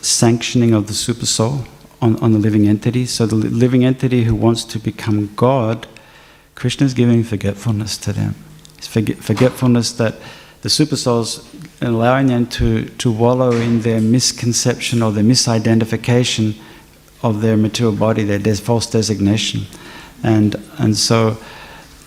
sanctioning 0.01 0.75
of 0.75 0.87
the 0.87 0.95
super 0.95 1.27
soul 1.27 1.65
on, 2.01 2.17
on 2.17 2.33
the 2.33 2.39
living 2.39 2.67
entity. 2.67 3.07
So 3.07 3.27
the 3.27 3.35
living 3.35 3.85
entity 3.85 4.25
who 4.25 4.35
wants 4.35 4.65
to 4.65 4.79
become 4.79 5.31
God, 5.37 5.87
Krishna 6.55 6.87
is 6.87 6.95
giving 6.95 7.23
forgetfulness 7.23 7.97
to 7.99 8.13
them. 8.13 8.35
It's 8.79 8.87
forget, 8.87 9.19
forgetfulness 9.19 9.93
that 9.93 10.15
the 10.63 10.71
super 10.71 10.97
souls 10.97 11.49
allowing 11.81 12.27
them 12.27 12.47
to, 12.47 12.85
to 12.85 13.11
wallow 13.11 13.53
in 13.53 13.81
their 13.81 14.01
misconception 14.01 15.03
or 15.03 15.13
their 15.13 15.25
misidentification 15.25 16.59
of 17.23 17.41
their 17.41 17.57
material 17.57 17.95
body, 17.95 18.25
their 18.25 18.39
des- 18.39 18.57
false 18.57 18.87
designation. 18.87 19.63
And, 20.23 20.57
and 20.79 20.97
so, 20.97 21.39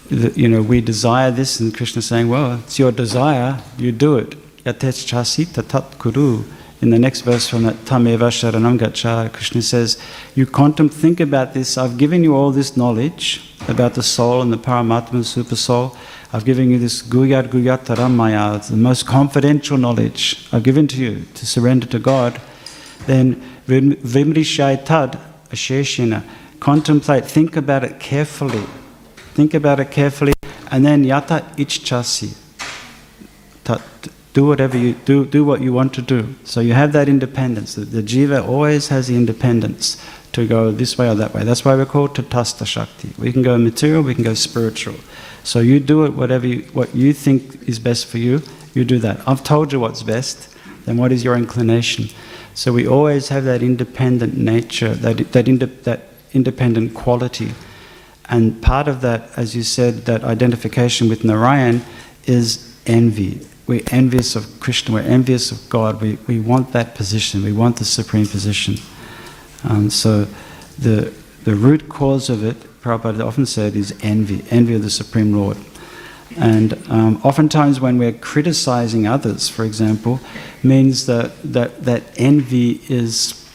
the, 0.10 0.32
you 0.40 0.48
know, 0.48 0.62
we 0.62 0.82
desire 0.82 1.32
this, 1.32 1.60
and 1.60 1.76
Krishna 1.76 2.00
is 2.00 2.06
saying, 2.06 2.30
well, 2.30 2.60
it's 2.60 2.78
your 2.78 2.92
desire, 2.92 3.60
you 3.78 3.92
do 3.92 4.18
it. 4.18 4.32
Yatech 4.64 5.06
chasita 5.06 5.68
tat 5.68 5.98
kuru. 6.00 6.44
In 6.84 6.90
the 6.90 7.00
next 7.00 7.22
verse 7.22 7.48
from 7.48 7.64
that 7.64 7.76
Tameva 7.86 8.28
Sharanam 8.30 8.78
Gacha, 8.78 9.32
Krishna 9.32 9.62
says, 9.62 9.98
You 10.36 10.46
contemplate, 10.46 11.00
think 11.00 11.22
about 11.22 11.54
this. 11.54 11.78
I've 11.78 11.98
given 11.98 12.26
you 12.26 12.36
all 12.36 12.52
this 12.52 12.76
knowledge 12.76 13.56
about 13.70 13.94
the 13.94 14.04
soul 14.04 14.42
and 14.42 14.52
the 14.52 14.58
Paramatma, 14.58 15.12
the 15.12 15.24
super 15.24 15.56
soul. 15.56 15.96
I've 16.34 16.44
given 16.44 16.70
you 16.70 16.78
this 16.78 17.02
Guyat 17.02 17.48
Taramaya, 17.48 18.68
the 18.68 18.76
most 18.76 19.08
confidential 19.08 19.78
knowledge 19.78 20.46
I've 20.52 20.64
given 20.64 20.90
to 20.90 20.98
you 20.98 21.24
to 21.36 21.46
surrender 21.46 21.88
to 21.88 22.00
God. 22.00 22.42
Then 23.08 23.36
Vim- 23.66 23.96
Vimrishai 23.96 24.84
Tad 24.84 25.18
Asheshina, 25.52 26.22
contemplate, 26.60 27.24
think 27.24 27.56
about 27.56 27.86
it 27.86 28.02
carefully. 28.02 28.66
Think 29.36 29.54
about 29.54 29.80
it 29.80 29.90
carefully. 29.90 30.34
And 30.70 30.86
then 30.86 31.06
Yata 31.06 31.44
Ichchasi, 31.56 32.36
do 34.34 34.48
whatever 34.48 34.78
you 34.78 34.94
do 35.06 35.26
do 35.26 35.46
what 35.46 35.62
you 35.62 35.72
want 35.72 35.94
to 35.94 36.02
do. 36.02 36.36
So 36.44 36.60
you 36.60 36.74
have 36.74 36.92
that 36.94 37.08
independence. 37.08 37.76
The, 37.76 37.86
the 37.86 38.02
jiva 38.02 38.46
always 38.46 38.88
has 38.88 39.08
the 39.08 39.16
independence 39.16 40.04
to 40.34 40.48
go 40.48 40.72
this 40.72 40.98
way 40.98 41.08
or 41.08 41.16
that 41.16 41.34
way. 41.34 41.44
That's 41.44 41.64
why 41.64 41.76
we're 41.76 41.86
called 41.86 42.16
tatasta 42.16 42.66
shakti. 42.66 43.14
We 43.20 43.32
can 43.32 43.44
go 43.44 43.58
material 43.58 44.02
we 44.02 44.16
can 44.16 44.24
go 44.24 44.34
spiritual. 44.34 44.96
So 45.44 45.60
you 45.60 45.80
do 45.80 46.06
it 46.06 46.14
whatever 46.14 46.48
you, 46.48 46.64
what 46.74 46.96
you 46.96 47.14
think 47.14 47.68
is 47.70 47.78
best 47.80 48.08
for 48.08 48.18
you 48.18 48.42
you 48.74 48.84
do 48.84 48.98
that. 49.00 49.22
I've 49.28 49.44
told 49.44 49.72
you 49.72 49.80
what's 49.80 50.02
best 50.02 50.50
then 50.86 50.98
what 50.98 51.12
is 51.12 51.24
your 51.24 51.38
inclination? 51.38 52.10
So 52.56 52.74
we 52.74 52.88
always 52.88 53.30
have 53.30 53.46
that 53.46 53.62
independent 53.62 54.36
nature 54.36 54.96
that 54.96 55.32
that, 55.32 55.48
inde- 55.48 55.84
that 55.84 56.10
independent 56.34 56.96
quality. 56.96 57.54
And 58.30 58.62
part 58.64 58.88
of 58.88 59.02
that 59.02 59.30
as 59.38 59.56
you 59.56 59.62
said 59.62 60.06
that 60.06 60.24
identification 60.24 61.08
with 61.08 61.24
narayan 61.24 61.84
is 62.26 62.76
envy 62.88 63.46
we're 63.66 63.84
envious 63.92 64.36
of 64.36 64.60
Krishna, 64.60 64.96
we're 64.96 65.02
envious 65.02 65.52
of 65.52 65.70
God, 65.70 66.02
we, 66.02 66.18
we 66.28 66.40
want 66.40 66.74
that 66.74 66.96
position, 66.96 67.44
we 67.44 67.54
want 67.54 67.78
the 67.78 67.86
supreme 67.86 68.28
position. 68.28 68.76
Um, 69.64 69.90
so 69.90 70.28
the, 70.78 71.14
the 71.46 71.56
root 71.56 71.88
cause 71.88 72.30
of 72.30 72.44
it, 72.44 72.58
Prabhupada 72.82 73.26
often 73.26 73.46
said, 73.46 73.76
is 73.76 73.98
envy, 74.02 74.44
envy 74.50 74.76
of 74.76 74.82
the 74.82 74.90
Supreme 74.90 75.34
Lord. 75.34 75.58
And 76.38 76.74
um, 76.90 77.22
oftentimes 77.24 77.80
when 77.80 77.98
we're 77.98 78.12
criticizing 78.12 79.08
others, 79.08 79.48
for 79.48 79.64
example, 79.64 80.20
means 80.64 81.06
that, 81.06 81.32
that, 81.44 81.84
that 81.84 82.04
envy 82.18 82.82
is, 82.90 83.48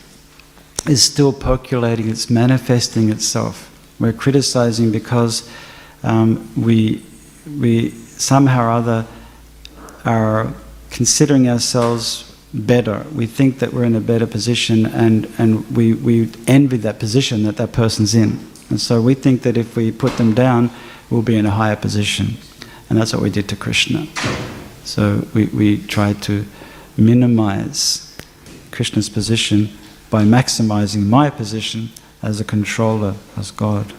is 0.86 1.02
still 1.02 1.32
percolating, 1.32 2.08
it's 2.08 2.30
manifesting 2.30 3.10
itself. 3.10 3.64
We're 4.00 4.12
criticizing 4.12 4.92
because 4.92 5.50
um, 6.02 6.50
we, 6.56 7.04
we 7.58 7.90
somehow 7.90 8.66
or 8.66 8.70
other 8.70 9.06
are 10.08 10.54
considering 10.90 11.48
ourselves 11.48 12.34
better. 12.54 13.04
We 13.14 13.26
think 13.26 13.58
that 13.58 13.74
we're 13.74 13.84
in 13.84 13.94
a 13.94 14.00
better 14.00 14.26
position 14.26 14.86
and, 14.86 15.30
and 15.36 15.76
we, 15.76 15.92
we 15.92 16.32
envy 16.46 16.78
that 16.78 16.98
position 16.98 17.42
that 17.42 17.58
that 17.58 17.72
person's 17.72 18.14
in. 18.14 18.38
And 18.70 18.80
so 18.80 19.02
we 19.02 19.14
think 19.14 19.42
that 19.42 19.58
if 19.58 19.76
we 19.76 19.92
put 19.92 20.16
them 20.16 20.34
down, 20.34 20.70
we'll 21.10 21.22
be 21.22 21.36
in 21.36 21.44
a 21.44 21.50
higher 21.50 21.76
position. 21.76 22.38
And 22.88 22.98
that's 22.98 23.12
what 23.12 23.22
we 23.22 23.28
did 23.28 23.48
to 23.50 23.56
Krishna. 23.56 24.06
So 24.84 25.26
we, 25.34 25.46
we 25.46 25.86
tried 25.86 26.22
to 26.22 26.46
minimize 26.96 28.16
Krishna's 28.70 29.10
position 29.10 29.68
by 30.08 30.24
maximizing 30.24 31.06
my 31.06 31.28
position 31.28 31.90
as 32.22 32.40
a 32.40 32.44
controller, 32.44 33.14
as 33.36 33.50
God. 33.50 33.92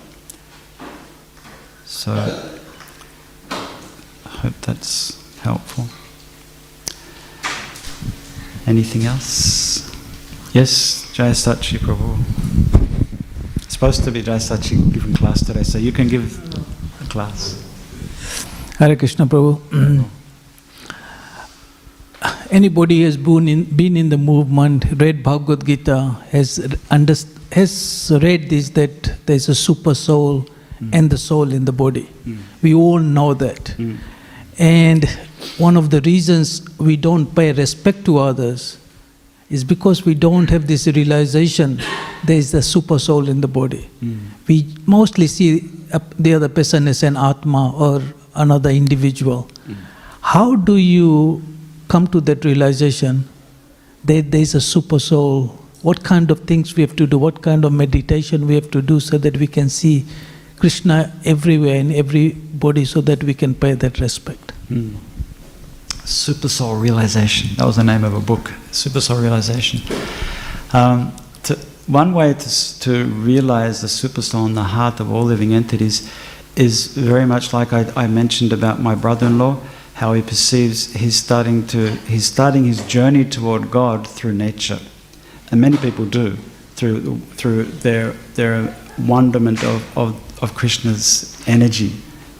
So 1.85 2.11
I 3.51 4.29
hope 4.29 4.59
that's 4.61 5.37
helpful. 5.41 5.85
Anything 8.69 9.05
else? 9.05 9.89
Yes, 10.53 11.11
Jai 11.13 11.31
Sachi 11.31 11.77
Prabhu. 11.79 12.11
It's 13.63 13.73
supposed 13.73 14.03
to 14.03 14.11
be 14.11 14.21
Jai 14.21 14.37
Sachi 14.37 14.77
giving 14.93 15.13
class 15.15 15.43
today, 15.43 15.63
so 15.63 15.77
you 15.79 15.91
can 15.91 16.07
give 16.07 16.25
a 17.01 17.05
class. 17.09 17.65
Hare 18.77 18.95
Krishna 18.95 19.25
Prabhu. 19.25 20.05
Anybody 22.51 23.03
has 23.03 23.17
been 23.17 23.47
in, 23.47 23.63
been 23.63 23.97
in 23.97 24.09
the 24.09 24.17
movement, 24.17 24.85
read 24.99 25.23
Bhagavad 25.23 25.65
Gita, 25.65 26.17
has, 26.31 26.59
underst- 26.91 27.51
has 27.53 28.11
read 28.21 28.49
this 28.49 28.69
that 28.71 29.25
there's 29.25 29.49
a 29.49 29.55
super 29.55 29.93
soul 29.95 30.45
Mm. 30.79 30.89
and 30.93 31.09
the 31.09 31.17
soul 31.17 31.51
in 31.51 31.65
the 31.65 31.73
body. 31.73 32.09
Mm. 32.25 32.37
We 32.61 32.73
all 32.73 32.99
know 32.99 33.33
that. 33.33 33.65
Mm. 33.77 33.97
And 34.57 35.19
one 35.57 35.77
of 35.77 35.89
the 35.89 36.01
reasons 36.01 36.61
we 36.77 36.95
don't 36.97 37.33
pay 37.35 37.51
respect 37.53 38.05
to 38.05 38.17
others 38.17 38.77
is 39.49 39.63
because 39.63 40.05
we 40.05 40.13
don't 40.13 40.49
have 40.49 40.67
this 40.67 40.85
realization 40.87 41.79
there 42.23 42.37
is 42.37 42.53
a 42.53 42.61
super 42.61 42.99
soul 42.99 43.29
in 43.29 43.41
the 43.41 43.47
body. 43.47 43.89
Mm. 44.03 44.19
We 44.47 44.67
mostly 44.85 45.27
see 45.27 45.59
the 46.17 46.33
other 46.33 46.49
person 46.49 46.87
as 46.87 47.01
an 47.03 47.17
Atma 47.17 47.71
or 47.75 48.01
another 48.35 48.69
individual. 48.69 49.47
How 50.21 50.55
do 50.55 50.75
you 50.75 51.41
come 51.87 52.07
to 52.07 52.21
that 52.21 52.45
realization 52.45 53.27
that 54.03 54.31
there 54.31 54.41
is 54.41 54.53
a 54.53 54.61
super 54.61 54.99
soul 54.99 55.59
what 55.81 56.03
kind 56.03 56.29
of 56.29 56.41
things 56.41 56.75
we 56.75 56.81
have 56.81 56.95
to 56.97 57.07
do, 57.07 57.17
what 57.17 57.41
kind 57.41 57.63
of 57.63 57.71
meditation 57.71 58.47
we 58.47 58.55
have 58.55 58.69
to 58.71 58.81
do 58.81 58.99
so 58.99 59.17
that 59.17 59.37
we 59.37 59.47
can 59.47 59.69
see 59.69 60.05
Krishna 60.57 61.13
everywhere 61.23 61.75
in 61.75 61.93
everybody 61.93 62.83
so 62.83 62.99
that 63.01 63.23
we 63.23 63.33
can 63.33 63.55
pay 63.55 63.73
that 63.75 63.99
respect. 63.99 64.51
Mm. 64.69 64.95
Super 66.09 66.49
Soul 66.49 66.75
Realization. 66.77 67.55
That 67.57 67.65
was 67.65 67.75
the 67.75 67.83
name 67.83 68.03
of 68.03 68.15
a 68.15 68.19
book. 68.19 68.51
Super 68.71 68.99
Soul 68.99 69.21
Realization. 69.21 69.79
Um, 70.73 71.15
to, 71.43 71.55
one 71.85 72.13
way 72.13 72.33
to, 72.33 72.79
to 72.79 73.05
realize 73.05 73.81
the 73.81 73.87
Super 73.87 74.23
Soul 74.23 74.47
in 74.47 74.55
the 74.55 74.63
heart 74.63 74.99
of 74.99 75.11
all 75.11 75.23
living 75.23 75.53
entities 75.53 76.11
is 76.55 76.87
very 76.97 77.27
much 77.27 77.53
like 77.53 77.73
I, 77.73 77.91
I 77.95 78.07
mentioned 78.07 78.51
about 78.51 78.81
my 78.81 78.95
brother-in-law, 78.95 79.59
how 79.93 80.13
he 80.13 80.23
perceives 80.23 80.93
he's 80.93 81.15
starting 81.15 81.67
to 81.67 81.91
he's 82.07 82.25
starting 82.25 82.65
his 82.65 82.83
journey 82.87 83.23
toward 83.23 83.69
God 83.69 84.07
through 84.07 84.33
nature, 84.33 84.79
and 85.51 85.61
many 85.61 85.77
people 85.77 86.05
do 86.05 86.37
through 86.75 87.19
through 87.35 87.65
their 87.65 88.13
their 88.33 88.75
wonderment 88.97 89.63
of, 89.63 89.97
of, 89.97 90.43
of 90.43 90.55
Krishna's 90.55 91.39
energy 91.47 91.89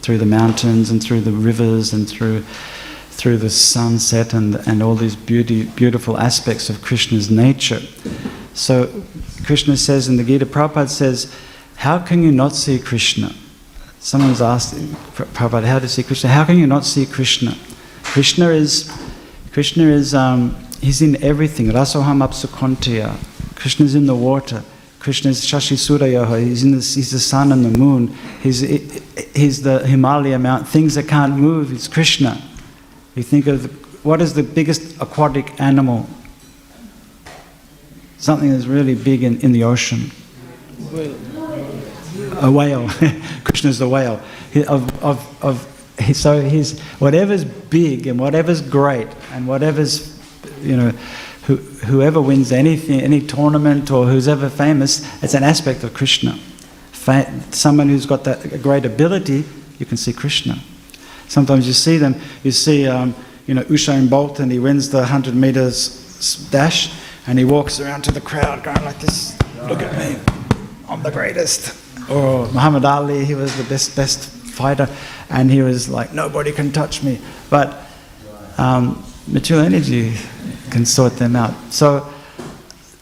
through 0.02 0.18
the 0.18 0.26
mountains 0.26 0.90
and 0.90 1.00
through 1.00 1.20
the 1.20 1.32
rivers 1.32 1.92
and 1.92 2.08
through 2.08 2.44
through 3.10 3.36
the 3.36 3.50
sunset 3.50 4.32
and, 4.32 4.56
and 4.66 4.82
all 4.82 4.94
these 4.94 5.16
beauty, 5.16 5.64
beautiful 5.64 6.16
aspects 6.18 6.70
of 6.70 6.80
Krishna's 6.80 7.30
nature. 7.30 7.80
So 8.54 9.04
Krishna 9.44 9.76
says 9.76 10.08
in 10.08 10.16
the 10.16 10.24
Gita, 10.24 10.46
Prabhupada 10.46 10.88
says, 10.88 11.34
how 11.76 11.98
can 11.98 12.22
you 12.22 12.32
not 12.32 12.54
see 12.54 12.78
Krishna? 12.78 13.34
Someone's 14.00 14.40
asked 14.40 14.74
Prabhupada, 15.14 15.64
how 15.64 15.78
to 15.78 15.88
see 15.88 16.02
Krishna? 16.02 16.30
How 16.30 16.44
can 16.44 16.58
you 16.58 16.66
not 16.66 16.84
see 16.84 17.04
Krishna? 17.04 17.56
Krishna 18.02 18.48
is, 18.48 18.90
Krishna 19.52 19.84
is, 19.84 20.14
um, 20.14 20.56
he's 20.80 21.02
in 21.02 21.22
everything. 21.22 21.66
Rasoham 21.66 22.26
apsukontiya. 22.26 23.16
Krishna 23.54 23.84
is 23.84 23.94
in 23.94 24.06
the 24.06 24.14
water. 24.14 24.62
Krishna 24.98 25.30
is 25.30 25.42
Shashi 25.42 25.76
Surayaha. 25.76 26.42
He's, 26.42 26.62
in 26.62 26.72
the, 26.72 26.76
he's 26.78 27.10
the 27.10 27.18
sun 27.18 27.52
and 27.52 27.64
the 27.64 27.78
moon. 27.78 28.08
He's, 28.42 28.60
he's 28.60 29.62
the 29.62 29.86
Himalaya 29.86 30.38
mount. 30.38 30.68
Things 30.68 30.94
that 30.94 31.08
can't 31.08 31.36
move. 31.36 31.72
It's 31.72 31.88
Krishna. 31.88 32.42
You 33.14 33.22
think 33.22 33.46
of 33.46 34.04
what 34.04 34.20
is 34.20 34.34
the 34.34 34.42
biggest 34.42 35.00
aquatic 35.00 35.60
animal? 35.60 36.08
Something 38.18 38.50
that's 38.50 38.66
really 38.66 38.94
big 38.94 39.22
in, 39.22 39.40
in 39.40 39.52
the 39.52 39.64
ocean. 39.64 40.10
A 42.40 42.50
whale. 42.50 42.88
Krishna's 43.44 43.78
the 43.78 43.88
whale. 43.88 44.20
He, 44.52 44.64
of, 44.64 45.02
of, 45.02 45.44
of, 45.44 45.98
he, 45.98 46.12
so 46.12 46.40
he's 46.40 46.80
whatever's 46.98 47.44
big 47.44 48.06
and 48.06 48.18
whatever's 48.18 48.62
great 48.62 49.08
and 49.32 49.46
whatever's 49.46 50.18
you 50.62 50.76
know 50.76 50.90
who, 51.44 51.56
whoever 51.56 52.20
wins 52.20 52.52
anything, 52.52 53.00
any 53.00 53.20
tournament 53.20 53.90
or 53.90 54.06
who's 54.06 54.28
ever 54.28 54.48
famous, 54.48 55.04
it's 55.22 55.34
an 55.34 55.42
aspect 55.42 55.82
of 55.82 55.94
Krishna. 55.94 56.36
Fa- 56.92 57.42
someone 57.50 57.88
who's 57.88 58.06
got 58.06 58.24
that 58.24 58.62
great 58.62 58.84
ability, 58.84 59.44
you 59.78 59.86
can 59.86 59.96
see 59.96 60.12
Krishna. 60.12 60.60
Sometimes 61.30 61.64
you 61.64 61.72
see 61.72 61.96
them, 61.96 62.16
you 62.42 62.50
see, 62.50 62.88
um, 62.88 63.14
you 63.46 63.54
know, 63.54 63.62
Usain 63.62 64.10
Bolt 64.10 64.40
and 64.40 64.50
he 64.50 64.58
wins 64.58 64.90
the 64.90 64.98
100 64.98 65.32
meters 65.32 66.48
dash 66.50 66.92
and 67.28 67.38
he 67.38 67.44
walks 67.44 67.78
around 67.78 68.02
to 68.02 68.10
the 68.10 68.20
crowd 68.20 68.64
going 68.64 68.84
like 68.84 68.98
this, 68.98 69.38
look 69.68 69.80
at 69.80 69.96
me, 69.96 70.20
I'm 70.88 71.04
the 71.04 71.12
greatest. 71.12 71.78
Or 72.10 72.48
Muhammad 72.48 72.84
Ali, 72.84 73.24
he 73.24 73.36
was 73.36 73.56
the 73.56 73.62
best, 73.62 73.94
best 73.94 74.28
fighter 74.28 74.88
and 75.28 75.52
he 75.52 75.62
was 75.62 75.88
like, 75.88 76.12
nobody 76.12 76.50
can 76.50 76.72
touch 76.72 77.04
me. 77.04 77.20
But 77.48 77.78
um, 78.58 79.00
material 79.28 79.64
energy 79.64 80.16
can 80.70 80.84
sort 80.84 81.12
them 81.12 81.36
out. 81.36 81.54
So, 81.72 82.12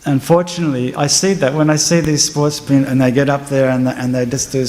unfortunately, 0.05 0.95
I 0.95 1.07
see 1.07 1.35
that 1.35 1.55
when 1.55 1.71
I 1.71 1.77
see 1.77 2.01
these 2.01 2.25
sportsmen 2.25 2.85
and 2.85 3.01
they 3.01 3.11
get 3.11 3.29
up 3.29 3.47
there 3.47 3.71
and, 3.71 3.89
and 3.89 4.15
they 4.15 4.27
just 4.27 4.53
do 4.53 4.61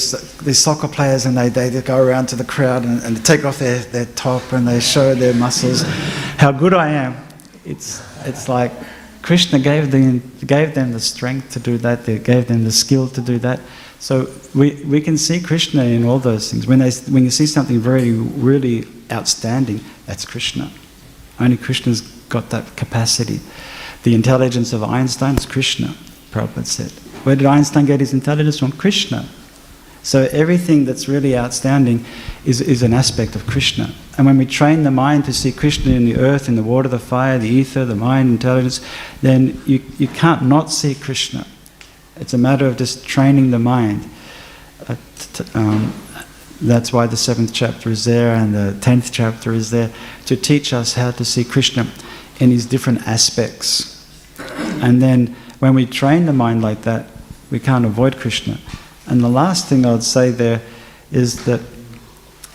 these 0.44 0.58
soccer 0.58 0.88
players 0.88 1.26
and 1.26 1.36
they, 1.36 1.48
they 1.48 1.80
go 1.82 2.02
around 2.02 2.26
to 2.26 2.36
the 2.36 2.44
crowd 2.44 2.84
and, 2.84 3.02
and 3.02 3.24
take 3.24 3.44
off 3.44 3.58
their, 3.58 3.78
their 3.78 4.06
top 4.06 4.52
and 4.52 4.66
they 4.66 4.80
show 4.80 5.14
their 5.14 5.34
muscles, 5.34 5.82
how 6.38 6.52
good 6.52 6.74
I 6.74 6.90
am. 6.90 7.16
It's, 7.64 8.02
it's 8.26 8.48
like 8.48 8.72
Krishna 9.22 9.58
gave 9.58 9.90
them, 9.90 10.20
gave 10.46 10.74
them 10.74 10.92
the 10.92 11.00
strength 11.00 11.52
to 11.52 11.60
do 11.60 11.78
that, 11.78 12.04
they 12.04 12.18
gave 12.18 12.48
them 12.48 12.64
the 12.64 12.72
skill 12.72 13.08
to 13.08 13.20
do 13.20 13.38
that. 13.38 13.60
So 13.98 14.30
we, 14.54 14.82
we 14.84 15.00
can 15.00 15.18
see 15.18 15.40
Krishna 15.40 15.84
in 15.84 16.04
all 16.06 16.18
those 16.18 16.50
things. 16.50 16.66
When, 16.66 16.78
they, 16.78 16.90
when 16.90 17.22
you 17.22 17.30
see 17.30 17.46
something 17.46 17.78
very, 17.78 18.12
really 18.12 18.86
outstanding, 19.12 19.80
that's 20.06 20.24
Krishna. 20.24 20.70
Only 21.38 21.58
Krishna's 21.58 22.00
got 22.28 22.48
that 22.50 22.76
capacity. 22.76 23.40
The 24.02 24.14
intelligence 24.14 24.72
of 24.72 24.82
Einstein 24.82 25.36
is 25.36 25.44
Krishna, 25.44 25.94
Prabhupada 26.30 26.66
said. 26.66 26.90
Where 27.24 27.36
did 27.36 27.46
Einstein 27.46 27.84
get 27.84 28.00
his 28.00 28.14
intelligence 28.14 28.58
from? 28.58 28.72
Krishna. 28.72 29.28
So 30.02 30.28
everything 30.32 30.86
that's 30.86 31.08
really 31.08 31.36
outstanding 31.36 32.06
is, 32.46 32.62
is 32.62 32.82
an 32.82 32.94
aspect 32.94 33.36
of 33.36 33.46
Krishna. 33.46 33.92
And 34.16 34.26
when 34.26 34.38
we 34.38 34.46
train 34.46 34.82
the 34.84 34.90
mind 34.90 35.26
to 35.26 35.34
see 35.34 35.52
Krishna 35.52 35.92
in 35.92 36.06
the 36.06 36.16
earth, 36.16 36.48
in 36.48 36.56
the 36.56 36.62
water, 36.62 36.88
the 36.88 36.98
fire, 36.98 37.38
the 37.38 37.48
ether, 37.48 37.84
the 37.84 37.94
mind, 37.94 38.30
intelligence, 38.30 38.80
then 39.20 39.60
you, 39.66 39.82
you 39.98 40.08
can't 40.08 40.42
not 40.42 40.70
see 40.70 40.94
Krishna. 40.94 41.46
It's 42.16 42.32
a 42.32 42.38
matter 42.38 42.66
of 42.66 42.78
just 42.78 43.06
training 43.06 43.50
the 43.50 43.58
mind. 43.58 44.08
Uh, 44.88 44.96
t- 45.18 45.44
um, 45.54 45.92
that's 46.62 46.92
why 46.92 47.06
the 47.06 47.16
seventh 47.16 47.52
chapter 47.52 47.90
is 47.90 48.04
there 48.04 48.34
and 48.34 48.54
the 48.54 48.78
tenth 48.80 49.12
chapter 49.12 49.52
is 49.52 49.70
there 49.70 49.90
to 50.26 50.36
teach 50.36 50.72
us 50.72 50.94
how 50.94 51.10
to 51.10 51.24
see 51.24 51.44
Krishna 51.44 51.86
in 52.40 52.50
his 52.50 52.66
different 52.66 53.06
aspects. 53.06 53.96
And 54.82 55.00
then 55.00 55.36
when 55.60 55.74
we 55.74 55.86
train 55.86 56.26
the 56.26 56.32
mind 56.32 56.62
like 56.62 56.82
that, 56.82 57.06
we 57.50 57.60
can't 57.60 57.84
avoid 57.84 58.16
Krishna. 58.16 58.58
And 59.06 59.20
the 59.20 59.28
last 59.28 59.68
thing 59.68 59.84
I 59.84 59.92
would 59.92 60.02
say 60.02 60.30
there 60.30 60.62
is 61.12 61.44
that 61.44 61.60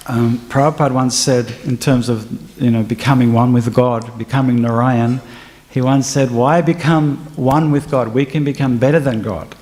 um, 0.08 0.40
Prabhupada 0.50 0.92
once 0.94 1.16
said, 1.16 1.54
in 1.66 1.78
terms 1.78 2.10
of 2.10 2.62
you 2.62 2.72
know 2.72 2.84
becoming 2.84 3.34
one 3.34 3.54
with 3.54 3.74
God, 3.74 4.18
becoming 4.18 4.62
Narayan, 4.62 5.22
he 5.70 5.82
once 5.82 6.08
said, 6.08 6.32
"Why 6.32 6.62
become 6.62 7.18
one 7.36 7.72
with 7.72 7.90
God? 7.90 8.14
We 8.14 8.26
can 8.26 8.44
become 8.44 8.78
better 8.78 9.00
than 9.00 9.22
God. 9.22 9.56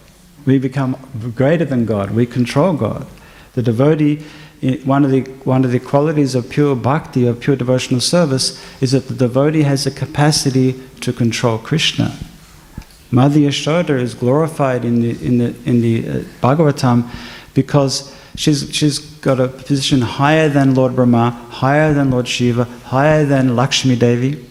We 0.45 0.59
become 0.59 0.97
greater 1.36 1.65
than 1.65 1.86
God. 1.86 2.11
We 2.11 2.26
control 2.26 2.74
God." 2.74 3.07
The 3.53 3.61
devotee, 3.61 4.24
one 4.86 5.03
of 5.03 5.11
the 5.11 5.22
one 5.43 5.66
of 5.66 5.72
the 5.72 5.80
qualities 5.80 6.36
of 6.36 6.49
pure 6.49 6.76
bhakti, 6.76 7.28
of 7.28 7.39
pure 7.41 7.55
devotional 7.55 7.99
service, 7.99 8.64
is 8.82 8.91
that 8.91 9.07
the 9.07 9.14
devotee 9.14 9.64
has 9.64 9.86
a 9.86 9.91
capacity 9.91 10.82
to 11.01 11.11
control 11.11 11.57
Krishna. 11.57 12.18
Mother 13.11 13.39
Yashoda 13.39 13.99
is 13.99 14.14
glorified 14.14 14.86
in 14.86 15.01
the 15.01 15.11
in 15.26 15.38
the 15.38 15.55
in 15.66 15.82
the 15.82 16.07
uh, 16.07 16.14
Bhagavatam 16.41 17.09
because 17.53 18.16
she's 18.36 18.74
she's 18.74 18.99
got 18.99 19.39
a 19.39 19.49
position 19.49 20.01
higher 20.01 20.47
than 20.47 20.74
Lord 20.74 20.95
Brahma, 20.95 21.32
higher 21.51 21.93
than 21.93 22.09
Lord 22.11 22.28
Shiva, 22.28 22.64
higher 22.64 23.26
than 23.26 23.57
Lakshmi 23.57 23.97
Devi, 23.97 24.45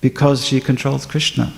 because 0.00 0.46
she 0.46 0.60
controls 0.60 1.04
Krishna. 1.04 1.52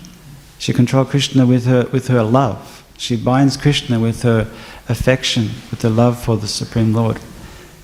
She 0.58 0.72
controls 0.72 1.10
Krishna 1.10 1.44
with 1.44 1.66
her 1.66 1.86
with 1.92 2.08
her 2.08 2.22
love. 2.22 2.82
She 2.96 3.14
binds 3.14 3.56
Krishna 3.56 4.00
with 4.00 4.22
her 4.22 4.50
affection, 4.88 5.50
with 5.70 5.82
her 5.82 5.90
love 5.90 6.20
for 6.20 6.36
the 6.38 6.48
Supreme 6.48 6.94
Lord. 6.94 7.20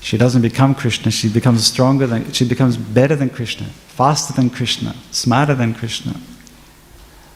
She 0.04 0.18
doesn't 0.18 0.42
become 0.42 0.74
Krishna, 0.74 1.10
she 1.10 1.30
becomes 1.30 1.66
stronger 1.66 2.06
than 2.06 2.30
she 2.30 2.46
becomes 2.46 2.76
better 2.76 3.16
than 3.16 3.30
Krishna, 3.30 3.68
faster 3.88 4.34
than 4.34 4.50
Krishna, 4.50 4.94
smarter 5.10 5.54
than 5.54 5.72
Krishna. 5.72 6.20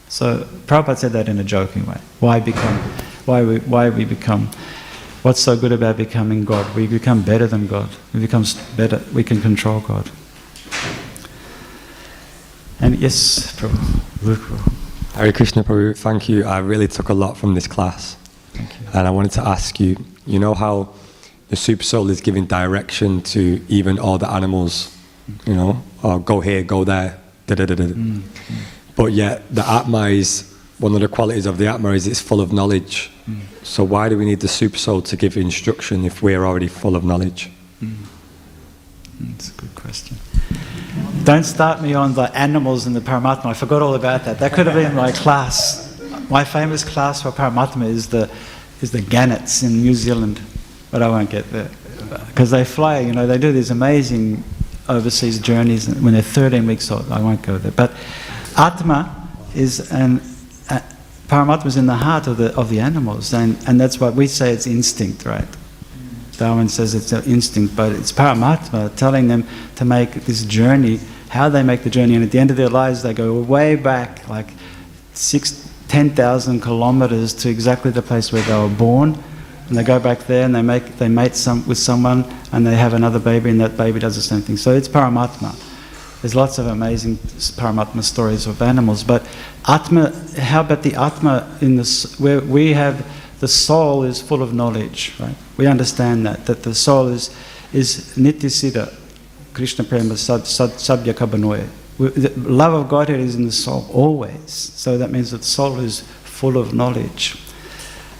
So 0.07 0.43
Prabhupada 0.67 0.99
said 0.99 1.13
that 1.13 1.27
in 1.27 1.39
a 1.39 1.43
joking 1.43 1.87
way. 1.87 1.97
Why 2.19 2.39
become? 2.39 2.77
Why 3.25 3.41
we? 3.41 3.57
Why 3.61 3.89
we 3.89 4.05
become? 4.05 4.51
What's 5.23 5.39
so 5.39 5.57
good 5.57 5.71
about 5.71 5.97
becoming 5.97 6.45
God? 6.45 6.75
We 6.75 6.85
become 6.85 7.23
better 7.23 7.47
than 7.47 7.65
God. 7.65 7.89
We 8.13 8.19
become 8.19 8.45
better. 8.77 9.01
We 9.15 9.23
can 9.23 9.41
control 9.41 9.79
God. 9.79 10.11
And 12.79 12.99
yes, 12.99 13.51
Prabhu, 13.59 13.99
Luke, 14.21 14.47
Hare 15.15 15.33
Krishna 15.33 15.63
Prabhu, 15.63 15.97
thank 15.97 16.29
you. 16.29 16.45
I 16.45 16.59
really 16.59 16.87
took 16.87 17.09
a 17.09 17.15
lot 17.15 17.35
from 17.35 17.55
this 17.55 17.65
class. 17.65 18.15
Thank 18.53 18.69
you. 18.79 18.87
And 18.93 19.07
I 19.07 19.09
wanted 19.09 19.31
to 19.31 19.41
ask 19.41 19.79
you, 19.79 19.97
you 20.27 20.37
know 20.37 20.53
how 20.53 20.93
the 21.49 21.55
Super 21.55 21.83
Soul 21.83 22.09
is 22.09 22.21
giving 22.21 22.45
direction 22.45 23.21
to 23.23 23.63
even 23.67 23.99
all 23.99 24.17
the 24.17 24.29
animals, 24.29 24.95
you 25.45 25.55
know, 25.55 25.81
or 26.03 26.19
go 26.19 26.39
here, 26.39 26.63
go 26.63 26.83
there, 26.83 27.19
da 27.47 27.55
da 27.55 27.65
da 27.65 27.75
da. 27.75 27.85
Mm. 27.85 28.21
But 28.95 29.13
yet 29.13 29.43
the 29.53 29.67
Atma 29.67 30.09
is, 30.09 30.53
one 30.79 30.93
of 30.95 31.01
the 31.01 31.07
qualities 31.07 31.45
of 31.45 31.57
the 31.57 31.67
Atma 31.67 31.91
is 31.91 32.07
it's 32.07 32.21
full 32.21 32.39
of 32.39 32.53
knowledge. 32.53 33.11
Mm. 33.27 33.41
So 33.63 33.83
why 33.83 34.09
do 34.09 34.17
we 34.17 34.25
need 34.25 34.39
the 34.39 34.47
Super 34.47 34.77
Soul 34.77 35.01
to 35.03 35.17
give 35.17 35.37
instruction 35.37 36.05
if 36.05 36.21
we're 36.21 36.45
already 36.45 36.67
full 36.67 36.95
of 36.95 37.03
knowledge? 37.03 37.51
That's 39.19 39.49
a 39.49 39.53
good 39.53 39.75
question. 39.75 40.17
Don't 41.23 41.43
start 41.43 41.81
me 41.81 41.93
on 41.93 42.13
the 42.13 42.35
animals 42.37 42.87
and 42.87 42.95
the 42.95 43.01
Paramatma. 43.01 43.47
I 43.47 43.53
forgot 43.53 43.81
all 43.81 43.95
about 43.95 44.23
that. 44.25 44.39
That 44.39 44.53
could 44.53 44.65
have 44.67 44.75
been 44.75 44.95
my 44.95 45.11
class. 45.11 45.99
My 46.29 46.43
famous 46.43 46.83
class 46.83 47.21
for 47.21 47.31
Paramatma 47.31 47.85
is 47.87 48.07
the, 48.07 48.29
is 48.81 48.91
the 48.91 49.01
Gannets 49.01 49.63
in 49.63 49.81
New 49.81 49.93
Zealand, 49.93 50.39
but 50.91 51.01
I 51.01 51.09
won't 51.09 51.29
get 51.29 51.49
there. 51.51 51.69
Because 52.27 52.51
they 52.51 52.65
fly, 52.65 52.99
you 52.99 53.13
know, 53.13 53.27
they 53.27 53.37
do 53.37 53.51
these 53.51 53.71
amazing 53.71 54.43
overseas 54.87 55.39
journeys 55.39 55.87
when 55.87 56.13
they're 56.13 56.21
13 56.21 56.65
weeks 56.65 56.89
old. 56.91 57.11
I 57.11 57.21
won't 57.21 57.43
go 57.43 57.57
there. 57.57 57.71
But 57.71 57.93
Atma 58.57 59.29
is 59.55 59.91
an, 59.91 60.21
a, 60.69 60.81
Paramatma 61.27 61.67
is 61.67 61.77
in 61.77 61.85
the 61.85 61.95
heart 61.95 62.27
of 62.27 62.37
the, 62.37 62.55
of 62.55 62.69
the 62.69 62.79
animals, 62.79 63.33
and, 63.33 63.57
and 63.67 63.79
that's 63.79 63.99
why 63.99 64.09
we 64.09 64.27
say 64.27 64.51
it's 64.51 64.65
instinct, 64.65 65.25
right? 65.25 65.47
Darwin 66.37 66.69
says 66.69 66.95
it's 66.95 67.11
an 67.11 67.23
instinct, 67.25 67.75
but 67.75 67.91
it's 67.91 68.11
Paramatma 68.11 68.95
telling 68.95 69.27
them 69.27 69.45
to 69.75 69.85
make 69.85 70.11
this 70.25 70.43
journey, 70.45 70.99
how 71.29 71.49
they 71.49 71.61
make 71.61 71.83
the 71.83 71.89
journey, 71.89 72.15
and 72.15 72.23
at 72.23 72.31
the 72.31 72.39
end 72.39 72.49
of 72.49 72.57
their 72.57 72.69
lives, 72.69 73.03
they 73.03 73.13
go 73.13 73.39
way 73.41 73.75
back, 73.75 74.27
like 74.29 74.47
six, 75.13 75.69
10,000 75.89 76.61
kilometers 76.61 77.33
to 77.33 77.49
exactly 77.49 77.91
the 77.91 78.01
place 78.01 78.31
where 78.31 78.41
they 78.43 78.57
were 78.57 78.69
born. 78.69 79.21
And 79.69 79.77
they 79.77 79.83
go 79.83 79.99
back 79.99 80.25
there 80.25 80.45
and 80.45 80.55
they 80.55 80.63
make 80.63 80.97
they 80.97 81.07
mate 81.07 81.35
some 81.35 81.65
with 81.67 81.77
someone 81.77 82.25
and 82.51 82.65
they 82.65 82.75
have 82.75 82.95
another 82.95 83.19
baby 83.19 83.51
and 83.51 83.61
that 83.61 83.77
baby 83.77 83.99
does 83.99 84.15
the 84.15 84.21
same 84.21 84.41
thing. 84.41 84.57
So 84.57 84.73
it's 84.73 84.87
Paramatma. 84.87 85.55
There's 86.21 86.35
lots 86.35 86.57
of 86.57 86.65
amazing 86.65 87.17
Paramatma 87.17 88.03
stories 88.03 88.47
of 88.47 88.63
animals, 88.63 89.03
but 89.03 89.25
Atma. 89.67 90.11
How 90.37 90.61
about 90.61 90.81
the 90.81 90.95
Atma 90.95 91.55
in 91.61 91.75
this? 91.75 92.19
Where 92.19 92.41
we 92.41 92.73
have 92.73 93.05
the 93.39 93.47
soul 93.47 94.03
is 94.03 94.19
full 94.21 94.41
of 94.41 94.55
knowledge, 94.55 95.13
right? 95.19 95.35
We 95.55 95.67
understand 95.67 96.25
that 96.25 96.47
that 96.47 96.63
the 96.63 96.73
soul 96.73 97.07
is 97.07 97.29
is 97.71 98.15
nityasiddha, 98.17 98.91
Krishna 99.53 99.83
prema 99.83 100.15
sabya 100.15 101.13
kabanoya. 101.13 101.67
The 101.99 102.33
love 102.37 102.73
of 102.73 102.89
Godhead 102.89 103.19
is 103.19 103.35
in 103.35 103.45
the 103.45 103.51
soul 103.51 103.87
always. 103.93 104.51
So 104.51 104.97
that 104.97 105.11
means 105.11 105.29
that 105.31 105.39
the 105.39 105.43
soul 105.43 105.79
is 105.79 106.01
full 106.23 106.57
of 106.57 106.73
knowledge. 106.73 107.37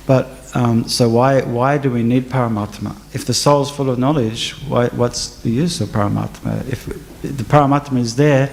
But 0.05 0.38
um, 0.53 0.87
so 0.87 1.07
why 1.09 1.41
why 1.41 1.77
do 1.77 1.91
we 1.91 2.01
need 2.01 2.29
Paramatma? 2.29 2.95
If 3.13 3.25
the 3.25 3.33
soul 3.33 3.61
is 3.61 3.69
full 3.69 3.89
of 3.89 3.99
knowledge, 3.99 4.53
why, 4.67 4.87
what's 4.87 5.41
the 5.41 5.49
use 5.49 5.79
of 5.81 5.89
Paramatma? 5.89 6.67
If 6.67 6.85
the 7.21 7.43
Paramatma 7.43 7.99
is 7.99 8.15
there, 8.15 8.49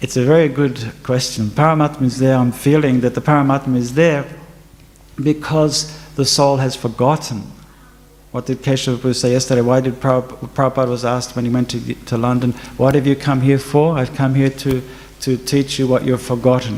it's 0.00 0.16
a 0.16 0.24
very 0.24 0.48
good 0.48 0.92
question. 1.02 1.46
Paramatma 1.46 2.02
is 2.02 2.18
there. 2.18 2.36
I'm 2.36 2.52
feeling 2.52 3.00
that 3.00 3.14
the 3.14 3.20
Paramatma 3.20 3.76
is 3.76 3.94
there 3.94 4.24
because 5.20 5.92
the 6.14 6.24
soul 6.24 6.58
has 6.58 6.76
forgotten. 6.76 7.42
What 8.30 8.46
did 8.46 8.58
Keshav 8.58 9.14
say 9.14 9.32
yesterday? 9.32 9.62
Why 9.62 9.80
did 9.80 9.94
Prabhupada 9.94 10.88
was 10.88 11.04
asked 11.04 11.34
when 11.34 11.44
he 11.44 11.50
went 11.50 11.70
to, 11.70 11.94
to 11.94 12.16
London, 12.16 12.52
what 12.76 12.94
have 12.94 13.06
you 13.06 13.16
come 13.16 13.40
here 13.40 13.58
for? 13.58 13.96
I've 13.96 14.14
come 14.14 14.34
here 14.34 14.50
to, 14.50 14.82
to 15.20 15.36
teach 15.36 15.78
you 15.78 15.86
what 15.88 16.04
you've 16.04 16.22
forgotten. 16.22 16.76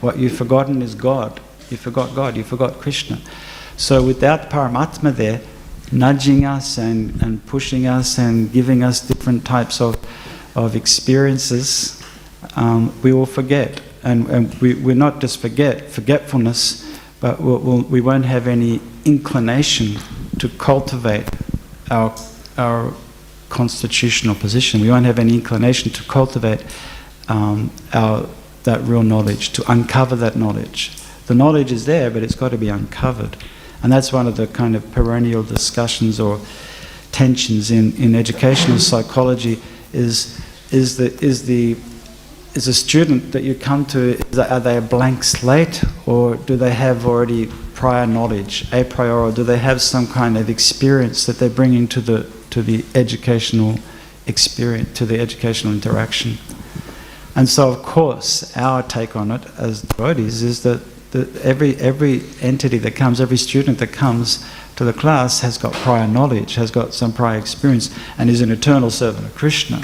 What 0.00 0.16
you've 0.16 0.36
forgotten 0.36 0.80
is 0.80 0.94
God. 0.94 1.40
You 1.74 1.78
forgot 1.78 2.14
God, 2.14 2.36
you 2.36 2.44
forgot 2.44 2.74
Krishna. 2.74 3.18
So 3.76 4.00
without 4.00 4.48
Paramatma 4.48 5.12
there, 5.12 5.40
nudging 5.90 6.44
us 6.44 6.78
and, 6.78 7.20
and 7.20 7.44
pushing 7.46 7.88
us 7.88 8.16
and 8.16 8.52
giving 8.52 8.84
us 8.84 9.00
different 9.00 9.44
types 9.44 9.80
of, 9.80 9.96
of 10.54 10.76
experiences, 10.76 12.00
um, 12.54 12.94
we 13.02 13.12
will 13.12 13.26
forget. 13.26 13.80
And, 14.04 14.28
and 14.28 14.54
we, 14.60 14.74
we're 14.74 14.94
not 14.94 15.20
just 15.20 15.40
forget, 15.40 15.90
forgetfulness, 15.90 16.96
but 17.20 17.40
we'll, 17.40 17.58
we'll, 17.58 17.82
we 17.82 18.00
won't 18.00 18.26
have 18.26 18.46
any 18.46 18.80
inclination 19.04 19.96
to 20.38 20.48
cultivate 20.50 21.28
our, 21.90 22.14
our 22.56 22.94
constitutional 23.48 24.36
position. 24.36 24.80
We 24.80 24.90
won't 24.90 25.06
have 25.06 25.18
any 25.18 25.34
inclination 25.34 25.90
to 25.90 26.04
cultivate 26.04 26.64
um, 27.26 27.72
our, 27.92 28.28
that 28.62 28.80
real 28.82 29.02
knowledge, 29.02 29.50
to 29.54 29.68
uncover 29.68 30.14
that 30.14 30.36
knowledge. 30.36 30.92
The 31.26 31.34
knowledge 31.34 31.72
is 31.72 31.86
there, 31.86 32.10
but 32.10 32.22
it's 32.22 32.34
got 32.34 32.50
to 32.50 32.58
be 32.58 32.68
uncovered. 32.68 33.36
And 33.82 33.92
that's 33.92 34.12
one 34.12 34.26
of 34.26 34.36
the 34.36 34.46
kind 34.46 34.76
of 34.76 34.90
perennial 34.92 35.42
discussions 35.42 36.20
or 36.20 36.40
tensions 37.12 37.70
in, 37.70 37.94
in 37.96 38.14
educational 38.14 38.78
psychology 38.78 39.60
is, 39.92 40.40
is, 40.70 40.96
the, 40.96 41.12
is, 41.24 41.46
the, 41.46 41.76
is 42.54 42.66
a 42.66 42.74
student 42.74 43.32
that 43.32 43.42
you 43.42 43.54
come 43.54 43.86
to, 43.86 44.18
are 44.50 44.60
they 44.60 44.76
a 44.76 44.80
blank 44.80 45.22
slate 45.22 45.84
or 46.06 46.36
do 46.36 46.56
they 46.56 46.72
have 46.72 47.06
already 47.06 47.46
prior 47.74 48.06
knowledge, 48.06 48.66
a 48.72 48.84
priori, 48.84 49.32
do 49.32 49.44
they 49.44 49.58
have 49.58 49.82
some 49.82 50.06
kind 50.06 50.38
of 50.38 50.48
experience 50.48 51.26
that 51.26 51.38
they're 51.38 51.50
bringing 51.50 51.86
to 51.88 52.00
the, 52.00 52.26
to 52.50 52.62
the 52.62 52.84
educational 52.94 53.78
experience, 54.26 54.96
to 54.96 55.04
the 55.04 55.20
educational 55.20 55.72
interaction? 55.72 56.38
And 57.36 57.48
so, 57.48 57.70
of 57.70 57.82
course, 57.82 58.56
our 58.56 58.82
take 58.82 59.16
on 59.16 59.30
it 59.30 59.42
as 59.58 59.82
devotees 59.82 60.42
is 60.42 60.62
that 60.62 60.80
that 61.14 61.36
every, 61.42 61.76
every 61.76 62.22
entity 62.40 62.76
that 62.78 62.96
comes, 62.96 63.20
every 63.20 63.36
student 63.36 63.78
that 63.78 63.92
comes 63.92 64.44
to 64.74 64.84
the 64.84 64.92
class 64.92 65.40
has 65.40 65.56
got 65.56 65.72
prior 65.72 66.08
knowledge, 66.08 66.56
has 66.56 66.72
got 66.72 66.92
some 66.92 67.12
prior 67.12 67.38
experience, 67.38 67.96
and 68.18 68.28
is 68.28 68.40
an 68.40 68.50
eternal 68.50 68.90
servant 68.90 69.24
of 69.24 69.34
Krishna. 69.36 69.80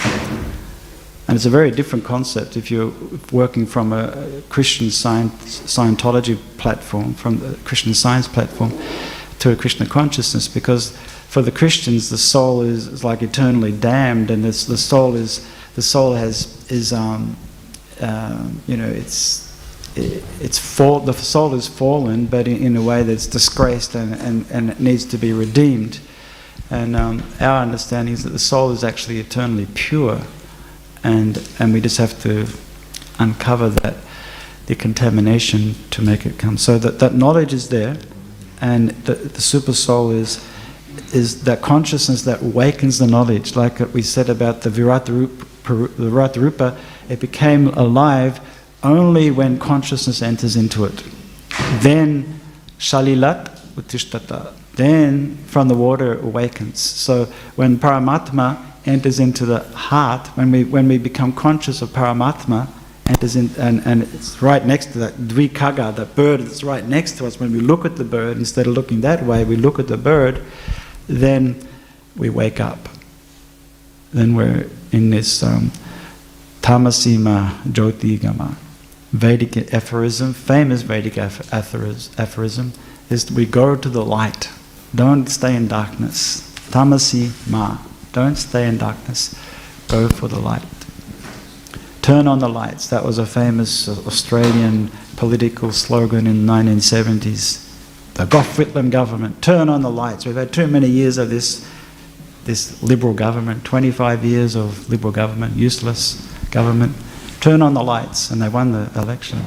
And 1.28 1.37
it's 1.37 1.47
a 1.47 1.51
very 1.51 1.70
different 1.70 2.05
concept 2.05 2.57
if 2.57 2.72
you're 2.72 2.93
working 3.31 3.64
from 3.64 3.93
a 3.93 4.43
Christian 4.49 4.91
science, 4.91 5.61
Scientology 5.61 6.37
platform, 6.59 7.14
from 7.14 7.39
the 7.39 7.57
Christian 7.64 7.95
science 7.95 8.26
platform, 8.26 8.72
to 9.39 9.53
a 9.53 9.57
Krishna 9.57 9.87
consciousness, 9.87 10.49
because 10.49 10.97
for 11.28 11.43
the 11.43 11.53
Christians, 11.53 12.11
the 12.11 12.18
soul 12.18 12.62
is, 12.62 12.89
is 12.89 13.05
like 13.05 13.22
eternally 13.22 13.70
damned, 13.70 14.33
and 14.33 14.45
the 14.45 14.53
soul 14.53 15.14
is 15.14 15.49
the 15.76 15.83
soul 15.83 16.14
has 16.14 16.68
is 16.68 16.93
um, 16.93 17.37
uh, 18.01 18.51
you 18.66 18.76
know 18.76 18.89
it's 18.89 19.49
it's 19.97 20.59
fall, 20.59 21.01
the 21.01 21.12
soul 21.12 21.55
is 21.55 21.66
fallen, 21.66 22.26
but 22.26 22.47
in, 22.47 22.57
in, 22.59 22.76
a 22.76 22.82
way 22.82 23.03
that's 23.03 23.26
disgraced 23.26 23.95
and, 23.95 24.14
and, 24.14 24.47
and 24.51 24.70
it 24.70 24.80
needs 24.80 25.05
to 25.07 25.18
be 25.18 25.32
redeemed. 25.32 26.01
And 26.70 26.95
um, 26.95 27.22
our 27.41 27.62
understanding 27.62 28.14
is 28.14 28.22
that 28.24 28.30
the 28.30 28.38
soul 28.38 28.70
is 28.70 28.84
actually 28.84 29.18
eternally 29.18 29.66
pure, 29.74 30.20
and, 31.03 31.49
and 31.59 31.72
we 31.72 31.80
just 31.80 31.99
have 31.99 32.20
to 32.22 32.47
uncover 33.18 33.68
that, 33.68 33.97
the 34.66 34.76
contamination 34.76 35.74
to 35.91 36.03
make 36.03 36.24
it 36.24 36.38
come. 36.38 36.57
So 36.57 36.78
that, 36.78 37.01
that 37.01 37.14
knowledge 37.14 37.53
is 37.53 37.70
there, 37.70 37.97
and 38.61 38.91
the, 38.91 39.14
the 39.14 39.41
super 39.41 39.72
soul 39.72 40.11
is, 40.12 40.47
is 41.12 41.43
that 41.45 41.62
consciousness 41.62 42.22
that 42.22 42.41
awakens 42.43 42.99
the 42.99 43.07
knowledge, 43.07 43.57
like 43.57 43.80
we 43.93 44.03
said 44.03 44.28
about 44.28 44.62
the 44.62 44.70
Viratarupa, 44.70 45.47
the 45.97 46.11
Virata 46.11 46.36
Rupa 46.36 46.76
it 47.09 47.20
became 47.20 47.68
alive 47.68 48.41
only 48.83 49.31
when 49.31 49.59
consciousness 49.59 50.22
enters 50.22 50.57
into 50.57 50.85
it. 50.85 51.05
Then 51.81 52.41
shalilat 52.78 53.51
uttishtata. 53.76 54.53
Then 54.74 55.37
from 55.47 55.68
the 55.68 55.74
water 55.74 56.18
awakens. 56.18 56.81
So 56.81 57.26
when 57.57 57.78
Paramatma 57.78 58.59
enters 58.87 59.20
into 59.20 59.45
the 59.45 59.61
heart, 59.76 60.26
when 60.28 60.51
we 60.51 60.64
when 60.64 60.89
we 60.89 60.99
become 60.99 61.33
conscious 61.33 61.83
of 61.83 61.91
Paramatma, 61.91 62.68
enters 63.07 63.37
in 63.37 63.51
and, 63.59 63.85
and 63.85 64.03
it's 64.03 64.41
right 64.41 64.64
next 64.64 64.93
to 64.93 64.99
that 65.01 65.14
dvikaga, 65.14 65.95
that 65.97 66.14
bird 66.14 66.41
that's 66.41 66.62
right 66.62 66.87
next 66.87 67.18
to 67.18 67.26
us, 67.26 67.39
when 67.39 67.53
we 67.53 67.61
look 67.61 67.85
at 67.85 67.97
the 67.97 68.05
bird, 68.05 68.39
instead 68.39 68.66
of 68.66 68.72
looking 68.74 69.03
that 69.03 69.24
way, 69.24 69.45
we 69.45 69.57
look 69.57 69.78
at 69.78 69.89
the 69.89 69.99
bird, 69.99 70.43
then 71.07 71.61
we 72.16 72.31
wake 72.31 72.61
up. 72.61 72.78
Then 74.12 74.35
we're 74.35 74.68
in 74.93 75.11
this 75.11 75.43
um, 75.43 75.70
tamasima 76.62 77.51
jyotigama. 77.64 78.57
Vedic 79.12 79.74
aphorism, 79.74 80.32
famous 80.32 80.82
Vedic 80.82 81.18
aphorism, 81.18 82.72
is 83.08 83.30
we 83.30 83.44
go 83.44 83.74
to 83.74 83.88
the 83.88 84.04
light. 84.04 84.50
Don't 84.94 85.26
stay 85.26 85.56
in 85.56 85.66
darkness. 85.66 86.54
Tamasi 86.70 87.32
ma. 87.50 87.78
Don't 88.12 88.36
stay 88.36 88.68
in 88.68 88.78
darkness. 88.78 89.34
Go 89.88 90.08
for 90.08 90.28
the 90.28 90.38
light. 90.38 90.62
Turn 92.02 92.28
on 92.28 92.38
the 92.38 92.48
lights. 92.48 92.86
That 92.88 93.04
was 93.04 93.18
a 93.18 93.26
famous 93.26 93.88
Australian 93.88 94.90
political 95.16 95.72
slogan 95.72 96.26
in 96.28 96.46
the 96.46 96.52
1970s. 96.52 97.66
The 98.14 98.26
Gough 98.26 98.56
Whitlam 98.56 98.90
government. 98.90 99.42
Turn 99.42 99.68
on 99.68 99.82
the 99.82 99.90
lights. 99.90 100.24
We've 100.24 100.36
had 100.36 100.52
too 100.52 100.68
many 100.68 100.88
years 100.88 101.18
of 101.18 101.30
this, 101.30 101.68
this 102.44 102.80
liberal 102.82 103.14
government, 103.14 103.64
25 103.64 104.24
years 104.24 104.54
of 104.54 104.88
liberal 104.88 105.12
government, 105.12 105.56
useless 105.56 106.14
government 106.52 106.94
turn 107.41 107.62
on 107.62 107.74
the 107.74 107.82
lights, 107.82 108.30
and 108.30 108.41
they 108.41 108.49
won 108.49 108.72
the 108.72 108.91
election. 108.95 109.41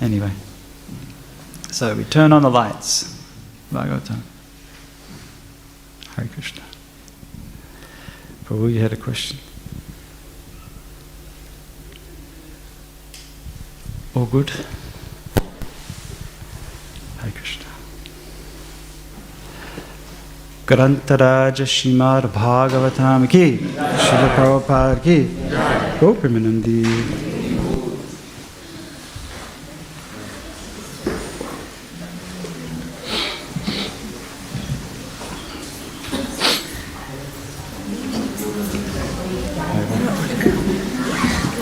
Anyway, 0.00 0.32
so 1.70 1.94
we 1.94 2.04
turn 2.04 2.32
on 2.32 2.42
the 2.42 2.50
lights. 2.50 3.16
Bhagavatam. 3.72 4.20
Hare 6.16 6.28
Krishna. 6.32 6.62
Prabhu, 8.44 8.72
you 8.72 8.80
had 8.80 8.92
a 8.92 8.96
question? 8.96 9.38
All 14.14 14.26
good? 14.26 14.50
Hare 17.20 17.30
Krishna. 17.30 17.66
Grantaraj 20.68 21.64
Srimad 21.64 22.24
Bhagavatam 22.28 23.26
ki, 23.26 23.56
Srila 23.56 24.28
Prabhupada 24.36 25.02
ki, 25.02 25.24
Gopamanandi. 25.98 26.84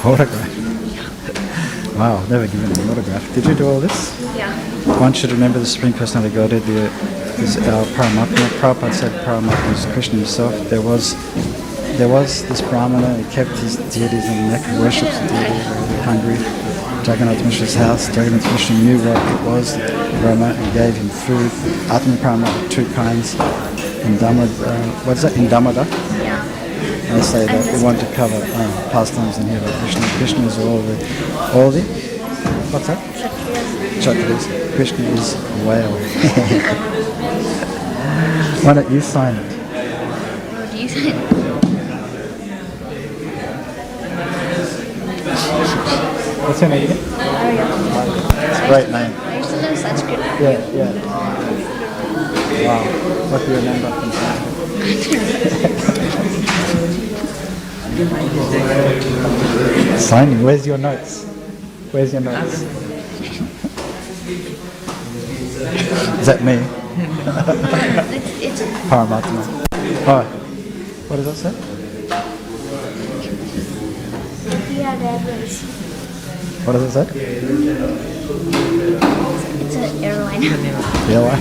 Autograph. 0.05 0.57
Wow, 1.97 2.27
never 2.29 2.49
given 2.49 2.73
an 2.73 2.91
autograph. 2.91 3.35
Did 3.37 3.47
you 3.47 3.55
do 3.55 3.69
all 3.69 3.79
this? 3.79 4.21
Yeah. 4.35 4.53
you 5.23 5.29
to 5.29 5.35
remember 5.35 5.61
the 5.61 5.67
Supreme 5.67 5.93
Personality 5.93 6.35
God 6.35 6.51
did 6.51 6.65
the 6.65 7.26
is 7.39 7.57
our 7.69 7.85
Paramatma. 7.97 8.49
Prabhupada 8.61 8.93
said 8.93 9.13
Paramatma 9.25 9.73
is 9.73 9.87
Krishna 9.93 10.19
himself. 10.19 10.55
There 10.69 10.83
was 10.83 11.15
there 11.97 12.09
was 12.09 12.47
this 12.49 12.61
Brahmana, 12.61 13.17
he 13.17 13.25
kept 13.33 13.51
his 13.51 13.77
deities 13.77 14.27
in 14.27 14.37
the 14.37 14.49
neck, 14.53 14.63
worships 14.81 15.19
the 15.19 15.29
deity, 15.29 15.59
very 15.65 16.03
hungry. 16.05 16.37
Jagannath 17.07 17.43
Mishra's 17.45 17.75
house. 17.75 18.09
Jagannath 18.09 18.45
Mishra 18.53 18.77
knew 18.77 18.99
what 18.99 19.17
it 19.17 19.47
was, 19.47 19.77
Brahma, 20.21 20.53
and 20.53 20.75
gave 20.75 20.95
him 20.95 21.09
food. 21.09 21.51
Atma 21.91 22.17
Brahma, 22.17 22.69
two 22.69 22.85
kinds. 22.93 23.35
In 24.05 24.19
Dhamma, 24.19 24.45
uh, 24.45 24.91
what 25.07 25.17
is 25.17 25.23
that? 25.23 25.37
In 25.37 25.47
Dhammadak? 25.47 25.89
Yeah. 26.21 26.43
I 27.17 27.21
say 27.21 27.47
that 27.47 27.75
we 27.75 27.83
want 27.83 27.99
to 28.01 28.07
cover 28.15 28.37
uh, 28.37 28.91
pastimes 28.93 29.39
in 29.39 29.47
here 29.47 29.61
by 29.61 29.73
Krishna. 29.81 30.03
Krishna 30.19 30.47
is 30.47 30.59
all 30.59 30.83
the, 30.83 30.97
all 31.55 31.71
the, 31.71 31.83
what's 32.73 32.89
that? 32.89 33.46
Krishna 34.07 35.03
is 35.05 35.35
a 35.35 35.39
whale. 35.67 35.91
Why 38.63 38.73
don't 38.75 38.89
you 38.89 39.01
sign 39.01 39.35
it? 39.35 39.43
What 39.43 40.71
do 40.71 40.79
you 40.79 40.89
think? 40.89 41.17
What's 46.47 46.61
your 46.61 46.71
name? 46.71 46.87
Oh, 46.89 48.47
it's 48.49 48.61
a 48.61 48.67
great 48.69 48.91
name. 48.91 49.13
I 49.23 49.39
used 49.39 49.51
to 49.51 49.57
learn 49.57 49.77
Sanskrit. 49.77 50.21
Yeah, 50.21 50.71
yeah. 50.71 50.93
Wow. 52.65 52.85
What 53.33 53.41
do 53.45 53.51
you 53.51 53.57
remember 53.57 53.91
from 53.91 54.13
Sanskrit? 54.13 54.53
Signing. 59.99 60.45
Where's 60.45 60.65
your 60.65 60.79
notes? 60.79 61.25
Where's 61.91 62.13
your 62.13 62.23
notes? 62.23 62.86
Is 66.27 66.33
that 66.35 66.43
me? 66.43 66.55
It's, 68.43 68.61
it's 68.61 68.63
Paramatma. 68.91 69.43
Oh, 70.09 70.25
what 71.07 71.17
does 71.19 71.27
that 71.27 71.37
say? 71.37 71.53
What 76.65 76.73
does 76.73 76.83
it 76.83 76.91
say? 76.91 77.07
It's 79.63 79.77
an 79.77 80.03
airline. 80.03 80.43
Yeah, 81.07 81.23
why? 81.23 81.37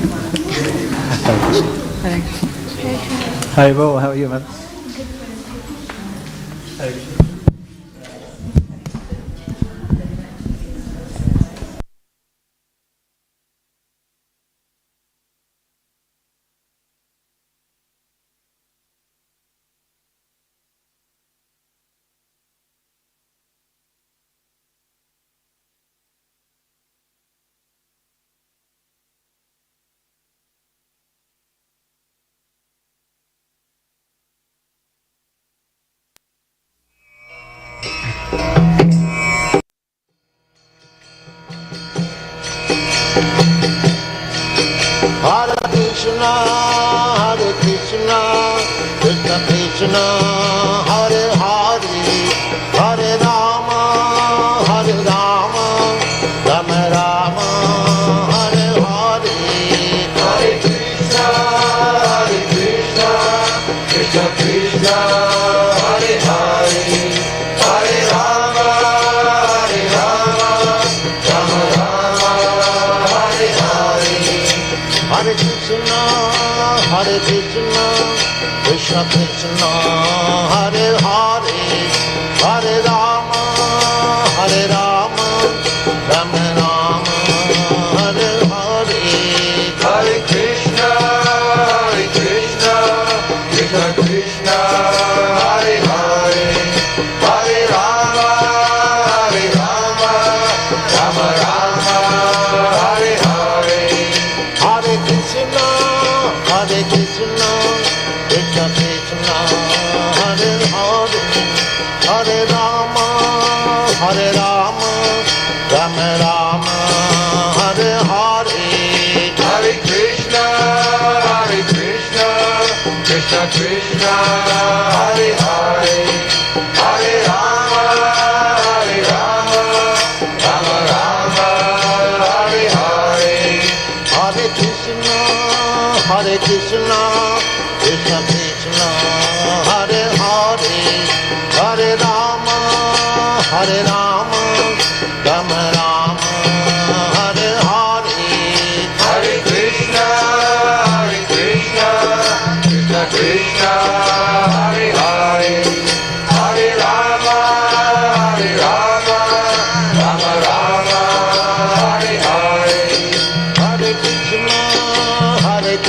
Hey, 3.55 3.73
Will, 3.73 3.97
how 3.97 4.09
are 4.09 4.15
you, 4.15 4.29
man? 4.29 4.43
Krishna 79.47 79.74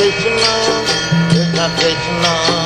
Hare 0.07 0.15
Krishna, 0.15 0.53
Krishna 1.31 1.67
Krishna, 1.79 2.31
Hare 2.31 2.66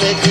Hare 0.00 0.14
Krishna, 0.14 0.29